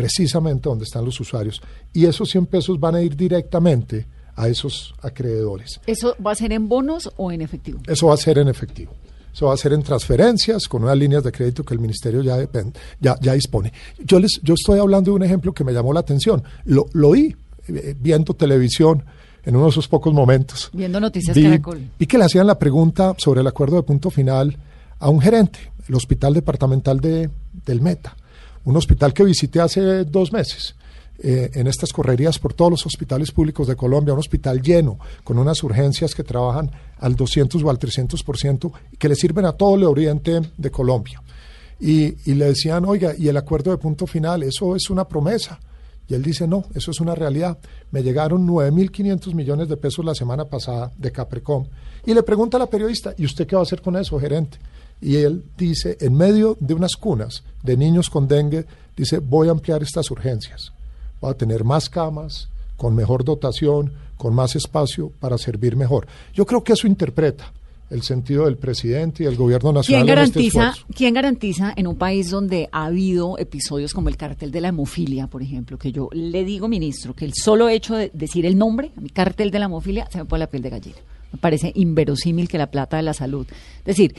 precisamente 0.01 0.69
donde 0.69 0.85
están 0.85 1.05
los 1.05 1.21
usuarios. 1.21 1.61
Y 1.93 2.07
esos 2.07 2.31
100 2.31 2.47
pesos 2.47 2.81
van 2.81 2.95
a 2.95 3.03
ir 3.03 3.15
directamente 3.17 4.07
a 4.35 4.49
esos 4.49 4.95
acreedores. 5.03 5.79
¿Eso 5.87 6.17
va 6.25 6.33
a 6.33 6.35
ser 6.35 6.53
en 6.53 6.69
bonos 6.69 7.11
o 7.19 7.31
en 7.31 7.43
efectivo? 7.43 7.81
Eso 7.87 8.07
va 8.07 8.15
a 8.15 8.17
ser 8.17 8.39
en 8.39 8.49
efectivo. 8.49 8.93
Eso 9.33 9.47
va 9.47 9.55
a 9.55 9.57
ser 9.59 9.75
en 9.75 9.83
transferencias 9.83 10.67
con 10.67 10.83
unas 10.85 10.97
líneas 10.97 11.23
de 11.23 11.31
crédito 11.31 11.63
que 11.65 11.75
el 11.75 11.81
ministerio 11.81 12.23
ya, 12.23 12.39
depen- 12.39 12.73
ya, 12.99 13.17
ya 13.21 13.35
dispone. 13.35 13.73
Yo, 14.05 14.19
les, 14.19 14.41
yo 14.43 14.55
estoy 14.55 14.81
hablando 14.81 15.11
de 15.11 15.17
un 15.17 15.23
ejemplo 15.23 15.53
que 15.53 15.65
me 15.65 15.73
llamó 15.73 15.93
la 15.93 16.01
atención. 16.01 16.43
Lo, 16.65 16.87
lo 16.95 17.11
oí 17.11 17.37
eh, 17.69 17.95
viendo 18.01 18.33
televisión 18.35 19.05
en 19.45 19.55
uno 19.55 19.67
de 19.67 19.71
esos 19.71 19.87
pocos 19.87 20.13
momentos. 20.15 20.71
Viendo 20.73 20.99
Noticias 20.99 21.37
Vi, 21.37 21.43
Caracol. 21.45 21.81
vi 21.99 22.07
que 22.07 22.17
le 22.19 22.25
hacían 22.25 22.47
la 22.47 22.59
pregunta 22.59 23.15
sobre 23.19 23.43
el 23.43 23.47
acuerdo 23.47 23.77
de 23.77 23.83
punto 23.83 24.11
final 24.11 24.57
a 24.99 25.11
un 25.11 25.21
gerente, 25.21 25.59
el 25.89 25.95
hospital 25.95 26.33
departamental 26.35 26.99
de, 27.01 27.29
del 27.67 27.81
Meta, 27.83 28.17
un 28.65 28.77
hospital 28.77 29.13
que 29.13 29.25
visité 29.25 29.61
hace 29.61 30.05
dos 30.05 30.33
meses. 30.33 30.75
eh, 31.23 31.51
en 31.55 31.67
estas 31.67 31.93
correrías 31.93 32.39
por 32.39 32.55
todos 32.55 32.71
los 32.71 32.87
hospitales 32.87 33.31
públicos 33.31 33.67
de 33.69 33.77
Colombia, 33.77 34.15
un 34.15 34.21
hospital 34.21 34.63
lleno, 34.63 34.99
con 35.23 35.39
unas 35.39 35.63
urgencias 35.63 36.15
que 36.15 36.25
trabajan 36.25 36.71
al 36.99 37.15
200 37.15 37.63
o 37.63 37.71
al 37.71 37.79
300% 37.79 38.73
y 38.93 38.97
que 38.97 39.09
le 39.09 39.15
sirven 39.15 39.45
a 39.45 39.53
todo 39.53 39.75
el 39.75 39.85
oriente 39.85 40.41
de 40.57 40.71
Colombia. 40.71 41.23
Y, 41.79 42.15
y 42.31 42.35
le 42.35 42.47
decían, 42.47 42.85
oiga, 42.87 43.15
y 43.17 43.29
el 43.29 43.37
acuerdo 43.37 43.71
de 43.71 43.79
punto 43.79 44.07
final, 44.07 44.43
eso 44.43 44.75
es 44.77 44.89
una 44.91 45.07
promesa. 45.07 45.59
Y 46.09 46.15
él 46.15 46.23
dice, 46.23 46.47
no, 46.49 46.65
eso 46.75 46.91
es 46.91 47.01
una 47.01 47.15
realidad. 47.15 47.59
Me 47.91 48.03
llegaron 48.03 48.47
9.500 48.47 49.35
millones 49.35 49.69
de 49.69 49.77
pesos 49.77 50.05
la 50.05 50.15
semana 50.15 50.47
pasada 50.47 50.91
de 50.97 51.13
Caprecom. 51.13 51.67
Y 52.05 52.15
le 52.15 52.23
pregunta 52.23 52.57
a 52.57 52.61
la 52.61 52.67
periodista, 52.67 53.15
¿y 53.17 53.25
usted 53.25 53.47
qué 53.47 53.55
va 53.57 53.61
a 53.61 53.65
hacer 53.65 53.81
con 53.81 53.97
eso, 53.97 54.19
gerente? 54.19 54.59
Y 55.01 55.17
él 55.17 55.45
dice, 55.57 55.97
en 56.01 56.15
medio 56.15 56.57
de 56.61 56.75
unas 56.75 56.97
cunas 56.97 57.43
de 57.63 57.77
niños 57.77 58.11
con 58.11 58.29
dengue, 58.29 58.67
dice, 58.97 59.19
voy 59.19 59.49
a 59.49 59.53
ampliar 59.53 59.83
estas 59.83 60.11
urgencias. 60.11 60.73
Voy 61.21 61.31
a 61.31 61.35
tener 61.35 61.65
más 61.65 61.89
camas, 61.89 62.49
con 62.77 62.95
mejor 62.95 63.25
dotación, 63.25 63.93
con 64.17 64.35
más 64.35 64.57
espacio 64.57 65.11
para 65.21 65.39
servir 65.39 65.77
mejor. 65.77 66.07
Yo 66.35 66.47
creo 66.47 66.63
que 66.63 66.75
eso 66.75 66.87
interpreta 66.87 67.53
el 67.91 68.03
sentido 68.03 68.45
del 68.45 68.57
presidente 68.57 69.25
y 69.25 69.27
el 69.27 69.37
gobierno 69.37 69.73
nacional. 69.73 70.07
¿Quién 70.07 70.19
en 70.19 70.25
este 70.25 70.41
garantiza. 70.41 70.87
¿Quién 70.95 71.15
garantiza 71.15 71.73
en 71.77 71.87
un 71.87 71.97
país 71.97 72.31
donde 72.31 72.69
ha 72.71 72.87
habido 72.87 73.37
episodios 73.39 73.93
como 73.93 74.09
el 74.09 74.17
cartel 74.17 74.53
de 74.53 74.61
la 74.61 74.69
hemofilia, 74.69 75.27
por 75.27 75.43
ejemplo, 75.43 75.77
que 75.77 75.91
yo 75.91 76.09
le 76.13 76.45
digo, 76.45 76.69
ministro, 76.69 77.15
que 77.15 77.25
el 77.25 77.35
solo 77.35 77.69
hecho 77.69 77.97
de 77.97 78.11
decir 78.15 78.47
el 78.47 78.57
nombre, 78.57 78.93
a 78.97 79.01
mi 79.01 79.11
cartel 79.11 79.51
de 79.51 79.59
la 79.59 79.65
hemofilia, 79.65 80.09
se 80.11 80.19
me 80.19 80.25
pone 80.25 80.41
la 80.41 80.47
piel 80.47 80.63
de 80.63 80.71
gallina? 80.71 80.99
Me 81.33 81.39
parece 81.39 81.73
inverosímil 81.75 82.49
que 82.49 82.59
la 82.59 82.71
plata 82.71 82.97
de 82.97 83.03
la 83.03 83.15
salud. 83.15 83.47
Es 83.79 83.85
decir, 83.85 84.15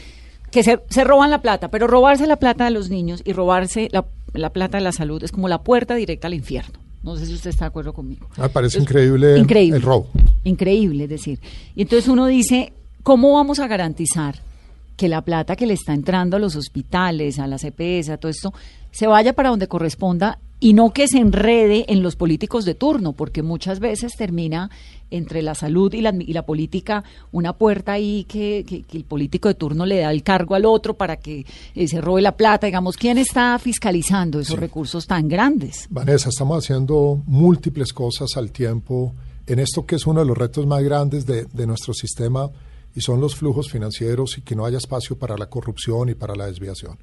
que 0.51 0.63
se, 0.63 0.79
se 0.89 1.03
roban 1.03 1.31
la 1.31 1.41
plata, 1.41 1.69
pero 1.69 1.87
robarse 1.87 2.27
la 2.27 2.35
plata 2.35 2.65
de 2.65 2.71
los 2.71 2.89
niños 2.89 3.21
y 3.25 3.33
robarse 3.33 3.87
la, 3.91 4.05
la 4.33 4.51
plata 4.51 4.77
de 4.77 4.83
la 4.83 4.91
salud 4.91 5.23
es 5.23 5.31
como 5.31 5.47
la 5.47 5.63
puerta 5.63 5.95
directa 5.95 6.27
al 6.27 6.33
infierno. 6.33 6.79
No 7.03 7.15
sé 7.15 7.25
si 7.25 7.33
usted 7.33 7.49
está 7.49 7.65
de 7.65 7.69
acuerdo 7.69 7.93
conmigo. 7.93 8.27
Me 8.37 8.49
parece 8.49 8.77
increíble 8.79 9.35
el 9.35 9.81
robo. 9.81 10.07
Increíble, 10.43 11.05
es 11.05 11.09
decir. 11.09 11.39
Y 11.75 11.81
entonces 11.83 12.07
uno 12.07 12.27
dice, 12.27 12.73
¿cómo 13.01 13.33
vamos 13.33 13.59
a 13.59 13.67
garantizar 13.67 14.35
que 14.97 15.09
la 15.09 15.21
plata 15.23 15.55
que 15.55 15.65
le 15.65 15.73
está 15.73 15.93
entrando 15.93 16.37
a 16.37 16.39
los 16.39 16.55
hospitales, 16.55 17.39
a 17.39 17.47
las 17.47 17.63
EPS, 17.63 18.09
a 18.09 18.17
todo 18.17 18.29
esto, 18.29 18.53
se 18.91 19.07
vaya 19.07 19.33
para 19.33 19.49
donde 19.49 19.67
corresponda 19.67 20.37
y 20.61 20.71
no 20.73 20.91
que 20.91 21.07
se 21.09 21.17
enrede 21.17 21.85
en 21.89 22.01
los 22.03 22.15
políticos 22.15 22.63
de 22.63 22.75
turno, 22.75 23.11
porque 23.13 23.41
muchas 23.41 23.79
veces 23.81 24.13
termina 24.15 24.69
entre 25.09 25.41
la 25.41 25.55
salud 25.55 25.91
y 25.93 25.99
la, 26.01 26.13
y 26.17 26.31
la 26.31 26.45
política 26.45 27.03
una 27.33 27.51
puerta 27.53 27.91
ahí 27.93 28.23
que, 28.29 28.63
que- 28.65 28.83
que 28.83 28.95
el 28.97 29.03
político 29.03 29.49
de 29.49 29.55
turno 29.55 29.85
le 29.85 29.97
da 29.99 30.11
el 30.11 30.23
cargo 30.23 30.55
al 30.55 30.63
otro 30.65 30.93
para 30.93 31.17
que 31.17 31.45
eh, 31.75 31.87
se 31.89 31.99
robe 31.99 32.21
la 32.21 32.37
plata. 32.37 32.67
Digamos, 32.67 32.95
¿quién 32.95 33.17
está 33.17 33.59
fiscalizando 33.59 34.39
esos 34.39 34.57
recursos 34.57 35.07
tan 35.07 35.27
grandes? 35.27 35.87
Vanessa, 35.89 36.29
estamos 36.29 36.63
haciendo 36.63 37.21
múltiples 37.25 37.91
cosas 37.91 38.37
al 38.37 38.51
tiempo 38.51 39.13
en 39.47 39.59
esto 39.59 39.85
que 39.85 39.95
es 39.95 40.05
uno 40.07 40.19
de 40.21 40.27
los 40.27 40.37
retos 40.37 40.65
más 40.67 40.81
grandes 40.83 41.25
de, 41.25 41.45
de 41.45 41.67
nuestro 41.67 41.93
sistema 41.93 42.49
y 42.95 43.01
son 43.01 43.19
los 43.19 43.35
flujos 43.35 43.69
financieros 43.69 44.37
y 44.37 44.41
que 44.41 44.55
no 44.55 44.63
haya 44.65 44.77
espacio 44.77 45.17
para 45.17 45.35
la 45.37 45.47
corrupción 45.47 46.07
y 46.09 46.13
para 46.13 46.35
la 46.35 46.45
desviación. 46.45 46.97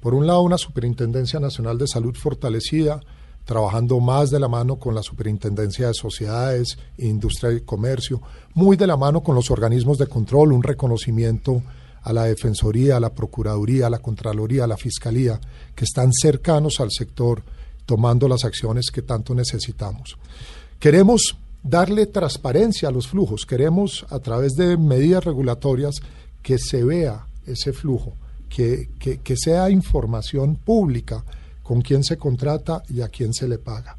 Por 0.00 0.14
un 0.14 0.26
lado, 0.26 0.42
una 0.42 0.58
Superintendencia 0.58 1.38
Nacional 1.38 1.78
de 1.78 1.86
Salud 1.86 2.14
fortalecida, 2.16 3.00
trabajando 3.44 4.00
más 4.00 4.30
de 4.30 4.40
la 4.40 4.48
mano 4.48 4.76
con 4.76 4.94
la 4.94 5.02
Superintendencia 5.02 5.88
de 5.88 5.94
Sociedades, 5.94 6.78
Industria 6.98 7.52
y 7.52 7.60
Comercio, 7.60 8.20
muy 8.54 8.76
de 8.76 8.86
la 8.86 8.96
mano 8.96 9.22
con 9.22 9.34
los 9.34 9.50
organismos 9.50 9.98
de 9.98 10.06
control, 10.06 10.52
un 10.52 10.62
reconocimiento 10.62 11.62
a 12.02 12.12
la 12.12 12.24
Defensoría, 12.24 12.96
a 12.96 13.00
la 13.00 13.12
Procuraduría, 13.12 13.86
a 13.86 13.90
la 13.90 13.98
Contraloría, 13.98 14.64
a 14.64 14.66
la 14.66 14.76
Fiscalía, 14.76 15.40
que 15.74 15.84
están 15.84 16.12
cercanos 16.12 16.80
al 16.80 16.90
sector 16.90 17.42
tomando 17.84 18.28
las 18.28 18.44
acciones 18.44 18.90
que 18.90 19.02
tanto 19.02 19.34
necesitamos. 19.34 20.16
Queremos 20.78 21.36
darle 21.62 22.06
transparencia 22.06 22.88
a 22.88 22.92
los 22.92 23.08
flujos, 23.08 23.44
queremos 23.44 24.06
a 24.08 24.18
través 24.20 24.54
de 24.54 24.76
medidas 24.76 25.24
regulatorias 25.24 25.96
que 26.42 26.58
se 26.58 26.84
vea 26.84 27.26
ese 27.46 27.72
flujo, 27.72 28.14
que, 28.50 29.36
sea 29.36 29.70
información 29.70 30.56
pública 30.56 31.24
con 31.62 31.80
quién 31.80 32.02
se 32.02 32.18
contrata 32.18 32.82
y 32.88 33.00
a 33.00 33.08
quién 33.08 33.32
se 33.32 33.48
le 33.48 33.58
paga. 33.58 33.96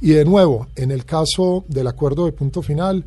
Y 0.00 0.10
de 0.10 0.24
nuevo, 0.24 0.66
en 0.76 0.90
el 0.90 1.04
caso 1.04 1.64
del 1.68 1.86
acuerdo 1.86 2.26
de 2.26 2.32
punto 2.32 2.60
final, 2.62 3.04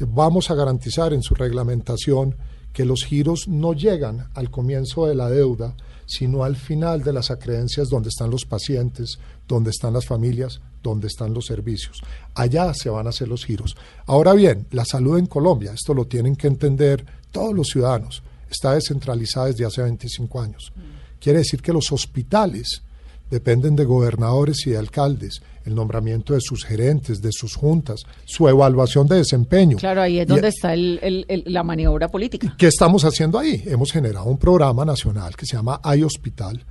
vamos 0.00 0.50
a 0.50 0.54
garantizar 0.54 1.12
en 1.12 1.22
su 1.22 1.34
reglamentación 1.34 2.34
que 2.72 2.86
los 2.86 3.04
giros 3.04 3.46
no 3.46 3.74
llegan 3.74 4.28
al 4.34 4.50
comienzo 4.50 5.06
de 5.06 5.14
la 5.14 5.28
deuda, 5.28 5.76
sino 6.06 6.42
al 6.42 6.56
final 6.56 7.02
de 7.04 7.12
las 7.12 7.30
acreencias 7.30 7.88
donde 7.88 8.08
están 8.08 8.30
los 8.30 8.46
pacientes, 8.46 9.18
donde 9.46 9.70
están 9.70 9.92
las 9.92 10.06
familias, 10.06 10.60
donde 10.82 11.06
están 11.06 11.34
los 11.34 11.46
servicios. 11.46 12.02
Allá 12.34 12.72
se 12.74 12.88
van 12.88 13.06
a 13.06 13.10
hacer 13.10 13.28
los 13.28 13.44
giros. 13.44 13.76
Ahora 14.06 14.32
bien, 14.32 14.66
la 14.70 14.86
salud 14.86 15.18
en 15.18 15.26
Colombia, 15.26 15.72
esto 15.74 15.92
lo 15.94 16.06
tienen 16.06 16.34
que 16.34 16.48
entender 16.48 17.04
todos 17.30 17.54
los 17.54 17.68
ciudadanos, 17.68 18.22
está 18.52 18.74
descentralizada 18.74 19.46
desde 19.46 19.64
hace 19.64 19.82
25 19.82 20.40
años. 20.40 20.72
Quiere 21.20 21.40
decir 21.40 21.60
que 21.62 21.72
los 21.72 21.90
hospitales 21.92 22.82
dependen 23.30 23.74
de 23.76 23.84
gobernadores 23.84 24.66
y 24.66 24.70
de 24.70 24.78
alcaldes, 24.78 25.40
el 25.64 25.74
nombramiento 25.74 26.34
de 26.34 26.40
sus 26.42 26.64
gerentes, 26.64 27.22
de 27.22 27.30
sus 27.32 27.54
juntas, 27.54 28.02
su 28.26 28.46
evaluación 28.48 29.06
de 29.06 29.16
desempeño. 29.16 29.78
Claro, 29.78 30.02
ahí 30.02 30.18
es 30.18 30.26
Y- 30.26 30.28
donde 30.28 30.48
está 30.48 30.74
el- 30.74 30.98
el- 31.02 31.24
el- 31.28 31.44
la 31.46 31.62
maniobra 31.62 32.08
política. 32.08 32.54
¿Qué 32.58 32.66
estamos 32.66 33.04
haciendo 33.04 33.38
ahí? 33.38 33.62
Hemos 33.66 33.90
generado 33.90 34.26
un 34.26 34.36
programa 34.38 34.84
nacional 34.84 35.34
que 35.36 35.46
se 35.46 35.56
llama 35.56 35.80
Hay 35.82 36.02
Hospital, 36.02 36.62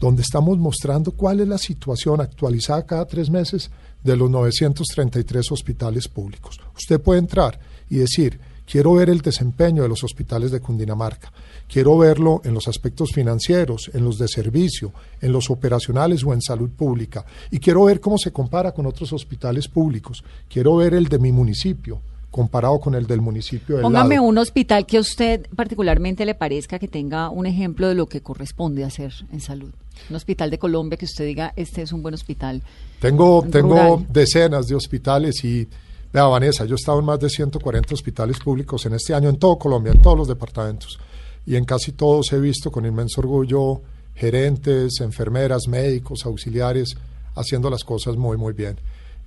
donde 0.00 0.22
estamos 0.22 0.56
mostrando 0.58 1.10
cuál 1.12 1.40
es 1.40 1.48
la 1.48 1.58
situación 1.58 2.20
actualizada 2.20 2.86
cada 2.86 3.04
tres 3.06 3.28
meses 3.28 3.70
de 4.04 4.16
los 4.16 4.30
933 4.30 5.50
hospitales 5.52 6.08
públicos. 6.08 6.58
Usted 6.76 7.00
puede 7.00 7.18
entrar 7.20 7.58
y 7.90 7.96
decir, 7.96 8.38
quiero 8.70 8.94
ver 8.94 9.08
el 9.08 9.20
desempeño 9.20 9.82
de 9.82 9.88
los 9.88 10.04
hospitales 10.04 10.50
de 10.50 10.60
Cundinamarca, 10.60 11.32
quiero 11.68 11.96
verlo 11.96 12.40
en 12.44 12.54
los 12.54 12.68
aspectos 12.68 13.10
financieros, 13.12 13.90
en 13.94 14.04
los 14.04 14.18
de 14.18 14.28
servicio, 14.28 14.92
en 15.20 15.32
los 15.32 15.50
operacionales 15.50 16.24
o 16.24 16.32
en 16.32 16.42
salud 16.42 16.70
pública, 16.70 17.24
y 17.50 17.58
quiero 17.58 17.84
ver 17.84 18.00
cómo 18.00 18.18
se 18.18 18.32
compara 18.32 18.72
con 18.72 18.86
otros 18.86 19.12
hospitales 19.12 19.68
públicos, 19.68 20.24
quiero 20.48 20.76
ver 20.76 20.94
el 20.94 21.08
de 21.08 21.18
mi 21.18 21.32
municipio 21.32 22.00
comparado 22.36 22.78
con 22.80 22.94
el 22.94 23.06
del 23.06 23.22
municipio 23.22 23.76
del 23.76 23.82
Póngame 23.82 24.16
lado. 24.16 24.26
un 24.26 24.36
hospital 24.36 24.84
que 24.84 24.98
a 24.98 25.00
usted 25.00 25.46
particularmente 25.56 26.26
le 26.26 26.34
parezca 26.34 26.78
que 26.78 26.86
tenga 26.86 27.30
un 27.30 27.46
ejemplo 27.46 27.88
de 27.88 27.94
lo 27.94 28.08
que 28.08 28.20
corresponde 28.20 28.84
hacer 28.84 29.10
en 29.32 29.40
salud. 29.40 29.70
Un 30.10 30.16
hospital 30.16 30.50
de 30.50 30.58
Colombia 30.58 30.98
que 30.98 31.06
usted 31.06 31.24
diga, 31.24 31.54
este 31.56 31.80
es 31.80 31.92
un 31.92 32.02
buen 32.02 32.12
hospital. 32.12 32.62
Tengo, 33.00 33.40
rural. 33.40 33.50
tengo 33.50 34.04
decenas 34.12 34.66
de 34.66 34.74
hospitales 34.74 35.42
y, 35.44 35.66
vea 36.12 36.24
Vanessa, 36.24 36.64
yo 36.64 36.74
he 36.74 36.76
estado 36.76 36.98
en 36.98 37.04
más 37.04 37.20
de 37.20 37.28
140 37.28 37.94
hospitales 37.94 38.38
públicos 38.38 38.84
en 38.86 38.94
este 38.94 39.14
año, 39.14 39.28
en 39.28 39.38
todo 39.38 39.58
Colombia, 39.58 39.92
en 39.92 40.00
todos 40.00 40.18
los 40.18 40.28
departamentos. 40.28 40.98
Y 41.44 41.56
en 41.56 41.64
casi 41.64 41.92
todos 41.92 42.32
he 42.32 42.40
visto 42.40 42.70
con 42.70 42.84
inmenso 42.86 43.20
orgullo 43.20 43.82
gerentes, 44.16 45.00
enfermeras, 45.00 45.68
médicos, 45.68 46.24
auxiliares, 46.24 46.96
haciendo 47.34 47.70
las 47.70 47.84
cosas 47.84 48.16
muy, 48.16 48.36
muy 48.36 48.54
bien. 48.54 48.78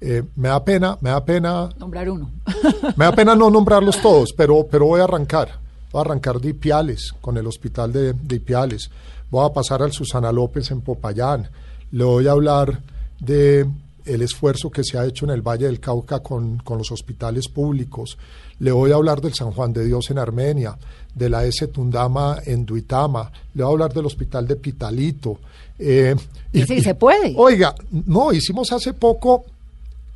Eh, 0.02 0.24
me 0.36 0.50
da 0.50 0.64
pena, 0.64 0.98
me 1.02 1.10
da 1.10 1.24
pena 1.24 1.70
Nombrar 1.78 2.10
uno. 2.10 2.32
me 2.96 3.06
da 3.06 3.12
pena 3.12 3.36
no 3.36 3.50
nombrarlos 3.50 4.02
todos, 4.02 4.34
pero, 4.36 4.66
pero 4.70 4.86
voy 4.86 5.02
a 5.02 5.04
arrancar. 5.04 5.60
Voy 5.92 6.00
a 6.00 6.02
arrancar 6.02 6.40
de 6.40 6.50
Ipiales, 6.50 7.14
con 7.22 7.38
el 7.38 7.48
hospital 7.48 7.94
de, 7.94 8.14
de 8.14 8.36
Ipiales. 8.36 8.90
Voy 9.30 9.46
a 9.46 9.54
pasar 9.54 9.84
al 9.84 9.92
Susana 9.92 10.32
López 10.32 10.72
en 10.72 10.82
Popayán. 10.82 11.50
Le 11.92 12.04
voy 12.04 12.28
a 12.28 12.32
hablar 12.32 12.82
de 13.20 13.68
el 14.06 14.22
esfuerzo 14.22 14.70
que 14.70 14.84
se 14.84 14.98
ha 14.98 15.06
hecho 15.06 15.26
en 15.26 15.32
el 15.32 15.42
Valle 15.42 15.66
del 15.66 15.80
Cauca 15.80 16.20
con, 16.20 16.58
con 16.58 16.78
los 16.78 16.92
hospitales 16.92 17.48
públicos. 17.48 18.18
Le 18.60 18.72
voy 18.72 18.92
a 18.92 18.96
hablar 18.96 19.22
del 19.22 19.34
San 19.34 19.52
Juan 19.52 19.74
de 19.74 19.86
Dios 19.86 20.10
en 20.10 20.18
Armenia, 20.18 20.78
de 21.14 21.30
la 21.30 21.46
S. 21.46 21.68
Tundama 21.68 22.40
en 22.46 22.66
Duitama. 22.66 23.32
Le 23.54 23.64
voy 23.64 23.72
a 23.72 23.74
hablar 23.74 23.94
del 23.94 24.06
hospital 24.06 24.48
de 24.48 24.56
Pitalito. 24.56 25.40
Eh, 25.78 26.16
Sí, 26.52 26.82
se 26.82 26.96
puede. 26.96 27.34
Oiga, 27.38 27.76
no, 27.92 28.34
hicimos 28.34 28.72
hace 28.72 28.94
poco 28.94 29.46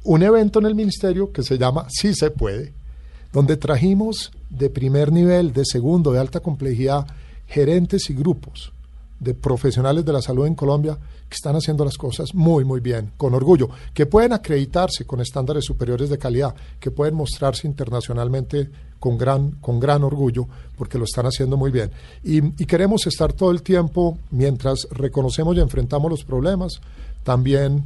un 0.03 0.23
evento 0.23 0.59
en 0.59 0.65
el 0.65 0.75
ministerio 0.75 1.31
que 1.31 1.43
se 1.43 1.57
llama 1.57 1.85
Sí 1.89 2.13
se 2.13 2.31
puede, 2.31 2.73
donde 3.31 3.55
trajimos 3.55 4.31
de 4.49 4.69
primer 4.69 5.11
nivel, 5.11 5.53
de 5.53 5.63
segundo, 5.65 6.11
de 6.11 6.19
alta 6.19 6.39
complejidad, 6.39 7.07
gerentes 7.47 8.09
y 8.09 8.13
grupos 8.13 8.73
de 9.23 9.33
profesionales 9.33 10.05
de 10.05 10.13
la 10.13 10.21
salud 10.21 10.45
en 10.45 10.55
Colombia 10.55 10.97
que 11.29 11.35
están 11.35 11.55
haciendo 11.55 11.85
las 11.85 11.97
cosas 11.97 12.33
muy, 12.33 12.65
muy 12.65 12.79
bien, 12.79 13.11
con 13.17 13.33
orgullo, 13.33 13.69
que 13.93 14.05
pueden 14.05 14.33
acreditarse 14.33 15.05
con 15.05 15.21
estándares 15.21 15.65
superiores 15.65 16.09
de 16.09 16.17
calidad, 16.17 16.53
que 16.79 16.91
pueden 16.91 17.15
mostrarse 17.15 17.67
internacionalmente 17.67 18.69
con 18.99 19.17
gran, 19.17 19.51
con 19.61 19.79
gran 19.79 20.03
orgullo, 20.03 20.47
porque 20.77 20.97
lo 20.97 21.05
están 21.05 21.25
haciendo 21.25 21.57
muy 21.57 21.71
bien. 21.71 21.91
Y, 22.23 22.37
y 22.61 22.65
queremos 22.65 23.07
estar 23.07 23.33
todo 23.33 23.51
el 23.51 23.61
tiempo, 23.61 24.17
mientras 24.31 24.87
reconocemos 24.91 25.55
y 25.55 25.59
enfrentamos 25.59 26.09
los 26.09 26.23
problemas, 26.23 26.79
también 27.23 27.85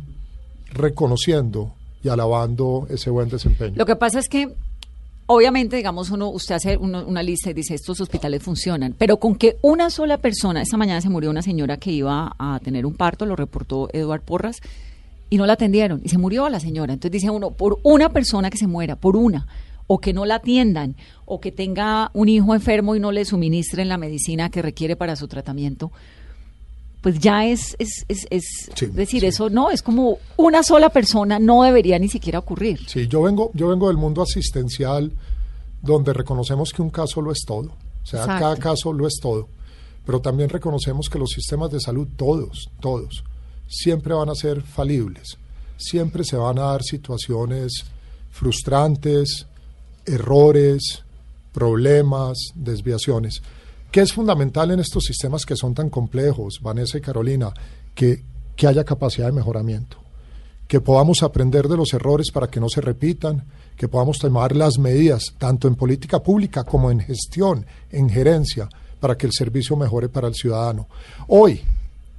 reconociendo 0.74 1.74
y 2.04 2.10
alabando 2.10 2.88
ese 2.90 3.10
buen 3.10 3.30
desempeño. 3.30 3.76
Lo 3.78 3.86
que 3.86 3.96
pasa 3.96 4.20
es 4.20 4.30
que 4.30 4.54
obviamente, 5.28 5.76
digamos, 5.76 6.10
uno, 6.10 6.30
usted 6.30 6.56
hace 6.56 6.78
uno- 6.78 7.06
una 7.06 7.22
lista 7.24 7.50
y 7.50 7.54
dice 7.54 7.76
estos 7.76 8.02
hospitales 8.02 8.42
funcionan, 8.44 8.96
pero 8.98 9.18
con 9.18 9.36
que 9.36 9.58
una 9.62 9.90
sola 9.90 10.18
persona, 10.18 10.62
esta 10.62 10.78
mañana 10.78 11.02
se 11.02 11.10
murió 11.10 11.30
una 11.30 11.42
señora 11.42 11.78
que 11.78 11.92
iba 11.92 12.36
a 12.40 12.60
tener 12.64 12.86
un 12.86 12.96
parto, 12.96 13.26
lo 13.26 13.36
reportó 13.36 13.90
Eduard 13.94 14.22
Porras, 14.22 14.58
y 15.30 15.38
no 15.38 15.46
la 15.46 15.54
atendieron, 15.54 16.02
y 16.04 16.10
se 16.10 16.18
murió 16.18 16.48
la 16.50 16.60
señora. 16.60 16.94
Entonces 16.94 17.12
dice 17.12 17.30
uno, 17.30 17.52
por 17.52 17.80
una 17.84 18.10
persona 18.10 18.50
que 18.50 18.58
se 18.58 18.68
muera, 18.68 18.96
por 18.96 19.16
una, 19.18 19.46
o 19.86 20.00
que 20.00 20.14
no 20.14 20.26
la 20.26 20.36
atiendan, 20.36 20.96
o 21.26 21.40
que 21.42 21.52
tenga 21.52 22.12
un 22.14 22.30
hijo 22.30 22.54
enfermo 22.56 22.96
y 22.96 23.00
no 23.00 23.12
le 23.12 23.26
suministren 23.26 23.90
la 23.90 23.98
medicina 23.98 24.50
que 24.50 24.62
requiere 24.62 24.96
para 24.96 25.16
su 25.18 25.28
tratamiento, 25.28 25.92
pues 27.02 27.20
ya 27.20 27.46
es, 27.46 27.76
es, 27.80 28.06
es, 28.08 28.26
es 28.30 28.44
Sí, 28.76 28.88
decir, 28.88 29.22
sí. 29.22 29.28
eso 29.28 29.50
no, 29.50 29.70
es 29.70 29.82
como 29.82 30.18
una 30.36 30.64
sola 30.64 30.90
persona, 30.90 31.40
no 31.40 31.64
debería 31.64 32.00
ni 32.00 32.10
siquiera 32.10 32.40
ocurrir. 32.40 32.80
Sí, 32.88 33.08
yo 33.08 33.22
vengo, 33.22 33.52
yo 33.54 33.68
vengo 33.70 33.88
del 33.88 33.98
mundo 33.98 34.22
asistencial 34.22 35.12
donde 35.82 36.14
reconocemos 36.14 36.72
que 36.74 36.82
un 36.82 36.90
caso 36.90 37.22
lo 37.22 37.32
es 37.32 37.40
todo. 37.46 37.72
O 38.04 38.06
sea, 38.06 38.22
Exacto. 38.22 38.44
cada 38.44 38.56
caso 38.58 38.94
lo 38.94 39.08
es 39.08 39.20
todo. 39.22 39.48
Pero 40.06 40.22
también 40.22 40.50
reconocemos 40.50 41.10
que 41.10 41.20
los 41.20 41.30
sistemas 41.32 41.70
de 41.72 41.80
salud, 41.80 42.08
todos, 42.16 42.70
todos, 42.80 43.24
siempre 43.68 44.14
van 44.14 44.30
a 44.30 44.36
ser 44.36 44.62
falibles. 44.62 45.38
Siempre 45.78 46.24
se 46.24 46.38
van 46.38 46.58
a 46.60 46.64
dar 46.64 46.84
situaciones 46.84 47.86
frustrantes, 48.32 49.46
errores, 50.06 51.04
problemas, 51.52 52.38
desviaciones. 52.56 53.42
¿Qué 53.92 54.02
es 54.02 54.14
fundamental 54.14 54.72
en 54.72 54.80
estos 54.80 55.04
sistemas 55.06 55.46
que 55.46 55.56
son 55.56 55.74
tan 55.74 55.90
complejos, 55.90 56.60
Vanessa 56.62 56.98
y 56.98 57.02
Carolina? 57.02 57.52
Que, 57.96 58.24
que 58.56 58.68
haya 58.68 58.84
capacidad 58.84 59.28
de 59.28 59.32
mejoramiento 59.32 59.98
que 60.68 60.82
podamos 60.82 61.24
aprender 61.24 61.68
de 61.68 61.78
los 61.78 61.94
errores 61.94 62.30
para 62.32 62.48
que 62.48 62.60
no 62.60 62.68
se 62.68 62.82
repitan, 62.82 63.46
que 63.78 63.88
podamos 63.88 64.20
tomar 64.20 64.56
las 64.56 64.78
medidas, 64.78 65.34
tanto 65.38 65.68
en 65.68 65.76
política 65.76 66.22
pública 66.22 66.64
como 66.66 66.92
en 66.92 67.00
gestión, 67.00 67.66
en 67.90 68.10
gerencia, 68.10 68.68
para 69.00 69.18
que 69.18 69.28
el 69.28 69.32
servicio 69.32 69.78
mejore 69.78 70.10
para 70.10 70.28
el 70.28 70.36
ciudadano. 70.36 70.88
Hoy, 71.28 71.62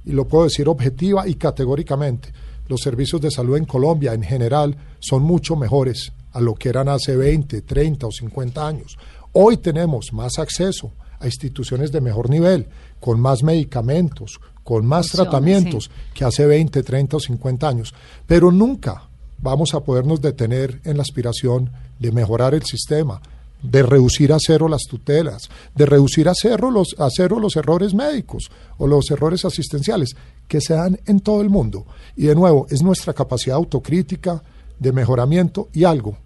y 0.05 0.11
lo 0.11 0.25
puedo 0.25 0.45
decir 0.45 0.67
objetiva 0.67 1.27
y 1.27 1.35
categóricamente, 1.35 2.33
los 2.67 2.81
servicios 2.81 3.21
de 3.21 3.29
salud 3.29 3.57
en 3.57 3.65
Colombia 3.65 4.13
en 4.13 4.23
general 4.23 4.75
son 4.99 5.23
mucho 5.23 5.55
mejores 5.55 6.11
a 6.31 6.39
lo 6.39 6.55
que 6.55 6.69
eran 6.69 6.89
hace 6.89 7.15
20, 7.15 7.61
30 7.61 8.07
o 8.07 8.11
50 8.11 8.67
años. 8.67 8.97
Hoy 9.33 9.57
tenemos 9.57 10.11
más 10.11 10.39
acceso 10.39 10.91
a 11.19 11.25
instituciones 11.25 11.91
de 11.91 12.01
mejor 12.01 12.29
nivel, 12.29 12.67
con 12.99 13.19
más 13.19 13.43
medicamentos, 13.43 14.39
con 14.63 14.85
más 14.85 15.07
tratamientos 15.07 15.85
sí. 15.85 15.91
que 16.13 16.25
hace 16.25 16.45
20, 16.45 16.83
30 16.83 17.17
o 17.17 17.19
50 17.19 17.67
años. 17.67 17.93
Pero 18.27 18.51
nunca 18.51 19.09
vamos 19.41 19.73
a 19.73 19.81
podernos 19.81 20.21
detener 20.21 20.81
en 20.83 20.97
la 20.97 21.03
aspiración 21.03 21.71
de 21.97 22.11
mejorar 22.11 22.53
el 22.53 22.63
sistema, 22.63 23.21
de 23.61 23.83
reducir 23.83 24.31
a 24.31 24.37
cero 24.39 24.67
las 24.67 24.83
tutelas, 24.83 25.49
de 25.75 25.85
reducir 25.85 26.29
a 26.29 26.33
cero 26.33 26.71
los, 26.71 26.95
a 26.97 27.09
cero 27.09 27.39
los 27.39 27.55
errores 27.55 27.93
médicos 27.93 28.49
o 28.77 28.87
los 28.87 29.09
errores 29.11 29.43
asistenciales 29.43 30.15
que 30.47 30.61
se 30.61 30.73
dan 30.73 30.99
en 31.05 31.19
todo 31.19 31.41
el 31.41 31.49
mundo. 31.49 31.85
Y 32.15 32.27
de 32.27 32.35
nuevo, 32.35 32.67
es 32.69 32.81
nuestra 32.81 33.13
capacidad 33.13 33.57
autocrítica 33.57 34.41
de 34.79 34.91
mejoramiento 34.93 35.69
y 35.73 35.83
algo 35.83 36.17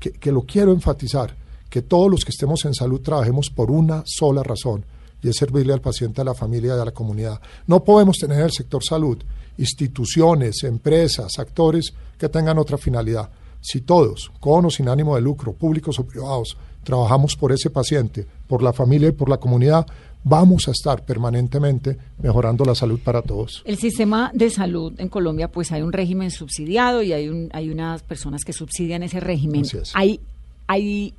que, 0.00 0.10
que 0.12 0.32
lo 0.32 0.42
quiero 0.42 0.72
enfatizar, 0.72 1.36
que 1.72 1.80
todos 1.80 2.10
los 2.10 2.22
que 2.22 2.32
estemos 2.32 2.66
en 2.66 2.74
salud 2.74 3.00
trabajemos 3.00 3.48
por 3.48 3.70
una 3.70 4.02
sola 4.04 4.42
razón, 4.42 4.84
y 5.22 5.30
es 5.30 5.36
servirle 5.36 5.72
al 5.72 5.80
paciente, 5.80 6.20
a 6.20 6.24
la 6.24 6.34
familia 6.34 6.76
y 6.76 6.78
a 6.78 6.84
la 6.84 6.90
comunidad. 6.90 7.40
No 7.66 7.82
podemos 7.82 8.18
tener 8.18 8.40
en 8.40 8.44
el 8.44 8.52
sector 8.52 8.84
salud 8.84 9.16
instituciones, 9.56 10.64
empresas, 10.64 11.38
actores 11.38 11.94
que 12.18 12.28
tengan 12.28 12.58
otra 12.58 12.76
finalidad. 12.76 13.30
Si 13.62 13.80
todos, 13.80 14.30
con 14.38 14.66
o 14.66 14.70
sin 14.70 14.86
ánimo 14.86 15.14
de 15.14 15.22
lucro, 15.22 15.54
públicos 15.54 15.98
o 15.98 16.04
privados, 16.04 16.58
trabajamos 16.84 17.36
por 17.36 17.52
ese 17.52 17.70
paciente, 17.70 18.26
por 18.46 18.62
la 18.62 18.74
familia 18.74 19.08
y 19.08 19.12
por 19.12 19.30
la 19.30 19.38
comunidad, 19.38 19.86
vamos 20.24 20.68
a 20.68 20.72
estar 20.72 21.02
permanentemente 21.06 21.96
mejorando 22.18 22.66
la 22.66 22.74
salud 22.74 23.00
para 23.02 23.22
todos. 23.22 23.62
El 23.64 23.78
sistema 23.78 24.30
de 24.34 24.50
salud 24.50 24.92
en 24.98 25.08
Colombia, 25.08 25.50
pues 25.50 25.72
hay 25.72 25.80
un 25.80 25.94
régimen 25.94 26.30
subsidiado 26.30 27.02
y 27.02 27.14
hay, 27.14 27.30
un, 27.30 27.48
hay 27.54 27.70
unas 27.70 28.02
personas 28.02 28.44
que 28.44 28.52
subsidian 28.52 29.02
ese 29.02 29.20
régimen. 29.20 29.62
Es. 29.62 29.92
¿Hay, 29.94 30.20
hay 30.66 31.14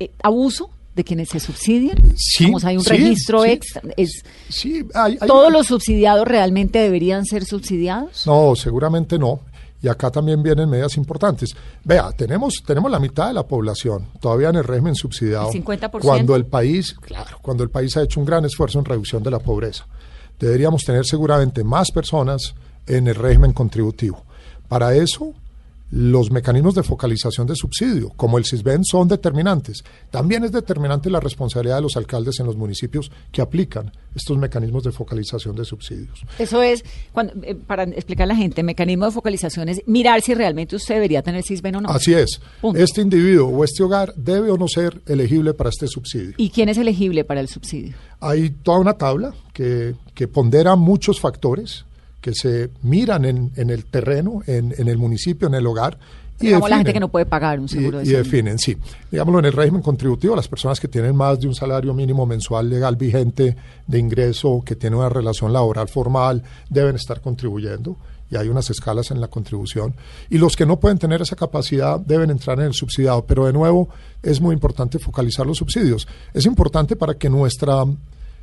eh, 0.00 0.10
abuso 0.22 0.70
de 0.94 1.04
quienes 1.04 1.28
se 1.28 1.38
subsidian? 1.40 1.96
Sí, 2.16 2.44
Vamos, 2.46 2.64
hay 2.64 2.76
un 2.76 2.82
sí, 2.84 2.90
registro 2.90 3.42
sí. 3.44 3.50
extra. 3.50 3.82
Es, 3.96 4.22
Sí, 4.48 4.84
hay, 4.94 5.16
hay- 5.20 5.28
¿Todos 5.28 5.52
los 5.52 5.66
subsidiados 5.66 6.26
realmente 6.26 6.78
deberían 6.80 7.24
ser 7.24 7.44
subsidiados? 7.44 8.26
No, 8.26 8.54
seguramente 8.56 9.18
no. 9.18 9.40
Y 9.80 9.86
acá 9.86 10.10
también 10.10 10.42
vienen 10.42 10.68
medidas 10.68 10.96
importantes. 10.96 11.50
Vea, 11.84 12.10
tenemos, 12.10 12.64
tenemos 12.66 12.90
la 12.90 12.98
mitad 12.98 13.28
de 13.28 13.34
la 13.34 13.44
población 13.46 14.06
todavía 14.20 14.48
en 14.48 14.56
el 14.56 14.64
régimen 14.64 14.96
subsidiado. 14.96 15.50
¿El 15.52 15.62
50%? 15.64 16.00
Cuando 16.00 16.34
el 16.34 16.46
país, 16.46 16.94
claro, 17.00 17.38
cuando 17.40 17.62
el 17.62 17.70
país 17.70 17.96
ha 17.96 18.02
hecho 18.02 18.18
un 18.18 18.26
gran 18.26 18.44
esfuerzo 18.44 18.80
en 18.80 18.84
reducción 18.84 19.22
de 19.22 19.30
la 19.30 19.38
pobreza. 19.38 19.86
Deberíamos 20.40 20.82
tener 20.84 21.06
seguramente 21.06 21.62
más 21.62 21.92
personas 21.92 22.54
en 22.88 23.06
el 23.06 23.14
régimen 23.14 23.52
contributivo. 23.52 24.24
Para 24.68 24.94
eso, 24.96 25.32
los 25.90 26.30
mecanismos 26.30 26.74
de 26.74 26.82
focalización 26.82 27.46
de 27.46 27.54
subsidio, 27.56 28.10
como 28.10 28.38
el 28.38 28.44
CISBEN, 28.44 28.84
son 28.84 29.08
determinantes. 29.08 29.84
También 30.10 30.44
es 30.44 30.52
determinante 30.52 31.10
la 31.10 31.20
responsabilidad 31.20 31.76
de 31.76 31.82
los 31.82 31.96
alcaldes 31.96 32.38
en 32.40 32.46
los 32.46 32.56
municipios 32.56 33.10
que 33.32 33.40
aplican 33.40 33.92
estos 34.14 34.36
mecanismos 34.36 34.82
de 34.82 34.92
focalización 34.92 35.56
de 35.56 35.64
subsidios. 35.64 36.24
Eso 36.38 36.62
es, 36.62 36.84
cuando, 37.12 37.34
eh, 37.42 37.54
para 37.54 37.84
explicar 37.84 38.24
a 38.24 38.26
la 38.28 38.36
gente, 38.36 38.62
mecanismo 38.62 39.06
de 39.06 39.12
focalización 39.12 39.68
es 39.68 39.82
mirar 39.86 40.20
si 40.20 40.34
realmente 40.34 40.76
usted 40.76 40.94
debería 40.94 41.22
tener 41.22 41.42
CISBEN 41.42 41.76
o 41.76 41.80
no. 41.80 41.88
Así 41.88 42.12
es. 42.12 42.40
Punto. 42.60 42.80
Este 42.80 43.00
individuo 43.00 43.48
o 43.48 43.64
este 43.64 43.82
hogar 43.82 44.12
debe 44.16 44.50
o 44.50 44.58
no 44.58 44.68
ser 44.68 45.00
elegible 45.06 45.54
para 45.54 45.70
este 45.70 45.86
subsidio. 45.86 46.34
¿Y 46.36 46.50
quién 46.50 46.68
es 46.68 46.76
elegible 46.76 47.24
para 47.24 47.40
el 47.40 47.48
subsidio? 47.48 47.94
Hay 48.20 48.50
toda 48.50 48.78
una 48.78 48.94
tabla 48.94 49.34
que, 49.52 49.94
que 50.14 50.28
pondera 50.28 50.76
muchos 50.76 51.20
factores 51.20 51.84
que 52.20 52.34
se 52.34 52.70
miran 52.82 53.24
en, 53.24 53.52
en 53.56 53.70
el 53.70 53.84
terreno, 53.84 54.42
en, 54.46 54.74
en 54.76 54.88
el 54.88 54.98
municipio, 54.98 55.48
en 55.48 55.54
el 55.54 55.66
hogar. 55.66 55.98
Y 56.40 56.46
Digamos 56.46 56.70
la 56.70 56.76
gente 56.76 56.92
que 56.92 57.00
no 57.00 57.08
puede 57.08 57.26
pagar 57.26 57.58
un 57.58 57.66
Y, 57.66 57.68
seguro 57.68 57.98
de 57.98 58.04
y 58.04 58.10
definen, 58.10 58.58
sí. 58.58 58.76
Digámoslo 59.10 59.40
en 59.40 59.46
el 59.46 59.52
régimen 59.52 59.82
contributivo, 59.82 60.36
las 60.36 60.46
personas 60.46 60.78
que 60.78 60.86
tienen 60.86 61.16
más 61.16 61.40
de 61.40 61.48
un 61.48 61.54
salario 61.54 61.92
mínimo 61.94 62.26
mensual 62.26 62.70
legal 62.70 62.94
vigente 62.94 63.56
de 63.86 63.98
ingreso, 63.98 64.62
que 64.64 64.76
tienen 64.76 65.00
una 65.00 65.08
relación 65.08 65.52
laboral 65.52 65.88
formal, 65.88 66.44
deben 66.70 66.94
estar 66.94 67.20
contribuyendo. 67.20 67.96
Y 68.30 68.36
hay 68.36 68.48
unas 68.48 68.68
escalas 68.68 69.10
en 69.10 69.22
la 69.22 69.28
contribución. 69.28 69.94
Y 70.28 70.36
los 70.36 70.54
que 70.54 70.66
no 70.66 70.78
pueden 70.78 70.98
tener 70.98 71.22
esa 71.22 71.34
capacidad 71.34 71.98
deben 71.98 72.30
entrar 72.30 72.60
en 72.60 72.66
el 72.66 72.74
subsidiado. 72.74 73.24
Pero 73.24 73.46
de 73.46 73.54
nuevo, 73.54 73.88
es 74.22 74.38
muy 74.40 74.52
importante 74.52 74.98
focalizar 74.98 75.46
los 75.46 75.56
subsidios. 75.56 76.06
Es 76.34 76.44
importante 76.44 76.94
para 76.94 77.14
que 77.14 77.30
nuestra 77.30 77.84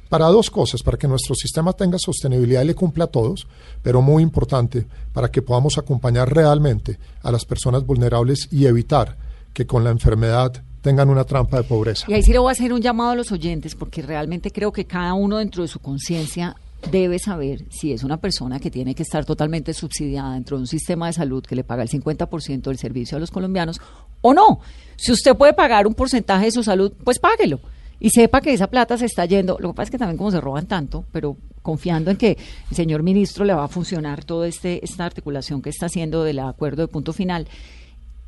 para 0.10 0.28
dos 0.28 0.50
cosas, 0.50 0.84
para 0.84 0.98
que 0.98 1.08
nuestro 1.08 1.36
sistema 1.36 1.74
tenga 1.74 1.98
sostenibilidad 1.98 2.62
y 2.64 2.68
le 2.68 2.76
cumpla 2.76 3.06
a 3.06 3.08
todos, 3.08 3.48
pero 3.82 4.02
muy 4.02 4.24
importante 4.24 4.86
para 5.14 5.30
que 5.30 5.42
podamos 5.42 5.78
acompañar 5.78 6.34
realmente 6.34 6.98
a 7.24 7.32
las 7.32 7.46
personas 7.46 7.86
vulnerables 7.86 8.48
y 8.52 8.66
evitar 8.66 9.18
que 9.54 9.66
con 9.66 9.84
la 9.84 9.90
enfermedad 9.90 10.64
tengan 10.82 11.10
una 11.10 11.24
trampa 11.24 11.58
de 11.58 11.64
pobreza. 11.64 12.06
Y 12.08 12.14
ahí 12.14 12.22
sí 12.22 12.32
le 12.32 12.40
voy 12.40 12.50
a 12.50 12.52
hacer 12.52 12.72
un 12.72 12.82
llamado 12.82 13.12
a 13.12 13.16
los 13.16 13.32
oyentes, 13.32 13.74
porque 13.74 14.02
realmente 14.02 14.52
creo 14.52 14.72
que 14.72 14.86
cada 14.86 15.14
uno 15.16 15.38
dentro 15.38 15.64
de 15.64 15.68
su 15.68 15.80
conciencia 15.80 16.56
debe 16.92 17.18
saber 17.18 17.66
si 17.72 17.92
es 17.92 18.04
una 18.04 18.18
persona 18.18 18.60
que 18.60 18.70
tiene 18.70 18.94
que 18.94 19.04
estar 19.04 19.26
totalmente 19.26 19.74
subsidiada 19.74 20.34
dentro 20.34 20.58
de 20.58 20.62
un 20.62 20.68
sistema 20.68 21.08
de 21.08 21.14
salud 21.14 21.44
que 21.44 21.56
le 21.56 21.64
paga 21.64 21.82
el 21.82 21.90
50% 21.90 22.62
del 22.62 22.78
servicio 22.78 23.18
a 23.18 23.20
los 23.20 23.32
colombianos 23.32 23.82
o 24.22 24.34
no. 24.34 24.60
Si 24.96 25.12
usted 25.12 25.36
puede 25.36 25.54
pagar 25.54 25.88
un 25.88 25.96
porcentaje 25.96 26.46
de 26.46 26.52
su 26.52 26.64
salud, 26.64 26.94
pues 27.04 27.18
páguelo. 27.18 27.60
Y 28.00 28.10
sepa 28.10 28.42
que 28.42 28.54
esa 28.54 28.68
plata 28.68 28.98
se 28.98 29.06
está 29.06 29.26
yendo. 29.26 29.58
Lo 29.60 29.70
que 29.70 29.76
pasa 29.76 29.86
es 29.86 29.92
que 29.92 29.98
también 29.98 30.18
como 30.18 30.32
se 30.32 30.42
roban 30.42 30.66
tanto, 30.66 31.06
pero 31.12 31.38
confiando 31.62 32.12
en 32.12 32.18
que 32.18 32.38
el 32.70 32.76
señor 32.76 33.04
ministro 33.04 33.46
le 33.46 33.54
va 33.54 33.64
a 33.64 33.68
funcionar 33.68 34.24
toda 34.24 34.48
este, 34.48 34.84
esta 34.84 35.06
articulación 35.06 35.62
que 35.62 35.70
está 35.70 35.88
haciendo 35.88 36.24
del 36.24 36.40
acuerdo 36.40 36.84
de 36.84 36.88
punto 36.88 37.14
final, 37.14 37.48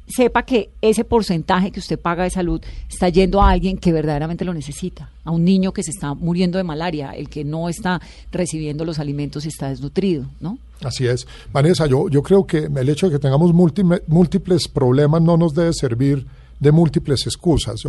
sepa 0.07 0.43
que 0.43 0.69
ese 0.81 1.03
porcentaje 1.03 1.71
que 1.71 1.79
usted 1.79 1.99
paga 1.99 2.23
de 2.23 2.29
salud 2.29 2.61
está 2.89 3.09
yendo 3.09 3.41
a 3.41 3.49
alguien 3.49 3.77
que 3.77 3.91
verdaderamente 3.91 4.45
lo 4.45 4.53
necesita, 4.53 5.11
a 5.23 5.31
un 5.31 5.43
niño 5.43 5.73
que 5.73 5.83
se 5.83 5.91
está 5.91 6.13
muriendo 6.13 6.57
de 6.57 6.63
malaria, 6.63 7.11
el 7.11 7.29
que 7.29 7.43
no 7.43 7.67
está 7.69 8.01
recibiendo 8.31 8.85
los 8.85 8.99
alimentos 8.99 9.45
y 9.45 9.49
está 9.49 9.69
desnutrido, 9.69 10.25
¿no? 10.39 10.57
Así 10.81 11.07
es. 11.07 11.27
Vanessa, 11.51 11.87
yo, 11.87 12.07
yo 12.09 12.21
creo 12.21 12.45
que 12.45 12.69
el 12.73 12.89
hecho 12.89 13.07
de 13.07 13.13
que 13.13 13.19
tengamos 13.19 13.53
múltiples 13.53 14.67
problemas 14.67 15.21
no 15.21 15.35
nos 15.35 15.53
debe 15.53 15.73
servir 15.73 16.25
de 16.59 16.71
múltiples 16.71 17.25
excusas. 17.25 17.81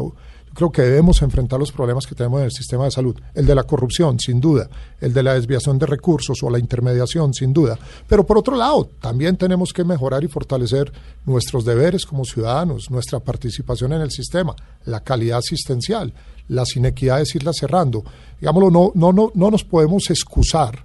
Creo 0.59 0.73
que 0.73 0.83
debemos 0.83 1.23
enfrentar 1.23 1.61
los 1.61 1.71
problemas 1.71 2.05
que 2.05 2.17
tenemos 2.17 2.41
en 2.41 2.47
el 2.47 2.51
sistema 2.51 2.85
de 2.85 2.91
salud. 2.91 3.15
El 3.33 3.47
de 3.47 3.55
la 3.55 3.63
corrupción, 3.63 4.19
sin 4.19 4.41
duda. 4.41 4.69
El 5.01 5.15
de 5.15 5.23
la 5.23 5.35
desviación 5.35 5.79
de 5.79 5.87
recursos 5.87 6.43
o 6.43 6.51
la 6.51 6.59
intermediación, 6.59 7.33
sin 7.33 7.53
duda. 7.53 7.79
Pero 8.09 8.27
por 8.27 8.39
otro 8.39 8.57
lado, 8.57 8.91
también 9.01 9.37
tenemos 9.37 9.73
que 9.73 9.85
mejorar 9.85 10.25
y 10.25 10.27
fortalecer 10.27 10.93
nuestros 11.27 11.65
deberes 11.65 12.05
como 12.05 12.25
ciudadanos, 12.25 12.91
nuestra 12.91 13.21
participación 13.21 13.93
en 13.93 14.01
el 14.01 14.11
sistema, 14.11 14.57
la 14.85 14.99
calidad 14.99 15.39
asistencial, 15.39 16.13
las 16.49 16.75
inequidades 16.75 17.37
irlas 17.37 17.55
cerrando. 17.61 18.03
Digámoslo, 18.41 18.73
no, 18.73 18.91
no, 18.97 19.13
no, 19.13 19.31
no 19.33 19.51
nos 19.53 19.63
podemos 19.63 20.11
excusar 20.11 20.85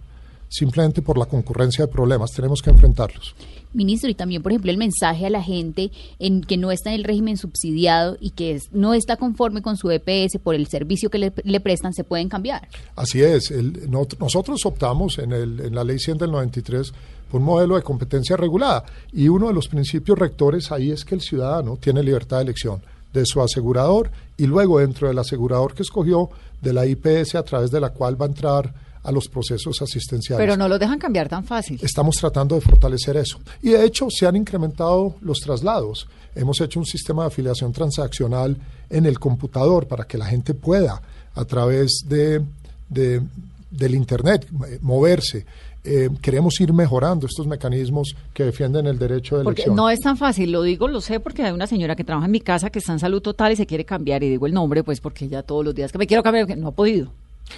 simplemente 0.49 1.01
por 1.01 1.17
la 1.17 1.25
concurrencia 1.25 1.87
de 1.87 1.91
problemas, 1.91 2.29
tenemos 2.29 2.61
que 2.61 2.69
enfrentarlos. 2.69 3.33
Ministro, 3.73 4.09
y 4.09 4.13
también, 4.15 4.41
por 4.43 4.51
ejemplo, 4.51 4.71
el 4.71 4.77
mensaje 4.77 5.25
a 5.25 5.29
la 5.29 5.41
gente 5.43 5.91
en 6.19 6.41
que 6.41 6.57
no 6.57 6.71
está 6.71 6.89
en 6.91 6.95
el 6.95 7.03
régimen 7.03 7.37
subsidiado 7.37 8.17
y 8.19 8.31
que 8.31 8.59
no 8.71 8.93
está 8.93 9.17
conforme 9.17 9.61
con 9.61 9.77
su 9.77 9.89
EPS 9.91 10.37
por 10.43 10.55
el 10.55 10.67
servicio 10.67 11.09
que 11.09 11.17
le, 11.17 11.33
le 11.43 11.59
prestan, 11.59 11.93
se 11.93 12.03
pueden 12.03 12.29
cambiar. 12.29 12.67
Así 12.95 13.21
es. 13.21 13.51
el- 13.51 13.89
no- 13.89 14.07
nosotros 14.19 14.65
optamos 14.65 15.17
en, 15.19 15.31
el- 15.31 15.59
en 15.59 15.75
la 15.75 15.83
ley 15.83 15.99
100 15.99 16.17
del 16.17 16.31
93 16.31 16.93
por 17.31 17.39
un 17.41 17.45
modelo 17.47 17.75
de 17.75 17.81
competencia 17.81 18.37
regulada 18.37 18.83
y 19.11 19.27
uno 19.27 19.47
de 19.47 19.53
los 19.53 19.67
principios 19.67 20.19
rectores 20.19 20.71
ahí 20.71 20.91
es 20.91 21.03
que 21.03 21.15
el 21.15 21.21
ciudadano 21.21 21.77
tiene 21.77 22.03
libertad 22.03 22.37
de 22.37 22.43
elección 22.43 22.81
de 23.11 23.25
su 23.25 23.41
asegurador 23.41 24.11
y 24.37 24.45
luego 24.45 24.79
dentro 24.79 25.07
del 25.07 25.17
asegurador 25.19 25.73
que 25.73 25.81
escogió 25.83 26.29
de 26.61 26.73
la 26.73 26.85
IPS 26.85 27.35
a 27.35 27.43
través 27.43 27.71
de 27.71 27.79
la 27.79 27.89
cual 27.89 28.19
va 28.21 28.25
a 28.25 28.29
entrar 28.29 28.73
a 29.03 29.11
los 29.11 29.27
procesos 29.27 29.81
asistenciales. 29.81 30.41
Pero 30.43 30.55
no 30.57 30.67
lo 30.67 30.79
dejan 30.79 30.97
cambiar 30.97 31.27
tan 31.29 31.43
fácil. 31.43 31.79
Estamos 31.81 32.15
tratando 32.15 32.55
de 32.55 32.61
fortalecer 32.61 33.17
eso. 33.17 33.39
Y 33.61 33.69
de 33.71 33.83
hecho 33.85 34.07
se 34.09 34.25
han 34.25 34.35
incrementado 34.35 35.15
los 35.21 35.39
traslados. 35.39 36.07
Hemos 36.35 36.59
hecho 36.61 36.79
un 36.79 36.85
sistema 36.85 37.23
de 37.23 37.27
afiliación 37.27 37.71
transaccional 37.73 38.57
en 38.89 39.05
el 39.05 39.19
computador 39.19 39.87
para 39.87 40.05
que 40.05 40.17
la 40.17 40.25
gente 40.25 40.53
pueda, 40.53 41.01
a 41.35 41.45
través 41.45 42.03
de, 42.07 42.41
de- 42.89 43.21
del 43.69 43.95
Internet, 43.95 44.47
moverse. 44.81 45.45
Eh, 45.85 46.09
queremos 46.21 46.61
ir 46.61 46.71
mejorando 46.71 47.27
estos 47.27 47.45
mecanismos 47.45 48.15
que 48.33 48.45
defienden 48.45 48.87
el 48.87 48.97
derecho 48.97 49.37
de 49.37 49.43
Porque 49.43 49.63
elección. 49.63 49.75
no 49.75 49.89
es 49.89 49.99
tan 49.99 50.15
fácil, 50.15 50.51
lo 50.51 50.61
digo, 50.61 50.87
lo 50.87 51.01
sé, 51.01 51.19
porque 51.19 51.43
hay 51.43 51.51
una 51.51 51.67
señora 51.67 51.95
que 51.97 52.05
trabaja 52.05 52.25
en 52.27 52.31
mi 52.31 52.39
casa 52.39 52.69
que 52.69 52.79
está 52.79 52.93
en 52.93 52.99
salud 52.99 53.21
total 53.21 53.51
y 53.51 53.57
se 53.57 53.65
quiere 53.65 53.83
cambiar, 53.83 54.23
y 54.23 54.29
digo 54.29 54.45
el 54.47 54.53
nombre, 54.53 54.81
pues 54.83 55.01
porque 55.01 55.25
ella 55.25 55.43
todos 55.43 55.65
los 55.65 55.75
días 55.75 55.91
que 55.91 55.97
me 55.97 56.07
quiero 56.07 56.23
cambiar, 56.23 56.47
que 56.47 56.55
no 56.55 56.69
ha 56.69 56.71
podido. 56.71 57.11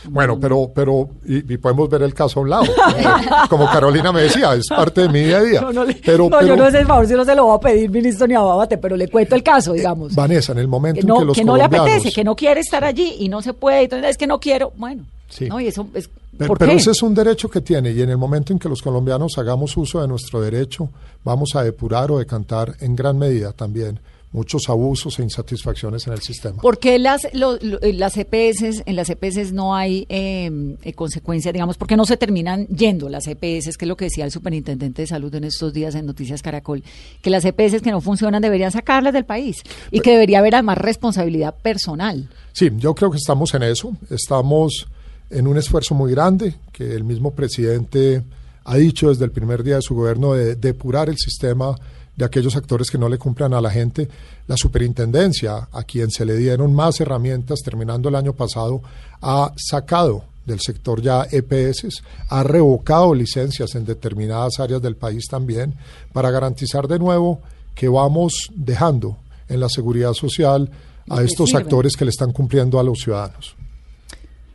Bueno, 0.10 0.38
pero, 0.40 0.72
pero 0.74 1.10
y, 1.26 1.54
y 1.54 1.58
podemos 1.58 1.90
ver 1.90 2.04
el 2.04 2.14
caso 2.14 2.40
a 2.40 2.44
un 2.44 2.50
lado. 2.50 2.66
Como 3.50 3.66
Carolina 3.68 4.12
me 4.12 4.22
decía, 4.24 4.54
es 4.54 4.68
parte 4.68 5.02
de 5.02 5.10
mi 5.10 5.22
día 5.24 5.38
a 5.38 5.42
día. 5.44 5.62
No, 5.62 5.74
no, 5.74 5.84
le- 5.86 5.96
pero, 6.06 6.30
no, 6.30 6.42
yo 6.46 6.56
no 6.56 6.70
sé 6.70 6.80
el 6.80 6.86
favor 6.88 7.08
si 7.08 7.14
no 7.14 7.26
se 7.26 7.34
lo 7.36 7.48
va 7.48 7.56
a 7.56 7.60
pedir, 7.60 7.90
ministro, 7.90 8.28
ni 8.28 8.36
a 8.36 8.42
Babate, 8.42 8.78
pero 8.78 8.96
le 8.98 9.08
cuento 9.08 9.36
el 9.36 9.42
caso, 9.44 9.74
digamos. 9.74 10.14
Vanessa, 10.14 10.52
en 10.52 10.60
el 10.60 10.68
momento 10.68 11.02
que 11.02 11.08
no, 11.08 11.16
en 11.16 11.20
que 11.22 11.26
los 11.26 11.38
que 11.38 11.46
no 11.46 11.58
le 11.58 11.64
apetece, 11.64 12.12
que 12.12 12.24
no 12.24 12.36
quiere 12.36 12.60
estar 12.62 12.84
allí 12.84 13.16
y 13.20 13.30
no 13.30 13.42
se 13.42 13.54
puede, 13.54 13.84
entonces 13.84 14.12
es 14.12 14.18
que 14.18 14.28
no 14.28 14.40
quiero, 14.40 14.74
bueno, 14.78 15.04
Sí. 15.30 15.48
no, 15.48 15.60
y 15.60 15.68
eso 15.68 15.88
es, 15.96 16.10
Pero, 16.38 16.50
¿por 16.50 16.58
pero 16.60 16.72
qué? 16.72 16.78
ese 16.78 16.92
es 16.92 17.02
un 17.02 17.16
derecho 17.16 17.50
que 17.50 17.62
tiene 17.62 17.92
y 17.92 18.02
en 18.02 18.10
el 18.10 18.18
momento 18.18 18.54
en 18.54 18.60
que 18.60 18.70
los 18.70 18.82
colombianos 18.82 19.38
hagamos 19.38 19.76
uso 19.78 20.02
de 20.02 20.08
nuestro 20.08 20.40
derecho, 20.42 20.90
vamos 21.24 21.56
a 21.56 21.64
depurar 21.64 22.12
o 22.12 22.20
decantar 22.20 22.76
en 22.82 22.96
gran 22.96 23.18
medida 23.18 23.52
también 23.54 24.00
muchos 24.36 24.70
abusos 24.70 25.18
e 25.20 25.24
insatisfacciones 25.24 26.06
en 26.08 26.14
el 26.14 26.22
sistema. 26.22 26.62
¿Por 26.62 26.78
qué 26.78 27.00
las, 27.00 27.22
lo- 27.34 27.58
lo- 27.62 27.82
eh, 27.82 27.94
las 27.94 28.18
EPS, 28.18 28.84
en 28.86 28.96
las 28.96 29.10
EPS 29.10 29.54
no 29.54 29.74
hay 29.76 30.06
eh, 30.10 30.76
eh, 30.84 30.94
consecuencias, 30.94 31.54
digamos, 31.54 31.78
por 31.78 31.88
qué 31.88 31.96
no 31.96 32.06
se 32.06 32.18
terminan 32.18 32.68
yendo 32.68 33.10
las 33.10 33.26
EPS, 33.28 33.78
que 33.78 33.86
es 33.86 33.88
lo 33.88 33.96
que 33.98 34.06
decía 34.06 34.26
el 34.26 34.32
superintendente 34.32 35.02
de 35.02 35.08
salud 35.08 35.34
en 35.34 35.46
estos 35.46 35.74
días 35.74 35.96
en 35.96 36.06
Noticias 36.06 36.42
Caracol, 36.42 36.84
que 37.22 37.30
las 37.30 37.46
EPS 37.46 37.82
que 37.82 37.92
no 37.92 38.02
funcionan 38.02 38.42
deberían 38.42 38.72
sacarlas 38.72 39.14
del 39.14 39.26
país 39.26 39.58
y 39.90 40.02
que 40.02 40.12
debería 40.12 40.40
haber 40.40 40.56
además 40.56 40.78
responsabilidad 40.78 41.56
personal? 41.62 42.30
Sí, 42.54 42.70
yo 42.78 42.94
creo 42.94 43.10
que 43.12 43.18
estamos 43.18 43.54
en 43.54 43.64
eso. 43.64 43.96
Estamos 44.10 44.88
en 45.30 45.48
un 45.48 45.58
esfuerzo 45.58 45.96
muy 45.96 46.12
grande 46.12 46.56
que 46.72 46.94
el 46.94 47.04
mismo 47.04 47.32
presidente 47.34 48.22
ha 48.66 48.76
dicho 48.78 49.10
desde 49.10 49.26
el 49.26 49.32
primer 49.32 49.64
día 49.64 49.76
de 49.76 49.82
su 49.82 49.96
gobierno 49.96 50.34
de 50.34 50.56
depurar 50.56 51.08
el 51.10 51.18
sistema 51.18 51.76
de 52.16 52.26
aquellos 52.26 52.56
actores 52.56 52.90
que 52.90 52.98
no 52.98 53.10
le 53.10 53.18
cumplan 53.18 53.54
a 53.54 53.62
la 53.62 53.70
gente. 53.70 54.08
La 54.48 54.58
superintendencia, 54.58 55.68
a 55.72 55.84
quien 55.84 56.12
se 56.12 56.26
le 56.26 56.36
dieron 56.38 56.74
más 56.74 57.00
herramientas 57.02 57.60
terminando 57.64 58.10
el 58.10 58.16
año 58.16 58.34
pasado, 58.34 58.82
ha 59.22 59.54
sacado 59.58 60.24
del 60.46 60.60
sector 60.60 61.02
ya 61.02 61.28
EPS, 61.30 62.04
ha 62.30 62.44
revocado 62.44 63.14
licencias 63.16 63.76
en 63.76 63.86
determinadas 63.86 64.60
áreas 64.60 64.82
del 64.82 64.96
país 64.96 65.26
también, 65.28 65.74
para 66.14 66.32
garantizar 66.32 66.88
de 66.88 67.00
nuevo 67.00 67.42
que 67.74 67.88
vamos 67.88 68.50
dejando 68.54 69.18
en 69.50 69.60
la 69.60 69.70
seguridad 69.70 70.14
social 70.14 70.70
a 71.10 71.22
estos 71.24 71.50
sirven. 71.50 71.64
actores 71.64 71.96
que 71.96 72.06
le 72.06 72.10
están 72.10 72.32
cumpliendo 72.32 72.80
a 72.80 72.84
los 72.84 73.00
ciudadanos. 73.00 73.56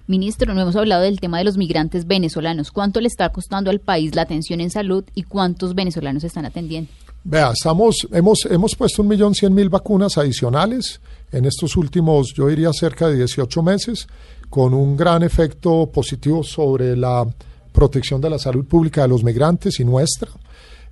Ministro, 0.06 0.54
no 0.54 0.60
hemos 0.60 0.74
hablado 0.74 1.02
del 1.02 1.20
tema 1.20 1.38
de 1.38 1.44
los 1.44 1.56
migrantes 1.56 2.06
venezolanos. 2.06 2.72
¿Cuánto 2.72 3.00
le 3.00 3.06
está 3.06 3.28
costando 3.28 3.70
al 3.70 3.78
país 3.78 4.16
la 4.16 4.22
atención 4.22 4.60
en 4.60 4.70
salud 4.70 5.04
y 5.14 5.22
cuántos 5.22 5.74
venezolanos 5.76 6.24
están 6.24 6.44
atendiendo? 6.46 6.90
Vea, 7.22 7.52
estamos, 7.52 8.08
hemos, 8.12 8.46
hemos 8.50 8.74
puesto 8.74 9.02
un 9.02 9.08
millón 9.08 9.34
cien 9.34 9.52
mil 9.52 9.68
vacunas 9.68 10.16
adicionales 10.16 11.00
en 11.30 11.44
estos 11.44 11.76
últimos, 11.76 12.32
yo 12.34 12.46
diría, 12.46 12.72
cerca 12.72 13.08
de 13.08 13.16
18 13.16 13.62
meses, 13.62 14.06
con 14.48 14.72
un 14.72 14.96
gran 14.96 15.22
efecto 15.22 15.90
positivo 15.92 16.42
sobre 16.42 16.96
la 16.96 17.26
protección 17.72 18.22
de 18.22 18.30
la 18.30 18.38
salud 18.38 18.64
pública 18.64 19.02
de 19.02 19.08
los 19.08 19.22
migrantes 19.22 19.80
y 19.80 19.84
nuestra. 19.84 20.30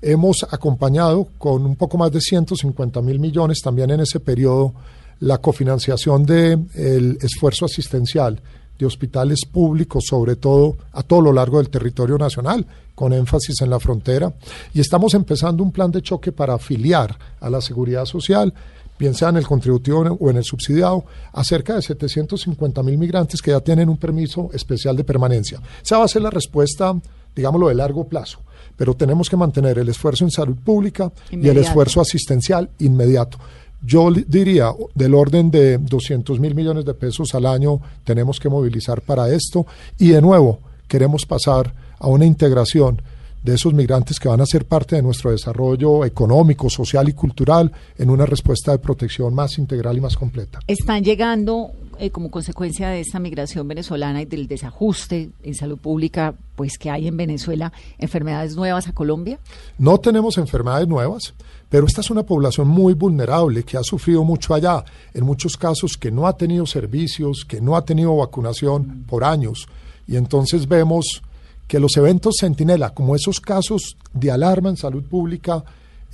Hemos 0.03 0.47
acompañado 0.51 1.29
con 1.39 1.65
un 1.65 1.77
poco 1.77 1.97
más 1.97 2.13
de 2.13 2.21
150 2.21 3.01
mil 3.01 3.19
millones 3.19 3.61
también 3.63 3.91
en 3.91 4.01
ese 4.01 4.21
periodo 4.21 4.75
la 5.21 5.39
cofinanciación 5.39 6.27
del 6.27 7.19
esfuerzo 7.23 7.65
asistencial 7.65 8.41
de 8.79 8.87
hospitales 8.87 9.41
públicos, 9.45 10.05
sobre 10.07 10.37
todo 10.37 10.77
a 10.93 11.03
todo 11.03 11.21
lo 11.21 11.33
largo 11.33 11.59
del 11.59 11.69
territorio 11.69 12.17
nacional, 12.17 12.65
con 12.95 13.13
énfasis 13.13 13.61
en 13.63 13.71
la 13.71 13.81
frontera. 13.81 14.33
Y 14.73 14.81
estamos 14.81 15.15
empezando 15.15 15.63
un 15.63 15.73
plan 15.73 15.91
de 15.91 16.03
choque 16.03 16.33
para 16.33 16.55
afiliar 16.55 17.17
a 17.41 17.51
la 17.51 17.61
seguridad 17.61 18.05
social, 18.05 18.53
bien 18.99 19.15
sea 19.15 19.29
en 19.29 19.37
el 19.37 19.47
contributivo 19.47 20.01
o 20.21 20.31
en 20.31 20.37
el 20.37 20.45
subsidiado, 20.45 21.05
a 21.33 21.45
cerca 21.45 21.75
de 21.75 21.83
750 21.83 22.83
mil 22.83 22.99
migrantes 22.99 23.41
que 23.41 23.53
ya 23.53 23.61
tienen 23.61 23.89
un 23.89 23.97
permiso 23.97 24.51
especial 24.53 24.97
de 24.97 25.05
permanencia. 25.05 25.61
Esa 25.83 25.99
va 25.99 26.05
a 26.05 26.09
ser 26.09 26.23
la 26.23 26.31
respuesta, 26.31 26.95
digámoslo, 27.35 27.69
de 27.69 27.75
largo 27.75 28.09
plazo. 28.09 28.41
Pero 28.77 28.95
tenemos 28.95 29.29
que 29.29 29.37
mantener 29.37 29.79
el 29.79 29.89
esfuerzo 29.89 30.25
en 30.25 30.31
salud 30.31 30.57
pública 30.57 31.11
y 31.31 31.49
el 31.49 31.59
esfuerzo 31.59 32.01
asistencial 32.01 32.71
inmediato. 32.79 33.39
Yo 33.83 34.11
diría, 34.11 34.73
del 34.95 35.15
orden 35.15 35.51
de 35.51 35.79
200 35.79 36.41
mil 36.41 36.55
millones 36.55 36.85
de 36.85 36.95
pesos 36.95 37.35
al 37.35 37.47
año 37.47 37.81
tenemos 38.05 38.41
que 38.41 38.49
movilizar 38.49 39.01
para 39.03 39.33
esto. 39.33 39.67
Y 39.99 40.09
de 40.09 40.21
nuevo, 40.21 40.59
queremos 40.89 41.25
pasar 41.27 41.73
a 41.99 42.09
una 42.09 42.25
integración 42.25 43.01
de 43.43 43.55
esos 43.55 43.73
migrantes 43.73 44.19
que 44.19 44.29
van 44.29 44.41
a 44.41 44.47
ser 44.47 44.65
parte 44.65 44.97
de 44.97 45.03
nuestro 45.03 45.31
desarrollo 45.31 46.05
económico, 46.05 46.69
social 46.69 47.09
y 47.09 47.13
cultural 47.13 47.71
en 47.97 48.11
una 48.11 48.27
respuesta 48.27 48.73
de 48.73 48.79
protección 48.79 49.33
más 49.33 49.59
integral 49.59 49.97
y 49.97 50.01
más 50.01 50.17
completa. 50.17 50.59
Están 50.67 51.05
llegando 51.05 51.71
eh, 51.99 52.11
como 52.11 52.31
consecuencia 52.31 52.89
de 52.89 53.01
esta 53.01 53.19
migración 53.19 53.67
venezolana 53.69 54.23
y 54.23 54.25
del 54.25 54.49
desajuste 54.49 55.31
en 55.43 55.55
salud 55.55 55.79
pública, 55.79 56.35
pues 56.57 56.79
que 56.79 56.91
hay 56.91 57.09
en 57.09 57.17
Venezuela, 57.17 57.73
enfermedades 57.99 58.57
nuevas 58.57 58.89
a 58.89 58.93
Colombia. 58.93 59.39
No 59.79 59.99
tenemos 59.99 60.39
enfermedades 60.39 60.89
nuevas, 60.89 61.35
pero 61.69 61.87
esta 61.87 62.01
es 62.01 62.11
una 62.11 62.25
población 62.25 62.69
muy 62.69 62.95
vulnerable 62.95 63.63
que 63.63 63.77
ha 63.77 63.83
sufrido 63.83 64.25
mucho 64.25 64.55
allá, 64.55 64.85
en 65.15 65.25
muchos 65.25 65.57
casos 65.57 65.97
que 65.97 66.11
no 66.11 66.27
ha 66.27 66.37
tenido 66.37 66.67
servicios, 66.67 67.45
que 67.47 67.61
no 67.61 67.77
ha 67.77 67.85
tenido 67.85 68.17
vacunación 68.17 69.05
por 69.07 69.25
años. 69.25 69.67
Y 70.07 70.17
entonces 70.17 70.67
vemos 70.67 71.23
que 71.67 71.79
los 71.79 71.97
eventos 71.97 72.37
centinela, 72.41 72.95
como 72.95 73.15
esos 73.15 73.41
casos 73.41 73.97
de 74.15 74.31
alarma 74.31 74.71
en 74.71 74.77
salud 74.77 75.05
pública, 75.05 75.63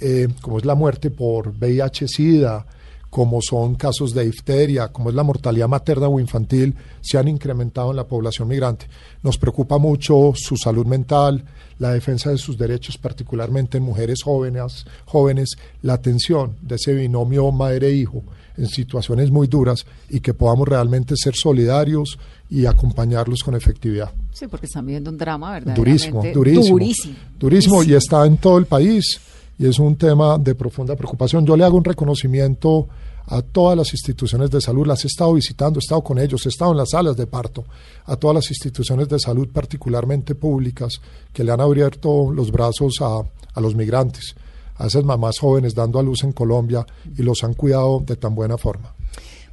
eh, 0.01 0.29
como 0.41 0.59
es 0.59 0.65
la 0.65 0.75
muerte 0.75 1.11
por 1.11 1.53
VIH-Sida, 1.57 2.67
como 3.15 3.41
son 3.41 3.77
casos 3.77 4.13
de 4.13 4.25
difteria, 4.25 4.89
como 4.89 5.09
es 5.09 5.15
la 5.15 5.23
mortalidad 5.23 5.69
materna 5.69 6.09
o 6.09 6.19
infantil, 6.19 6.75
se 7.01 7.17
han 7.17 7.29
incrementado 7.29 7.93
en 7.93 7.97
la 7.97 8.09
población 8.09 8.49
migrante. 8.49 8.89
Nos 9.23 9.39
preocupa 9.39 9.79
mucho 9.79 10.33
su 10.35 10.57
salud 10.57 10.85
mental, 10.85 11.45
la 11.79 11.93
defensa 11.93 12.31
de 12.31 12.39
sus 12.39 12.59
derechos, 12.59 12.99
particularmente 12.99 13.79
en 13.79 13.85
mujeres 13.85 14.25
jóvenes, 14.25 14.85
jóvenes, 15.05 15.51
la 15.83 15.93
atención 15.93 16.57
de 16.61 16.75
ese 16.75 16.93
binomio 16.93 17.53
madre-hijo 17.53 18.25
en 18.57 18.67
situaciones 18.67 19.31
muy 19.31 19.47
duras 19.47 19.87
y 20.11 20.19
que 20.19 20.35
podamos 20.35 20.67
realmente 20.67 21.15
ser 21.17 21.37
solidarios 21.37 22.19
y 22.51 22.67
acompañarlos 22.67 23.45
con 23.45 23.55
efectividad. 23.55 24.11
Sí, 24.33 24.49
porque 24.49 24.67
están 24.67 24.87
viviendo 24.87 25.13
un 25.13 25.19
drama, 25.19 25.53
¿verdad? 25.53 25.77
Durísimo, 25.77 26.21
durísimo. 26.35 26.79
Durísimo. 26.79 27.15
Durísimo 27.39 27.85
y 27.85 27.95
está 27.95 28.27
en 28.27 28.39
todo 28.39 28.59
el 28.59 28.67
país 28.67 29.21
y 29.57 29.69
es 29.69 29.79
un 29.79 29.95
tema 29.95 30.37
de 30.37 30.57
profunda 30.57 30.97
preocupación. 30.97 31.47
Yo 31.47 31.57
le 31.57 31.63
hago 31.63 31.77
un 31.77 31.85
reconocimiento 31.85 32.89
a 33.27 33.43
todas 33.43 33.77
las 33.77 33.93
instituciones 33.93 34.51
de 34.51 34.61
salud, 34.61 34.87
las 34.87 35.05
he 35.05 35.09
estado 35.09 35.35
visitando, 35.35 35.79
he 35.79 35.81
estado 35.81 36.03
con 36.03 36.19
ellos, 36.19 36.45
he 36.45 36.51
estado 36.51 36.73
en 36.73 36.79
las 36.79 36.91
salas 36.91 37.17
de 37.17 37.27
parto, 37.27 37.65
a 38.05 38.17
todas 38.17 38.35
las 38.35 38.51
instituciones 38.51 39.09
de 39.09 39.19
salud, 39.19 39.49
particularmente 39.49 40.35
públicas, 40.35 41.01
que 41.33 41.45
le 41.45 41.53
han 41.53 41.61
abierto 41.61 42.31
los 42.31 42.51
brazos 42.51 42.95
a, 43.01 43.23
a 43.55 43.61
los 43.61 43.75
migrantes, 43.75 44.35
a 44.77 44.87
esas 44.87 45.05
mamás 45.05 45.39
jóvenes 45.39 45.75
dando 45.75 45.99
a 45.99 46.03
luz 46.03 46.25
en 46.25 46.33
Colombia 46.33 46.87
y 47.17 47.23
los 47.23 47.43
han 47.45 47.55
cuidado 47.55 48.03
de 48.05 48.17
tan 48.17 48.35
buena 48.35 48.59
forma. 48.59 48.93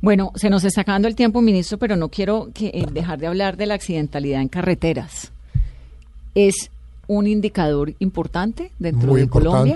Bueno, 0.01 0.31
se 0.35 0.49
nos 0.49 0.63
está 0.63 0.81
acabando 0.81 1.07
el 1.07 1.15
tiempo, 1.15 1.41
ministro, 1.41 1.77
pero 1.77 1.95
no 1.95 2.09
quiero 2.09 2.49
que, 2.53 2.67
eh, 2.73 2.85
dejar 2.91 3.19
de 3.19 3.27
hablar 3.27 3.55
de 3.55 3.67
la 3.67 3.75
accidentalidad 3.75 4.41
en 4.41 4.47
carreteras. 4.47 5.31
¿Es 6.33 6.71
un 7.07 7.27
indicador 7.27 7.93
importante 7.99 8.71
dentro 8.79 9.11
Muy 9.11 9.21
de 9.21 9.29
Colombia? 9.29 9.75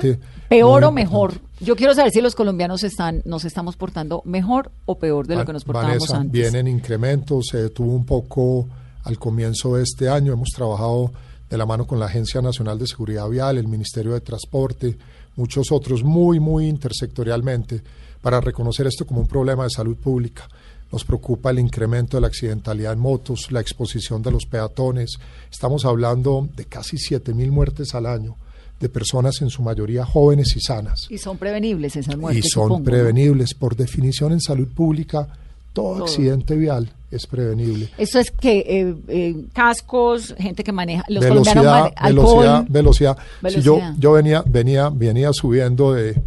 ¿Peor 0.49 0.83
o 0.83 0.91
mejor? 0.91 1.39
Yo 1.59 1.75
quiero 1.75 1.93
saber 1.93 2.11
si 2.11 2.21
los 2.21 2.35
colombianos 2.35 2.83
están, 2.83 3.21
nos 3.25 3.45
estamos 3.45 3.75
portando 3.75 4.21
mejor 4.25 4.71
o 4.85 4.97
peor 4.97 5.27
de 5.27 5.35
lo 5.35 5.45
que 5.45 5.53
nos 5.53 5.63
portábamos 5.63 5.99
Vanessa, 5.99 6.17
antes. 6.17 6.31
vienen 6.31 6.67
incrementos, 6.67 7.47
se 7.51 7.63
detuvo 7.63 7.93
un 7.93 8.05
poco 8.05 8.67
al 9.03 9.17
comienzo 9.17 9.75
de 9.75 9.83
este 9.83 10.09
año, 10.09 10.33
hemos 10.33 10.49
trabajado 10.49 11.11
de 11.49 11.57
la 11.57 11.65
mano 11.65 11.85
con 11.85 11.99
la 11.99 12.07
Agencia 12.07 12.41
Nacional 12.41 12.77
de 12.77 12.87
Seguridad 12.87 13.29
Vial, 13.29 13.57
el 13.57 13.67
Ministerio 13.67 14.13
de 14.13 14.21
Transporte, 14.21 14.97
muchos 15.35 15.71
otros, 15.71 16.03
muy, 16.03 16.39
muy 16.39 16.67
intersectorialmente, 16.67 17.81
para 18.21 18.41
reconocer 18.41 18.87
esto 18.87 19.05
como 19.05 19.21
un 19.21 19.27
problema 19.27 19.63
de 19.63 19.69
salud 19.69 19.95
pública. 19.95 20.47
Nos 20.91 21.03
preocupa 21.03 21.51
el 21.51 21.59
incremento 21.59 22.17
de 22.17 22.21
la 22.21 22.27
accidentalidad 22.27 22.93
en 22.93 22.99
motos, 22.99 23.51
la 23.51 23.59
exposición 23.59 24.21
de 24.21 24.31
los 24.31 24.45
peatones. 24.45 25.17
Estamos 25.51 25.85
hablando 25.85 26.47
de 26.55 26.65
casi 26.65 26.97
7.000 26.97 27.51
muertes 27.51 27.93
al 27.95 28.05
año, 28.05 28.37
de 28.79 28.89
personas 28.89 29.41
en 29.41 29.49
su 29.49 29.61
mayoría 29.61 30.05
jóvenes 30.05 30.53
y 30.55 30.59
sanas 30.59 31.07
Y 31.09 31.17
son 31.17 31.37
prevenibles 31.37 31.95
esas 31.95 32.13
y 32.13 32.17
muertes. 32.17 32.43
son 32.51 32.63
supongo, 32.63 32.79
¿no? 32.79 32.83
prevenibles. 32.85 33.53
Por 33.53 33.75
definición 33.75 34.33
en 34.33 34.41
salud 34.41 34.67
pública, 34.67 35.27
todo, 35.73 35.95
Todo. 35.95 36.03
accidente 36.05 36.55
vial 36.55 36.91
es 37.11 37.25
prevenible. 37.27 37.89
Eso 37.97 38.19
es 38.19 38.31
que 38.31 38.59
eh, 38.67 38.95
eh, 39.07 39.45
cascos, 39.53 40.35
gente 40.37 40.63
que 40.63 40.71
maneja, 40.71 41.03
los 41.07 41.23
Velocidad, 41.23 41.63
mane- 41.63 41.93
alcohol. 41.95 42.65
velocidad, 42.69 43.17
velocidad. 43.41 43.59
Si 43.61 43.61
yo, 43.61 43.79
yo 43.97 44.11
venía, 44.13 44.43
venía, 44.45 44.89
venía 44.89 45.31
subiendo 45.33 45.93
de, 45.93 46.21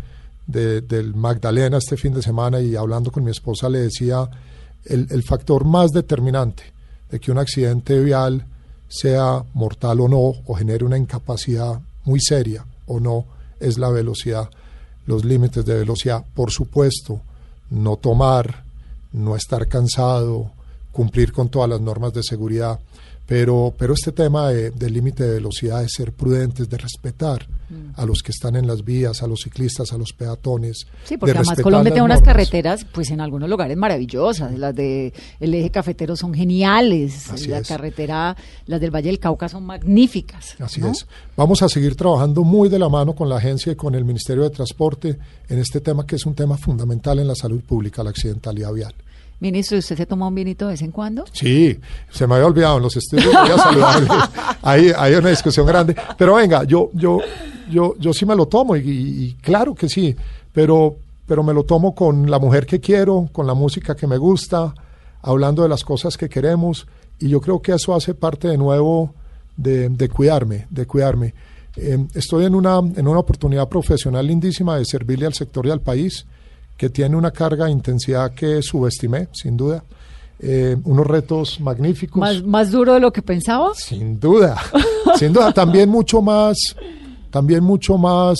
de- 0.46 0.80
del 0.80 1.14
Magdalena 1.14 1.76
este 1.78 1.96
fin 1.98 2.14
de 2.14 2.22
semana 2.22 2.60
y 2.60 2.76
hablando 2.76 3.10
con 3.12 3.24
mi 3.24 3.30
esposa 3.30 3.68
le 3.68 3.80
decía 3.80 4.28
el, 4.86 5.06
el 5.10 5.22
factor 5.22 5.64
más 5.66 5.90
determinante 5.92 6.62
de 7.10 7.20
que 7.20 7.30
un 7.30 7.38
accidente 7.38 7.98
vial 8.02 8.44
sea 8.88 9.42
mortal 9.54 10.00
o 10.00 10.08
no, 10.08 10.32
o 10.46 10.54
genere 10.54 10.84
una 10.84 10.96
incapacidad 10.96 11.80
muy 12.08 12.20
seria 12.20 12.64
o 12.86 13.00
no, 13.00 13.26
es 13.60 13.76
la 13.76 13.90
velocidad, 13.90 14.48
los 15.06 15.24
límites 15.24 15.64
de 15.66 15.74
velocidad. 15.74 16.24
Por 16.34 16.50
supuesto, 16.50 17.20
no 17.70 17.96
tomar, 17.96 18.64
no 19.12 19.36
estar 19.36 19.68
cansado, 19.68 20.50
cumplir 20.90 21.32
con 21.32 21.50
todas 21.50 21.68
las 21.68 21.80
normas 21.82 22.14
de 22.14 22.22
seguridad. 22.22 22.80
Pero, 23.28 23.74
pero 23.76 23.92
este 23.92 24.10
tema 24.10 24.48
de- 24.48 24.70
del 24.70 24.94
límite 24.94 25.22
de 25.22 25.34
velocidad, 25.34 25.82
de 25.82 25.88
ser 25.90 26.12
prudentes, 26.12 26.68
de 26.70 26.78
respetar 26.78 27.46
a 27.96 28.06
los 28.06 28.22
que 28.22 28.32
están 28.32 28.56
en 28.56 28.66
las 28.66 28.82
vías, 28.82 29.22
a 29.22 29.26
los 29.26 29.40
ciclistas, 29.44 29.92
a 29.92 29.98
los 29.98 30.14
peatones. 30.14 30.86
Sí, 31.04 31.18
porque 31.18 31.34
de 31.34 31.40
además 31.40 31.60
Colombia 31.60 31.92
tiene 31.92 32.06
unas 32.06 32.20
normas. 32.20 32.34
carreteras, 32.34 32.86
pues 32.90 33.10
en 33.10 33.20
algunos 33.20 33.50
lugares 33.50 33.76
maravillosas. 33.76 34.58
Las 34.58 34.74
de 34.74 35.12
el 35.40 35.52
eje 35.52 35.68
cafetero 35.68 36.16
son 36.16 36.32
geniales. 36.32 37.28
Así 37.30 37.48
la 37.48 37.58
es. 37.58 37.68
carretera, 37.68 38.34
las 38.64 38.80
del 38.80 38.90
Valle 38.90 39.08
del 39.10 39.18
Cauca 39.18 39.50
son 39.50 39.64
magníficas. 39.66 40.54
Así 40.60 40.80
¿no? 40.80 40.90
es. 40.92 41.06
Vamos 41.36 41.60
a 41.62 41.68
seguir 41.68 41.94
trabajando 41.96 42.42
muy 42.44 42.70
de 42.70 42.78
la 42.78 42.88
mano 42.88 43.14
con 43.14 43.28
la 43.28 43.36
agencia 43.36 43.72
y 43.72 43.76
con 43.76 43.94
el 43.94 44.06
Ministerio 44.06 44.44
de 44.44 44.50
Transporte 44.50 45.18
en 45.50 45.58
este 45.58 45.82
tema 45.82 46.06
que 46.06 46.16
es 46.16 46.24
un 46.24 46.34
tema 46.34 46.56
fundamental 46.56 47.18
en 47.18 47.28
la 47.28 47.34
salud 47.34 47.60
pública, 47.60 48.02
la 48.02 48.08
accidentalidad 48.10 48.72
vial. 48.72 48.94
Ministro, 49.40 49.76
¿y 49.76 49.80
¿usted 49.80 49.96
se 49.96 50.06
toma 50.06 50.26
un 50.26 50.34
vinito 50.34 50.66
de 50.66 50.72
vez 50.72 50.82
en 50.82 50.90
cuando? 50.90 51.24
Sí, 51.32 51.78
se 52.10 52.26
me 52.26 52.34
había 52.34 52.46
olvidado 52.46 52.78
en 52.78 52.82
los 52.82 52.96
estudios 52.96 53.26
de 53.32 53.42
vida 53.42 53.56
saludable. 53.58 54.08
Ahí 54.62 54.90
hay 54.96 55.14
una 55.14 55.30
discusión 55.30 55.64
grande. 55.66 55.94
Pero 56.16 56.34
venga, 56.34 56.64
yo, 56.64 56.90
yo, 56.94 57.18
yo, 57.70 57.94
yo 57.98 58.12
sí 58.12 58.26
me 58.26 58.34
lo 58.34 58.46
tomo 58.46 58.74
y, 58.76 58.80
y- 58.80 59.24
y 59.26 59.32
claro 59.34 59.74
que 59.76 59.88
sí, 59.88 60.14
pero, 60.52 60.96
pero 61.26 61.42
me 61.44 61.54
lo 61.54 61.62
tomo 61.62 61.94
con 61.94 62.28
la 62.30 62.38
mujer 62.40 62.66
que 62.66 62.80
quiero, 62.80 63.28
con 63.32 63.46
la 63.46 63.54
música 63.54 63.94
que 63.94 64.06
me 64.08 64.16
gusta, 64.18 64.74
hablando 65.22 65.62
de 65.62 65.68
las 65.68 65.84
cosas 65.84 66.16
que 66.16 66.28
queremos 66.28 66.86
y 67.20 67.28
yo 67.28 67.40
creo 67.40 67.62
que 67.62 67.72
eso 67.72 67.94
hace 67.94 68.14
parte 68.14 68.48
de 68.48 68.58
nuevo 68.58 69.14
de, 69.56 69.88
de 69.88 70.08
cuidarme, 70.08 70.66
de 70.70 70.86
cuidarme. 70.86 71.34
Eh, 71.76 72.06
estoy 72.14 72.44
en 72.44 72.56
una, 72.56 72.78
en 72.78 73.06
una 73.06 73.20
oportunidad 73.20 73.68
profesional 73.68 74.26
lindísima 74.26 74.76
de 74.78 74.84
servirle 74.84 75.26
al 75.26 75.34
sector 75.34 75.64
y 75.66 75.70
al 75.70 75.80
país 75.80 76.26
que 76.78 76.88
tiene 76.88 77.16
una 77.16 77.32
carga 77.32 77.66
de 77.66 77.72
intensidad 77.72 78.32
que 78.32 78.62
subestimé, 78.62 79.28
sin 79.32 79.56
duda. 79.56 79.84
Eh, 80.40 80.76
unos 80.84 81.04
retos 81.04 81.58
magníficos. 81.60 82.20
¿Más, 82.20 82.42
¿Más 82.44 82.70
duro 82.70 82.94
de 82.94 83.00
lo 83.00 83.12
que 83.12 83.20
pensaba? 83.20 83.74
Sin 83.74 84.20
duda, 84.20 84.56
sin 85.18 85.32
duda. 85.32 85.52
También 85.52 85.88
mucho 85.88 86.22
más, 86.22 86.56
también 87.30 87.64
mucho 87.64 87.98
más 87.98 88.38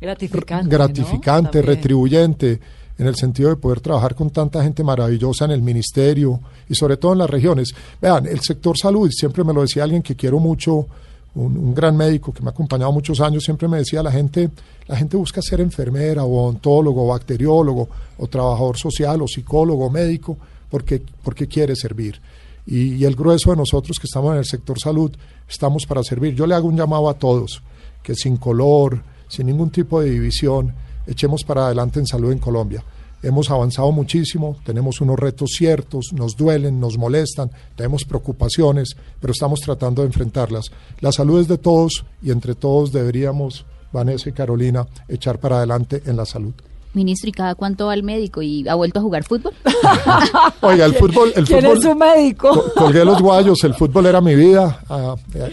Gratificante. 0.00 0.68
gratificante, 0.68 1.62
retribuyente, 1.62 2.60
en 2.98 3.06
el 3.06 3.14
sentido 3.14 3.50
de 3.50 3.56
poder 3.56 3.80
trabajar 3.80 4.16
con 4.16 4.30
tanta 4.30 4.60
gente 4.64 4.82
maravillosa 4.82 5.44
en 5.44 5.52
el 5.52 5.62
ministerio 5.62 6.40
y 6.68 6.74
sobre 6.74 6.96
todo 6.96 7.12
en 7.12 7.18
las 7.18 7.30
regiones. 7.30 7.72
Vean, 8.02 8.26
el 8.26 8.40
sector 8.40 8.76
salud, 8.76 9.08
siempre 9.12 9.44
me 9.44 9.54
lo 9.54 9.62
decía 9.62 9.84
alguien 9.84 10.02
que 10.02 10.16
quiero 10.16 10.40
mucho, 10.40 10.86
un, 11.34 11.74
gran 11.74 11.96
médico 11.96 12.32
que 12.32 12.42
me 12.42 12.48
ha 12.48 12.52
acompañado 12.52 12.92
muchos 12.92 13.20
años, 13.20 13.44
siempre 13.44 13.68
me 13.68 13.78
decía 13.78 14.02
la 14.02 14.10
gente, 14.10 14.50
la 14.86 14.96
gente 14.96 15.16
busca 15.16 15.40
ser 15.42 15.60
enfermera 15.60 16.24
o 16.24 16.42
odontólogo, 16.42 17.04
o 17.04 17.08
bacteriólogo, 17.08 17.88
o 18.18 18.26
trabajador 18.26 18.76
social, 18.76 19.22
o 19.22 19.28
psicólogo, 19.28 19.86
o 19.86 19.90
médico, 19.90 20.36
porque, 20.68 21.02
porque 21.22 21.46
quiere 21.46 21.76
servir. 21.76 22.20
Y, 22.66 22.94
y 22.94 23.04
el 23.04 23.14
grueso 23.14 23.50
de 23.50 23.56
nosotros 23.56 23.98
que 23.98 24.06
estamos 24.06 24.32
en 24.32 24.38
el 24.38 24.44
sector 24.44 24.78
salud, 24.78 25.12
estamos 25.48 25.86
para 25.86 26.02
servir. 26.02 26.34
Yo 26.34 26.46
le 26.46 26.54
hago 26.54 26.68
un 26.68 26.76
llamado 26.76 27.08
a 27.08 27.14
todos, 27.14 27.62
que 28.02 28.14
sin 28.14 28.36
color, 28.36 29.02
sin 29.28 29.46
ningún 29.46 29.70
tipo 29.70 30.00
de 30.00 30.10
división, 30.10 30.74
echemos 31.06 31.44
para 31.44 31.66
adelante 31.66 32.00
en 32.00 32.06
salud 32.06 32.32
en 32.32 32.38
Colombia. 32.38 32.84
Hemos 33.22 33.50
avanzado 33.50 33.92
muchísimo, 33.92 34.56
tenemos 34.64 35.00
unos 35.00 35.18
retos 35.18 35.50
ciertos, 35.56 36.06
nos 36.14 36.36
duelen, 36.36 36.80
nos 36.80 36.96
molestan, 36.96 37.50
tenemos 37.76 38.04
preocupaciones, 38.04 38.96
pero 39.20 39.32
estamos 39.32 39.60
tratando 39.60 40.02
de 40.02 40.06
enfrentarlas. 40.08 40.66
La 41.00 41.12
salud 41.12 41.40
es 41.40 41.48
de 41.48 41.58
todos 41.58 42.04
y 42.22 42.30
entre 42.30 42.54
todos 42.54 42.92
deberíamos, 42.92 43.66
Vanessa 43.92 44.28
y 44.28 44.32
Carolina, 44.32 44.86
echar 45.08 45.38
para 45.38 45.58
adelante 45.58 46.02
en 46.06 46.16
la 46.16 46.24
salud. 46.24 46.52
Ministro, 46.92 47.28
¿y 47.28 47.32
cada 47.32 47.54
cuánto 47.54 47.86
va 47.86 47.92
al 47.92 48.02
médico 48.02 48.42
y 48.42 48.66
ha 48.66 48.74
vuelto 48.74 48.98
a 48.98 49.02
jugar 49.02 49.22
fútbol? 49.22 49.52
Oiga, 50.62 50.86
el 50.86 50.94
fútbol, 50.94 51.32
el 51.36 51.44
¿Quién 51.44 51.60
fútbol, 51.60 51.76
es 51.78 51.84
su 51.84 51.94
médico? 51.94 52.48
Co- 52.52 52.72
colgué 52.84 53.04
los 53.04 53.20
guayos, 53.22 53.62
el 53.64 53.74
fútbol 53.74 54.06
era 54.06 54.20
mi 54.20 54.34
vida, 54.34 54.80
ah, 54.88 55.14
eh, 55.34 55.52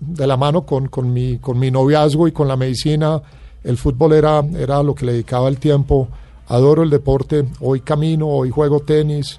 de 0.00 0.26
la 0.26 0.36
mano 0.36 0.62
con, 0.62 0.88
con, 0.88 1.12
mi, 1.12 1.38
con 1.38 1.58
mi 1.58 1.70
noviazgo 1.70 2.26
y 2.26 2.32
con 2.32 2.48
la 2.48 2.56
medicina, 2.56 3.20
el 3.64 3.76
fútbol 3.76 4.14
era, 4.14 4.42
era 4.56 4.82
lo 4.82 4.94
que 4.94 5.04
le 5.04 5.12
dedicaba 5.12 5.48
el 5.48 5.58
tiempo, 5.58 6.08
adoro 6.48 6.82
el 6.82 6.90
deporte, 6.90 7.44
hoy 7.60 7.80
camino, 7.80 8.26
hoy 8.28 8.50
juego 8.50 8.80
tenis, 8.80 9.38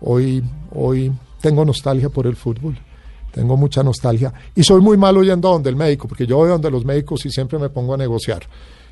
hoy, 0.00 0.42
hoy 0.74 1.12
tengo 1.40 1.64
nostalgia 1.64 2.08
por 2.08 2.26
el 2.26 2.36
fútbol, 2.36 2.78
tengo 3.32 3.56
mucha 3.56 3.82
nostalgia 3.82 4.32
y 4.54 4.62
soy 4.62 4.80
muy 4.80 4.96
malo 4.96 5.22
yendo 5.22 5.48
a 5.48 5.52
donde 5.52 5.70
el 5.70 5.76
médico, 5.76 6.08
porque 6.08 6.26
yo 6.26 6.38
voy 6.38 6.48
donde 6.48 6.70
los 6.70 6.84
médicos 6.84 7.26
y 7.26 7.30
siempre 7.30 7.58
me 7.58 7.68
pongo 7.68 7.94
a 7.94 7.96
negociar. 7.96 8.42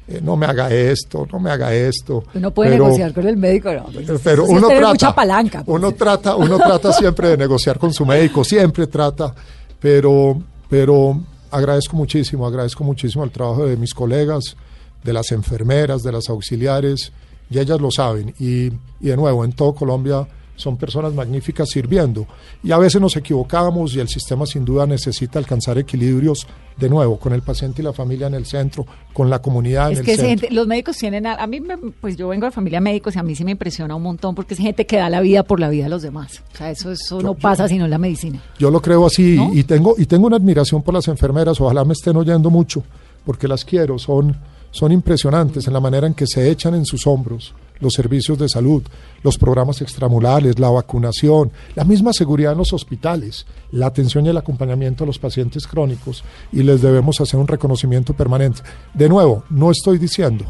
Eh, 0.06 0.20
no 0.22 0.36
me 0.36 0.44
haga 0.44 0.70
esto, 0.70 1.26
no 1.32 1.40
me 1.40 1.50
haga 1.50 1.74
esto. 1.74 2.24
Uno 2.34 2.50
puede 2.50 2.72
pero- 2.72 2.84
negociar 2.84 3.14
con 3.14 3.26
el 3.26 3.38
médico, 3.38 3.72
¿no? 3.72 3.84
Pues, 3.84 4.20
pero 4.22 4.44
uno 4.44 4.68
trata, 4.68 4.88
mucha 4.88 5.14
palanca. 5.14 5.64
pues. 5.64 5.78
uno 5.78 5.92
trata, 5.92 6.36
uno 6.36 6.58
trata 6.58 6.92
siempre 6.92 7.28
de 7.30 7.36
negociar 7.38 7.78
con 7.78 7.90
su 7.94 8.04
médico, 8.04 8.44
siempre 8.44 8.86
trata, 8.86 9.34
pero, 9.80 10.38
pero 10.68 11.18
agradezco 11.50 11.96
muchísimo, 11.96 12.46
agradezco 12.46 12.84
muchísimo 12.84 13.24
el 13.24 13.30
trabajo 13.30 13.64
de 13.64 13.78
mis 13.78 13.94
colegas, 13.94 14.56
de 15.02 15.12
las 15.12 15.32
enfermeras, 15.32 16.02
de 16.02 16.12
las 16.12 16.28
auxiliares, 16.28 17.10
y 17.50 17.58
ellas 17.58 17.80
lo 17.80 17.90
saben. 17.90 18.34
Y, 18.38 18.66
y 19.00 19.08
de 19.08 19.16
nuevo, 19.16 19.44
en 19.44 19.52
todo 19.52 19.74
Colombia 19.74 20.26
son 20.56 20.76
personas 20.76 21.12
magníficas 21.12 21.68
sirviendo. 21.68 22.26
Y 22.62 22.70
a 22.70 22.78
veces 22.78 23.00
nos 23.00 23.16
equivocamos 23.16 23.94
y 23.96 24.00
el 24.00 24.08
sistema 24.08 24.46
sin 24.46 24.64
duda 24.64 24.86
necesita 24.86 25.40
alcanzar 25.40 25.78
equilibrios 25.78 26.46
de 26.76 26.88
nuevo, 26.88 27.18
con 27.18 27.32
el 27.32 27.42
paciente 27.42 27.82
y 27.82 27.84
la 27.84 27.92
familia 27.92 28.28
en 28.28 28.34
el 28.34 28.46
centro, 28.46 28.86
con 29.12 29.28
la 29.30 29.40
comunidad 29.40 29.90
Es 29.92 29.98
en 29.98 30.04
que 30.04 30.12
el 30.12 30.18
centro. 30.18 30.40
gente- 30.42 30.54
los 30.54 30.66
médicos 30.68 30.96
tienen, 30.96 31.26
a, 31.26 31.34
a 31.34 31.46
mí, 31.48 31.60
me- 31.60 31.76
pues 31.76 32.16
yo 32.16 32.28
vengo 32.28 32.46
de 32.46 32.52
familia 32.52 32.78
de 32.78 32.82
médicos 32.84 33.16
y 33.16 33.18
a 33.18 33.22
mí 33.24 33.34
sí 33.34 33.44
me 33.44 33.50
impresiona 33.52 33.94
un 33.96 34.02
montón 34.04 34.34
porque 34.36 34.54
es 34.54 34.60
gente 34.60 34.86
que 34.86 34.96
da 34.96 35.10
la 35.10 35.20
vida 35.20 35.42
por 35.42 35.58
la 35.58 35.68
vida 35.68 35.84
de 35.84 35.90
los 35.90 36.02
demás. 36.02 36.42
O 36.52 36.56
sea, 36.56 36.70
eso, 36.70 36.92
eso 36.92 37.20
no 37.20 37.34
pasa 37.34 37.66
sino 37.68 37.84
en 37.84 37.90
la 37.90 37.98
medicina. 37.98 38.40
Yo 38.58 38.70
lo 38.70 38.80
creo 38.80 39.06
así 39.06 39.36
¿No? 39.36 39.52
y 39.52 39.64
tengo 39.64 39.94
y 39.98 40.06
tengo 40.06 40.26
una 40.28 40.36
admiración 40.36 40.82
por 40.82 40.94
las 40.94 41.06
enfermeras, 41.08 41.60
ojalá 41.60 41.84
me 41.84 41.92
estén 41.94 42.16
oyendo 42.16 42.48
mucho, 42.50 42.82
porque 43.24 43.46
las 43.48 43.64
quiero, 43.64 43.98
son 43.98 44.36
son 44.74 44.90
impresionantes 44.90 45.68
en 45.68 45.72
la 45.72 45.78
manera 45.78 46.08
en 46.08 46.14
que 46.14 46.26
se 46.26 46.50
echan 46.50 46.74
en 46.74 46.84
sus 46.84 47.06
hombros 47.06 47.54
los 47.78 47.92
servicios 47.92 48.36
de 48.38 48.48
salud, 48.48 48.82
los 49.22 49.38
programas 49.38 49.80
extramurales, 49.80 50.58
la 50.58 50.68
vacunación, 50.68 51.52
la 51.76 51.84
misma 51.84 52.12
seguridad 52.12 52.52
en 52.52 52.58
los 52.58 52.72
hospitales, 52.72 53.46
la 53.70 53.86
atención 53.86 54.26
y 54.26 54.30
el 54.30 54.36
acompañamiento 54.36 55.04
a 55.04 55.06
los 55.06 55.20
pacientes 55.20 55.68
crónicos 55.68 56.24
y 56.50 56.64
les 56.64 56.82
debemos 56.82 57.20
hacer 57.20 57.38
un 57.38 57.46
reconocimiento 57.46 58.14
permanente. 58.14 58.62
De 58.94 59.08
nuevo, 59.08 59.44
no 59.48 59.70
estoy 59.70 59.98
diciendo 59.98 60.44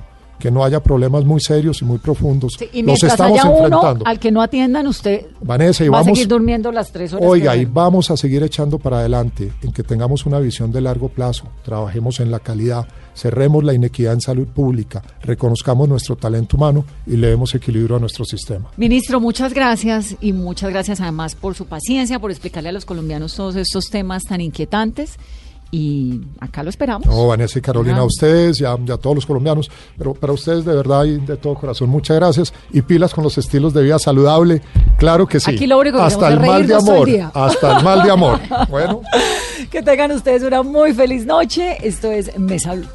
que 0.45 0.51
no 0.51 0.62
haya 0.62 0.82
problemas 0.82 1.24
muy 1.24 1.40
serios 1.40 1.80
y 1.80 1.86
muy 1.86 1.97
profundos. 1.97 2.57
Sí, 2.59 2.68
y 2.70 2.82
Los 2.82 3.03
estamos 3.03 3.40
haya 3.40 3.49
uno 3.49 3.64
enfrentando. 3.64 4.07
al 4.07 4.18
que 4.18 4.30
no 4.30 4.42
atiendan, 4.42 4.86
usted 4.86 5.24
Vanessa, 5.40 5.82
y 5.82 5.88
va 5.88 5.97
a 5.97 6.01
vamos, 6.03 6.18
seguir 6.18 6.28
durmiendo 6.28 6.70
las 6.70 6.92
tres 6.92 7.14
horas. 7.14 7.26
Oiga, 7.26 7.57
y 7.57 7.64
vamos 7.64 8.11
a 8.11 8.16
seguir 8.18 8.42
echando 8.42 8.78
para 8.78 8.99
adelante 8.99 9.51
en 9.62 9.72
que 9.72 9.82
tengamos 9.82 10.26
una 10.26 10.38
visión 10.40 10.70
de 10.70 10.82
largo 10.82 11.09
plazo, 11.09 11.45
trabajemos 11.64 12.20
en 12.20 12.30
la 12.30 12.40
calidad, 12.40 12.86
cerremos 13.16 13.64
la 13.64 13.72
inequidad 13.72 14.12
en 14.12 14.20
salud 14.20 14.47
pública, 14.47 15.03
reconozcamos 15.22 15.88
nuestro 15.88 16.14
talento 16.14 16.59
humano 16.59 16.84
y 17.07 17.16
le 17.16 17.28
demos 17.28 17.55
equilibrio 17.55 17.97
a 17.97 18.01
nuestro 18.01 18.26
sistema. 18.26 18.70
Ministro, 18.76 19.20
muchas 19.20 19.55
gracias 19.55 20.14
y 20.20 20.34
muchas 20.34 20.68
gracias 20.68 21.01
además 21.01 21.36
por 21.36 21.55
su 21.55 21.64
paciencia, 21.64 22.18
por 22.18 22.30
explicarle 22.30 22.68
a 22.68 22.72
los 22.72 22.84
colombianos 22.84 23.34
todos 23.34 23.57
estos 23.57 23.86
temas 23.88 24.24
tan 24.24 24.42
inquietantes. 24.42 25.16
Y 25.77 26.20
acá 26.39 26.62
lo 26.62 26.70
esperamos. 26.70 27.05
No, 27.05 27.27
Vanessa 27.27 27.59
y 27.59 27.62
Carolina, 27.62 27.99
a 27.99 28.05
ustedes 28.05 28.61
y 28.61 28.64
a, 28.64 28.79
y 28.87 28.93
a 28.93 28.97
todos 28.97 29.16
los 29.16 29.27
colombianos, 29.27 29.68
pero 29.99 30.14
para 30.14 30.33
ustedes 30.33 30.64
de 30.64 30.72
verdad 30.72 31.03
y 31.05 31.18
de 31.18 31.37
todo 31.37 31.57
corazón, 31.57 31.89
muchas 31.89 32.16
gracias 32.16 32.55
y 32.72 32.81
pilas 32.83 33.12
con 33.12 33.25
los 33.25 33.37
estilos 33.39 33.75
de 33.75 33.83
vida 33.83 33.99
saludable, 33.99 34.62
claro 34.99 35.27
que 35.27 35.41
sí. 35.41 35.51
Aquí 35.51 35.66
lo 35.66 35.81
único 35.81 35.99
que 35.99 36.05
hasta 36.05 36.29
el 36.29 36.39
mal 36.39 36.64
de 36.64 36.75
el 36.75 36.79
amor, 36.79 37.07
día. 37.09 37.33
hasta 37.35 37.77
el 37.79 37.83
mal 37.85 38.05
de 38.05 38.11
amor. 38.12 38.39
Bueno. 38.70 39.01
Que 39.68 39.83
tengan 39.83 40.12
ustedes 40.12 40.45
una 40.45 40.62
muy 40.62 40.93
feliz 40.93 41.27
noche. 41.27 41.77
Esto 41.83 42.12
es 42.12 42.39
Mesa 42.39 42.75
Blue. 42.75 42.87